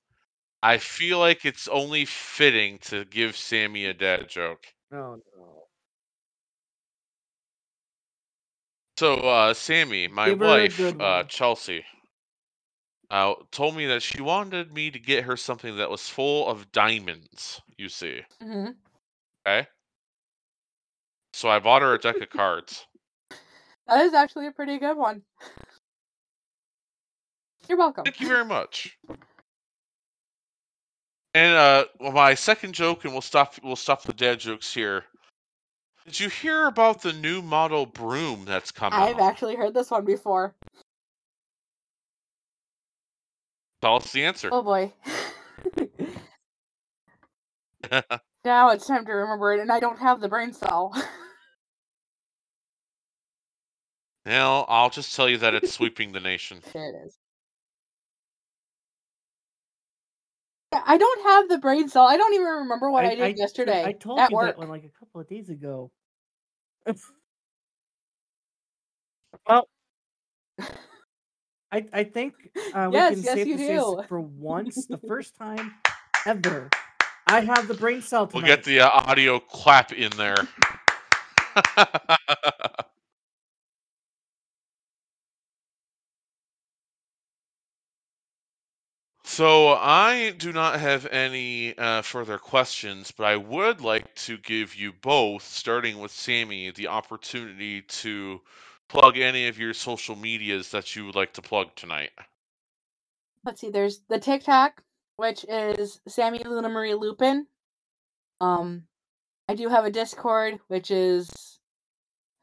I 0.60 0.78
feel 0.78 1.20
like 1.20 1.44
it's 1.44 1.68
only 1.68 2.06
fitting 2.06 2.78
to 2.90 3.04
give 3.04 3.36
Sammy 3.36 3.86
a 3.86 3.94
dad 3.94 4.28
joke. 4.28 4.66
oh 4.92 5.20
no, 5.38 5.53
So, 8.96 9.14
uh, 9.14 9.54
Sammy, 9.54 10.06
my 10.06 10.30
Give 10.30 10.38
her 10.38 10.46
a 10.46 10.48
wife, 10.48 10.76
good 10.76 11.00
uh, 11.00 11.16
one. 11.16 11.28
Chelsea, 11.28 11.84
uh, 13.10 13.34
told 13.50 13.76
me 13.76 13.86
that 13.86 14.02
she 14.02 14.22
wanted 14.22 14.72
me 14.72 14.90
to 14.90 14.98
get 14.98 15.24
her 15.24 15.36
something 15.36 15.76
that 15.76 15.90
was 15.90 16.08
full 16.08 16.48
of 16.48 16.70
diamonds. 16.72 17.60
You 17.76 17.88
see, 17.88 18.22
hmm 18.40 18.68
okay? 19.46 19.66
So 21.32 21.48
I 21.48 21.58
bought 21.58 21.82
her 21.82 21.94
a 21.94 21.98
deck 21.98 22.20
of 22.20 22.30
cards. 22.36 22.86
That 23.88 24.04
is 24.06 24.14
actually 24.14 24.46
a 24.46 24.52
pretty 24.52 24.78
good 24.78 24.96
one. 24.96 25.22
You're 27.68 27.78
welcome. 27.78 28.04
Thank 28.04 28.20
you 28.20 28.28
very 28.28 28.44
much. 28.44 28.96
And 31.34 31.56
uh, 31.56 31.84
well, 31.98 32.12
my 32.12 32.34
second 32.34 32.74
joke, 32.74 33.04
and 33.04 33.12
we'll 33.12 33.22
stop. 33.22 33.54
We'll 33.62 33.76
stop 33.76 34.02
the 34.02 34.12
dad 34.12 34.38
jokes 34.38 34.72
here. 34.72 35.04
Did 36.04 36.20
you 36.20 36.28
hear 36.28 36.66
about 36.66 37.00
the 37.02 37.12
new 37.14 37.40
model 37.40 37.86
broom 37.86 38.44
that's 38.44 38.70
come 38.70 38.92
I've 38.92 39.16
out? 39.16 39.22
actually 39.22 39.56
heard 39.56 39.72
this 39.72 39.90
one 39.90 40.04
before. 40.04 40.54
Tell 43.80 43.96
us 43.96 44.12
the 44.12 44.24
answer. 44.24 44.50
Oh 44.52 44.62
boy. 44.62 44.92
now 48.44 48.70
it's 48.70 48.86
time 48.86 49.06
to 49.06 49.12
remember 49.12 49.54
it, 49.54 49.60
and 49.60 49.72
I 49.72 49.80
don't 49.80 49.98
have 49.98 50.20
the 50.20 50.28
brain 50.28 50.52
cell. 50.52 50.94
Well, 54.26 54.64
I'll 54.68 54.90
just 54.90 55.14
tell 55.14 55.28
you 55.28 55.38
that 55.38 55.54
it's 55.54 55.72
sweeping 55.72 56.12
the 56.12 56.20
nation. 56.32 56.60
there 56.72 56.88
it 56.88 57.06
is. 57.06 57.18
I 60.86 60.98
don't 60.98 61.22
have 61.24 61.48
the 61.48 61.58
brain 61.58 61.88
cell. 61.88 62.06
I 62.06 62.16
don't 62.16 62.34
even 62.34 62.46
remember 62.46 62.90
what 62.90 63.04
I, 63.04 63.14
did 63.16 63.38
yesterday 63.38 63.82
I 63.82 63.92
told 63.92 64.18
at 64.18 64.30
you 64.30 64.36
work. 64.36 64.40
that 64.40 64.58
one 64.58 64.68
like 64.68 64.84
a 64.84 64.98
couple 65.00 65.20
of 65.20 65.28
days 65.28 65.50
ago. 65.50 65.90
well, 69.48 69.68
I 71.72 71.86
I 71.92 72.04
think 72.04 72.34
uh, 72.72 72.90
we 72.92 73.02
Yes, 73.02 73.04
can 73.04 73.22
yes, 73.22 73.36
safely 73.36 73.52
you 73.58 73.58
say 73.58 73.74
for 74.08 74.20
once, 74.20 74.86
the 74.86 74.98
first 74.98 75.36
time 75.36 75.74
ever, 76.26 76.68
I 77.26 77.40
have 77.42 77.68
the 77.68 77.74
brain 77.74 78.02
cell 78.02 78.28
We'll 78.32 78.44
get 78.44 78.64
the 78.64 78.80
uh, 78.80 78.90
audio 78.90 79.40
clap 79.40 79.92
in 79.92 80.10
there. 80.16 80.48
so 89.34 89.70
I 89.70 90.30
do 90.30 90.52
not 90.52 90.78
have 90.78 91.06
any 91.06 91.76
uh, 91.76 92.02
further 92.02 92.38
questions, 92.38 93.10
but 93.10 93.24
I 93.24 93.34
would 93.34 93.80
like 93.80 94.14
to 94.26 94.38
give 94.38 94.76
you 94.76 94.92
both, 94.92 95.42
starting 95.42 95.98
with 95.98 96.12
Sammy, 96.12 96.70
the 96.70 96.86
opportunity 96.86 97.82
to 97.82 98.40
plug 98.88 99.18
any 99.18 99.48
of 99.48 99.58
your 99.58 99.74
social 99.74 100.14
medias 100.14 100.70
that 100.70 100.94
you 100.94 101.06
would 101.06 101.16
like 101.16 101.32
to 101.32 101.42
plug 101.42 101.74
tonight. 101.74 102.10
Let's 103.44 103.60
see. 103.60 103.70
There's 103.70 104.02
the 104.08 104.20
TikTok, 104.20 104.80
which 105.16 105.44
is 105.48 106.00
Sammy 106.06 106.40
Luna 106.44 106.68
Marie 106.68 106.94
Lupin. 106.94 107.48
Um, 108.40 108.84
I 109.48 109.56
do 109.56 109.68
have 109.68 109.84
a 109.84 109.90
Discord, 109.90 110.60
which 110.68 110.92
is 110.92 111.58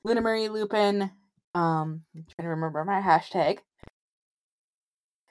Luna 0.03 0.19
Marie 0.19 0.49
Lupin. 0.49 1.03
Um, 1.55 2.03
I'm 2.13 2.25
trying 2.35 2.47
to 2.47 2.49
remember 2.49 2.83
my 2.83 2.99
hashtag. 2.99 3.59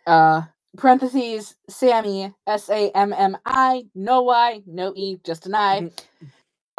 Uh, 0.07 0.43
parentheses 0.77 1.57
Sammy 1.69 2.33
S 2.47 2.69
A 2.71 2.91
M 2.91 3.13
M 3.13 3.37
I 3.47 3.85
no 3.95 4.23
Y 4.23 4.63
no 4.67 4.93
E 4.97 5.19
just 5.25 5.47
an 5.47 5.55
I. 5.55 5.81
Mhm. 5.83 5.93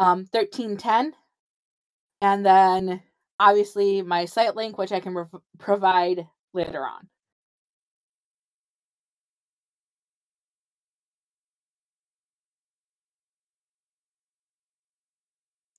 Um, 0.00 0.26
thirteen 0.26 0.76
ten, 0.76 1.14
and 2.22 2.46
then 2.46 3.02
obviously 3.40 4.02
my 4.02 4.24
site 4.26 4.56
link, 4.56 4.78
which 4.78 4.92
I 4.92 5.00
can 5.00 5.14
rev 5.14 5.28
provide 5.58 6.26
later 6.54 6.84
on. 6.86 7.08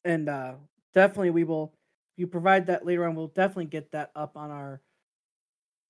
and 0.05 0.29
uh 0.29 0.53
definitely 0.93 1.29
we 1.31 1.43
will 1.43 1.73
you 2.17 2.27
provide 2.27 2.67
that 2.67 2.85
later 2.85 3.05
on 3.05 3.15
we'll 3.15 3.27
definitely 3.27 3.65
get 3.65 3.91
that 3.91 4.11
up 4.15 4.37
on 4.37 4.51
our 4.51 4.81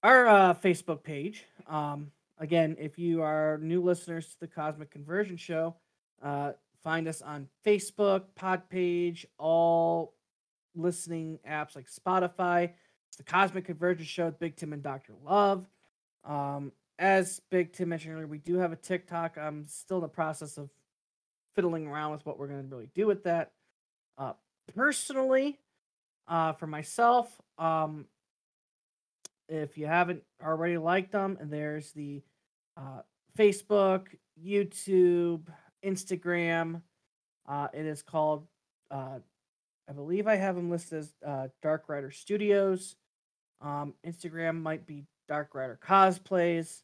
our 0.03 0.27
uh 0.27 0.53
facebook 0.53 1.01
page 1.03 1.45
um 1.67 2.11
again 2.39 2.75
if 2.79 2.99
you 2.99 3.21
are 3.21 3.57
new 3.61 3.81
listeners 3.81 4.27
to 4.27 4.39
the 4.41 4.47
cosmic 4.47 4.91
convergence 4.91 5.39
show 5.39 5.75
uh 6.21 6.51
find 6.83 7.07
us 7.07 7.21
on 7.21 7.47
facebook 7.65 8.23
pod 8.35 8.69
page 8.69 9.25
all 9.37 10.13
listening 10.75 11.39
apps 11.49 11.75
like 11.75 11.87
spotify. 11.87 12.71
It's 13.07 13.17
the 13.17 13.23
cosmic 13.23 13.65
convergence 13.65 14.07
show 14.07 14.25
with 14.25 14.39
big 14.39 14.55
tim 14.55 14.73
and 14.73 14.83
dr 14.83 15.13
love. 15.23 15.67
Um 16.23 16.71
as 16.99 17.41
big 17.49 17.73
tim 17.73 17.89
mentioned 17.89 18.13
earlier 18.13 18.27
we 18.27 18.39
do 18.39 18.57
have 18.57 18.71
a 18.71 18.77
tiktok. 18.77 19.37
I'm 19.37 19.67
still 19.67 19.97
in 19.97 20.01
the 20.03 20.09
process 20.09 20.57
of 20.57 20.69
fiddling 21.55 21.87
around 21.87 22.11
with 22.11 22.25
what 22.25 22.39
we're 22.39 22.47
going 22.47 22.63
to 22.63 22.75
really 22.75 22.89
do 22.95 23.05
with 23.05 23.23
that. 23.23 23.51
Uh, 24.17 24.33
personally, 24.75 25.59
uh, 26.27 26.53
for 26.53 26.65
myself, 26.65 27.39
um, 27.59 28.05
if 29.53 29.77
you 29.77 29.85
haven't 29.85 30.23
already 30.43 30.77
liked 30.77 31.11
them, 31.11 31.37
And 31.39 31.51
there's 31.51 31.91
the 31.91 32.23
uh, 32.75 33.01
Facebook, 33.37 34.07
YouTube, 34.43 35.47
Instagram. 35.85 36.81
Uh, 37.47 37.67
it 37.73 37.85
is 37.85 38.01
called, 38.01 38.47
uh, 38.89 39.19
I 39.87 39.93
believe 39.93 40.27
I 40.27 40.35
have 40.35 40.55
them 40.55 40.71
listed 40.71 40.99
as 40.99 41.13
uh, 41.25 41.47
Dark 41.61 41.87
Rider 41.87 42.09
Studios. 42.09 42.95
Um, 43.61 43.93
Instagram 44.05 44.61
might 44.61 44.87
be 44.87 45.05
Dark 45.27 45.53
Rider 45.53 45.79
Cosplays. 45.81 46.81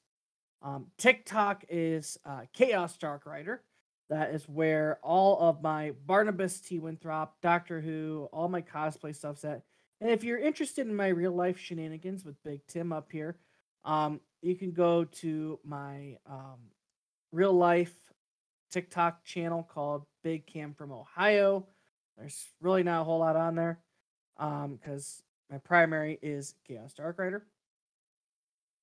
Um, 0.62 0.88
TikTok 0.98 1.66
is 1.70 2.20
uh, 2.26 2.42
Chaos 2.54 2.98
Dark 2.98 3.26
Rider. 3.26 3.64
That 4.10 4.34
is 4.34 4.48
where 4.50 5.00
all 5.04 5.40
of 5.40 5.62
my 5.62 5.94
Barnabas 6.06 6.60
T. 6.60 6.80
Winthrop, 6.80 7.36
Doctor 7.42 7.80
Who, 7.80 8.28
all 8.34 8.50
my 8.50 8.62
cosplay 8.62 9.16
stuff's 9.16 9.46
at. 9.46 9.62
And 10.02 10.10
if 10.10 10.24
you're 10.24 10.40
interested 10.40 10.88
in 10.88 10.96
my 10.96 11.08
real 11.10 11.34
life 11.34 11.58
shenanigans 11.58 12.24
with 12.24 12.42
Big 12.44 12.66
Tim 12.68 12.94
up 12.94 13.12
here, 13.12 13.38
um, 13.84 14.22
you 14.42 14.56
can 14.56 14.72
go 14.72 15.04
to 15.04 15.60
my 15.64 16.18
um, 16.26 16.60
real 17.32 17.54
life 17.54 17.94
TikTok 18.72 19.24
channel 19.24 19.64
called 19.64 20.06
Big 20.24 20.46
Cam 20.46 20.74
from 20.74 20.92
Ohio. 20.92 21.68
There's 22.18 22.48
really 22.62 22.84
not 22.84 23.02
a 23.02 23.04
whole 23.04 23.20
lot 23.20 23.36
on 23.36 23.56
there 23.56 23.80
because 24.38 25.22
my 25.50 25.58
primary 25.58 26.20
is 26.22 26.56
Chaos 26.68 26.94
Dark 26.94 27.20
Rider. 27.20 27.46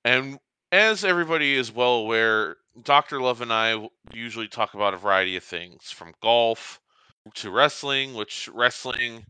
And 0.03 0.39
as 0.71 1.05
everybody 1.05 1.55
is 1.55 1.71
well 1.71 1.95
aware, 1.95 2.57
Dr. 2.81 3.21
Love 3.21 3.41
and 3.41 3.53
I 3.53 3.87
usually 4.13 4.47
talk 4.47 4.73
about 4.73 4.93
a 4.93 4.97
variety 4.97 5.37
of 5.37 5.43
things 5.43 5.91
from 5.91 6.13
golf 6.21 6.79
to 7.35 7.51
wrestling, 7.51 8.13
which 8.15 8.49
wrestling 8.53 9.25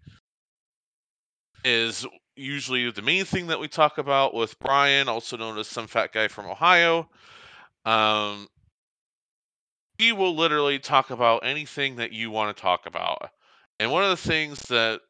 is 1.66 2.06
usually 2.36 2.90
the 2.92 3.02
main 3.02 3.26
thing 3.26 3.48
that 3.48 3.60
we 3.60 3.68
talk 3.68 3.98
about 3.98 4.34
with 4.34 4.58
Brian, 4.60 5.10
also 5.10 5.38
known 5.38 5.58
as 5.58 5.68
some 5.68 5.88
fat 5.88 6.14
guy 6.14 6.28
from 6.28 6.46
Ohio. 6.48 7.10
Um, 7.86 8.48
he 9.98 10.12
will 10.12 10.36
literally 10.36 10.80
talk 10.80 11.12
about 11.12 11.46
anything 11.46 11.98
that 11.98 12.12
you 12.12 12.32
want 12.32 12.56
to 12.56 12.62
talk 12.62 12.86
about. 12.86 13.30
And 13.80 13.92
one 13.92 14.04
of 14.04 14.10
the 14.10 14.18
things 14.18 14.60
that 14.64 15.02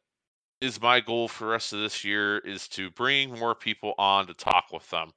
is 0.60 0.80
my 0.80 1.00
goal 1.00 1.28
for 1.28 1.44
the 1.44 1.50
rest 1.50 1.72
of 1.72 1.80
this 1.80 2.04
year 2.04 2.38
is 2.38 2.68
to 2.68 2.90
bring 2.90 3.38
more 3.38 3.54
people 3.54 3.94
on 3.98 4.26
to 4.26 4.34
talk 4.34 4.66
with 4.72 4.88
them. 4.90 5.12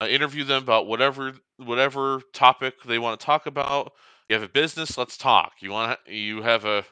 Uh, 0.00 0.06
interview 0.06 0.44
them 0.44 0.62
about 0.62 0.86
whatever 0.86 1.32
whatever 1.58 2.20
topic 2.32 2.74
they 2.84 2.98
want 2.98 3.18
to 3.18 3.24
talk 3.24 3.46
about. 3.46 3.92
You 4.28 4.34
have 4.34 4.42
a 4.42 4.48
business, 4.48 4.98
let's 4.98 5.16
talk. 5.16 5.52
You 5.60 5.70
want 5.70 5.98
you 6.06 6.42
have 6.42 6.64
a, 6.64 6.84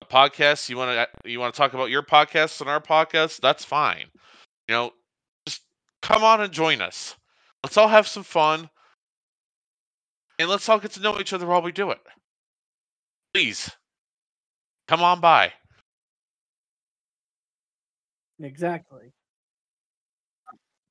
a 0.00 0.06
podcast, 0.06 0.68
you 0.68 0.76
want 0.76 1.08
to 1.24 1.30
you 1.30 1.40
want 1.40 1.54
to 1.54 1.58
talk 1.58 1.74
about 1.74 1.90
your 1.90 2.02
podcast 2.02 2.60
and 2.60 2.70
our 2.70 2.80
podcast, 2.80 3.40
that's 3.40 3.64
fine. 3.64 4.06
You 4.68 4.74
know, 4.74 4.92
just 5.46 5.62
come 6.02 6.24
on 6.24 6.40
and 6.40 6.52
join 6.52 6.80
us. 6.80 7.14
Let's 7.62 7.76
all 7.76 7.88
have 7.88 8.06
some 8.08 8.24
fun. 8.24 8.70
And 10.38 10.48
let's 10.48 10.68
all 10.68 10.78
get 10.78 10.92
to 10.92 11.00
know 11.00 11.20
each 11.20 11.32
other 11.32 11.46
while 11.46 11.62
we 11.62 11.72
do 11.72 11.90
it. 11.90 12.00
Please. 13.34 13.70
Come 14.88 15.02
on 15.02 15.20
by. 15.20 15.52
Exactly. 18.40 19.12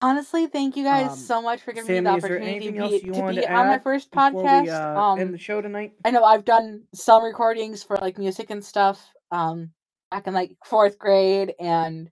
Honestly, 0.07 0.47
thank 0.47 0.77
you 0.77 0.85
guys 0.85 1.11
Um, 1.11 1.17
so 1.17 1.41
much 1.41 1.61
for 1.63 1.73
giving 1.73 1.87
Sammy, 1.87 1.99
me 1.99 2.05
the 2.05 2.11
opportunity 2.11 2.71
to 2.71 2.71
be, 2.71 2.99
to 2.99 3.23
be 3.27 3.41
to 3.41 3.53
on 3.53 3.67
my 3.67 3.77
first 3.79 4.09
podcast. 4.09 4.63
we 4.63 4.69
uh, 4.69 5.01
um, 5.01 5.19
end 5.19 5.33
the 5.33 5.37
show 5.37 5.61
tonight? 5.61 5.91
I 6.05 6.11
know 6.11 6.23
I've 6.23 6.45
done 6.45 6.83
some 6.93 7.25
recordings 7.25 7.83
for 7.83 7.97
like 7.97 8.17
music 8.17 8.49
and 8.49 8.63
stuff 8.63 9.05
um 9.31 9.71
back 10.09 10.25
in 10.25 10.33
like 10.33 10.55
fourth 10.63 10.97
grade 10.97 11.53
and 11.59 12.09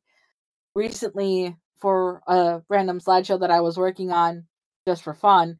recently 0.76 1.56
for 1.80 2.22
a 2.28 2.62
random 2.68 3.00
slideshow 3.00 3.40
that 3.40 3.50
I 3.50 3.62
was 3.62 3.78
working 3.78 4.12
on 4.12 4.46
just 4.86 5.02
for 5.02 5.14
fun. 5.14 5.58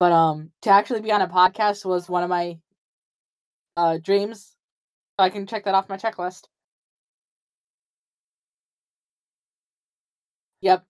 But 0.00 0.10
um 0.10 0.50
to 0.62 0.70
actually 0.70 1.02
be 1.02 1.12
on 1.12 1.22
a 1.22 1.28
podcast 1.28 1.84
was 1.84 2.08
one 2.08 2.24
of 2.24 2.28
my 2.30 2.58
uh 3.76 3.98
dreams. 3.98 4.56
So 5.20 5.24
I 5.24 5.30
can 5.30 5.46
check 5.46 5.66
that 5.66 5.74
off 5.76 5.88
my 5.88 5.98
checklist. 5.98 6.46
Yep. 10.62 10.84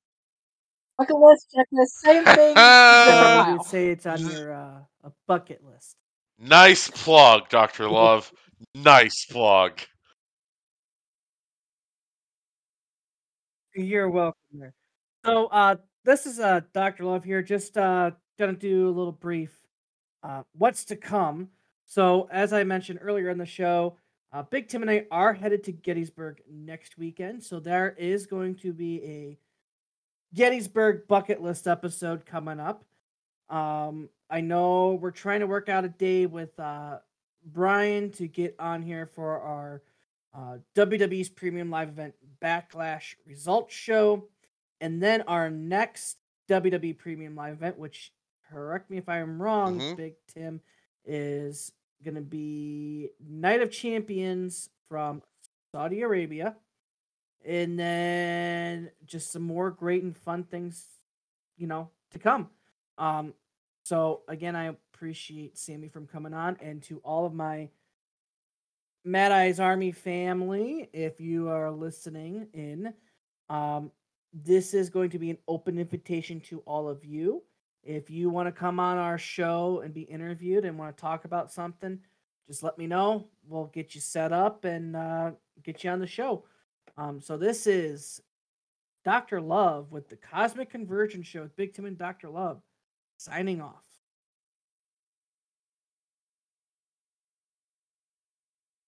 Bucket 0.99 1.17
list, 1.17 1.55
checklist, 1.55 1.89
same 1.89 2.25
thing. 2.25 2.55
different 2.55 2.57
I 2.57 3.45
file. 3.45 3.53
would 3.53 3.65
say 3.65 3.89
it's 3.89 4.07
on 4.07 4.21
your 4.29 4.55
uh, 4.55 4.79
a 5.05 5.13
bucket 5.27 5.63
list. 5.65 5.97
Nice 6.39 6.89
plug, 6.89 7.49
Dr. 7.51 7.89
Love. 7.91 8.33
nice 8.75 9.25
plug. 9.27 9.81
You're 13.75 14.09
welcome 14.09 14.41
there. 14.55 14.73
So 15.27 15.47
uh 15.47 15.77
this 16.05 16.25
is 16.25 16.41
uh 16.41 16.61
Dr. 16.73 17.05
Love 17.05 17.25
here, 17.25 17.43
just 17.43 17.77
uh 17.77 18.13
gonna 18.39 18.55
do 18.55 18.89
a 18.89 18.91
little 18.91 19.13
brief 19.13 19.55
uh 20.23 20.43
what's 20.57 20.87
to 20.87 20.97
come. 20.97 21.49
So 21.85 22.27
as 22.33 22.53
I 22.55 22.65
mentioned 22.65 23.01
earlier 23.03 23.29
in 23.29 23.37
the 23.37 23.45
show, 23.45 23.99
uh 24.33 24.43
Big 24.45 24.69
Tim 24.69 24.81
and 24.81 24.91
I 24.91 25.07
are 25.11 25.35
headed 25.35 25.63
to 25.65 25.73
Gettysburg 25.73 26.41
next 26.51 26.97
weekend. 26.97 27.43
So 27.45 27.61
there 27.61 27.95
is 27.99 28.27
going 28.27 28.55
to 28.57 28.73
be 28.73 29.03
a 29.05 29.39
Gettysburg 30.35 31.07
bucket 31.09 31.43
list 31.43 31.67
episode 31.67 32.27
coming 32.27 32.61
up. 32.61 32.85
Um 33.49 34.09
I 34.29 34.41
know 34.41 34.95
we're 34.95 35.13
trying 35.13 35.41
to 35.41 35.47
work 35.47 35.69
out 35.69 35.85
a 35.85 35.89
day 35.89 36.27
with 36.27 36.59
uh 36.59 36.99
Brian 37.45 38.11
to 38.13 38.27
get 38.27 38.57
on 38.59 38.83
here 38.83 39.07
for 39.07 39.41
our 39.41 39.83
uh, 40.35 40.59
WWE's 40.75 41.29
premium 41.29 41.71
live 41.71 41.89
event 41.89 42.15
Backlash 42.43 43.15
Results 43.25 43.73
Show, 43.73 44.29
and 44.81 45.01
then 45.03 45.23
our 45.23 45.49
next 45.49 46.19
WWE 46.51 46.99
premium 46.99 47.35
live 47.37 47.55
event, 47.55 47.79
which 47.79 48.13
correct 48.51 48.91
me 48.91 48.99
if 48.99 49.09
I 49.09 49.19
am 49.19 49.41
wrong, 49.41 49.79
Mhm. 49.79 49.97
Big 49.97 50.15
Tim 50.27 50.61
is 51.07 51.73
going 52.05 52.17
to 52.17 52.21
be 52.21 53.11
Night 53.27 53.63
of 53.63 53.71
Champions 53.71 54.69
from 54.89 55.23
Saudi 55.73 56.03
Arabia, 56.03 56.57
and 57.47 57.79
then 57.79 58.91
just 59.05 59.31
some 59.31 59.43
more 59.43 59.71
great 59.71 60.03
and 60.03 60.17
fun 60.17 60.45
things, 60.45 60.85
you 61.57 61.67
know, 61.67 61.91
to 62.11 62.19
come. 62.19 62.51
Um, 62.99 63.35
so 63.85 64.23
again, 64.29 64.57
I 64.57 64.67
appreciate 64.67 65.57
Sammy 65.57 65.89
from 65.89 66.07
coming 66.07 66.35
on, 66.35 66.57
and 66.61 66.83
to 66.85 66.99
all 67.05 67.25
of 67.25 67.33
my 67.33 67.69
Mad 69.05 69.31
Eyes 69.31 69.61
Army 69.61 69.93
family, 69.93 70.91
if 70.93 71.21
you 71.21 71.49
are 71.49 71.71
listening 71.71 72.49
in, 72.53 72.93
um, 73.49 73.93
this 74.33 74.75
is 74.75 74.91
going 74.91 75.11
to 75.11 75.19
be 75.21 75.31
an 75.31 75.39
open 75.47 75.79
invitation 75.79 76.41
to 76.41 76.59
all 76.67 76.89
of 76.89 77.05
you. 77.05 77.45
If 77.85 78.11
you 78.11 78.29
want 78.29 78.49
to 78.49 78.53
come 78.53 78.81
on 78.81 78.99
our 78.99 79.17
show 79.17 79.81
and 79.85 79.95
be 79.95 80.03
interviewed 80.03 80.65
and 80.65 80.77
want 80.77 80.97
to 80.97 81.01
talk 81.01 81.25
about 81.25 81.53
something, 81.53 82.01
just 82.49 82.65
let 82.65 82.79
me 82.79 82.89
know. 82.89 83.29
We'll 83.47 83.67
get 83.67 83.95
you 83.95 84.01
set 84.01 84.33
up 84.33 84.65
and 84.65 84.97
uh, 84.97 85.31
get 85.63 85.85
you 85.85 85.91
on 85.91 86.01
the 86.01 86.07
show. 86.09 86.45
Um, 86.99 87.21
so 87.21 87.37
this 87.37 87.67
is 87.67 88.23
Dr. 89.05 89.41
Love 89.41 89.93
with 89.93 90.09
the 90.09 90.17
Cosmic 90.17 90.71
Convergence 90.71 91.27
Show 91.27 91.43
with 91.43 91.57
Big 91.57 91.75
Tim 91.75 91.85
and 91.85 91.99
Dr. 91.99 92.29
Love 92.29 92.61
signing 93.19 93.61
off. 93.61 93.86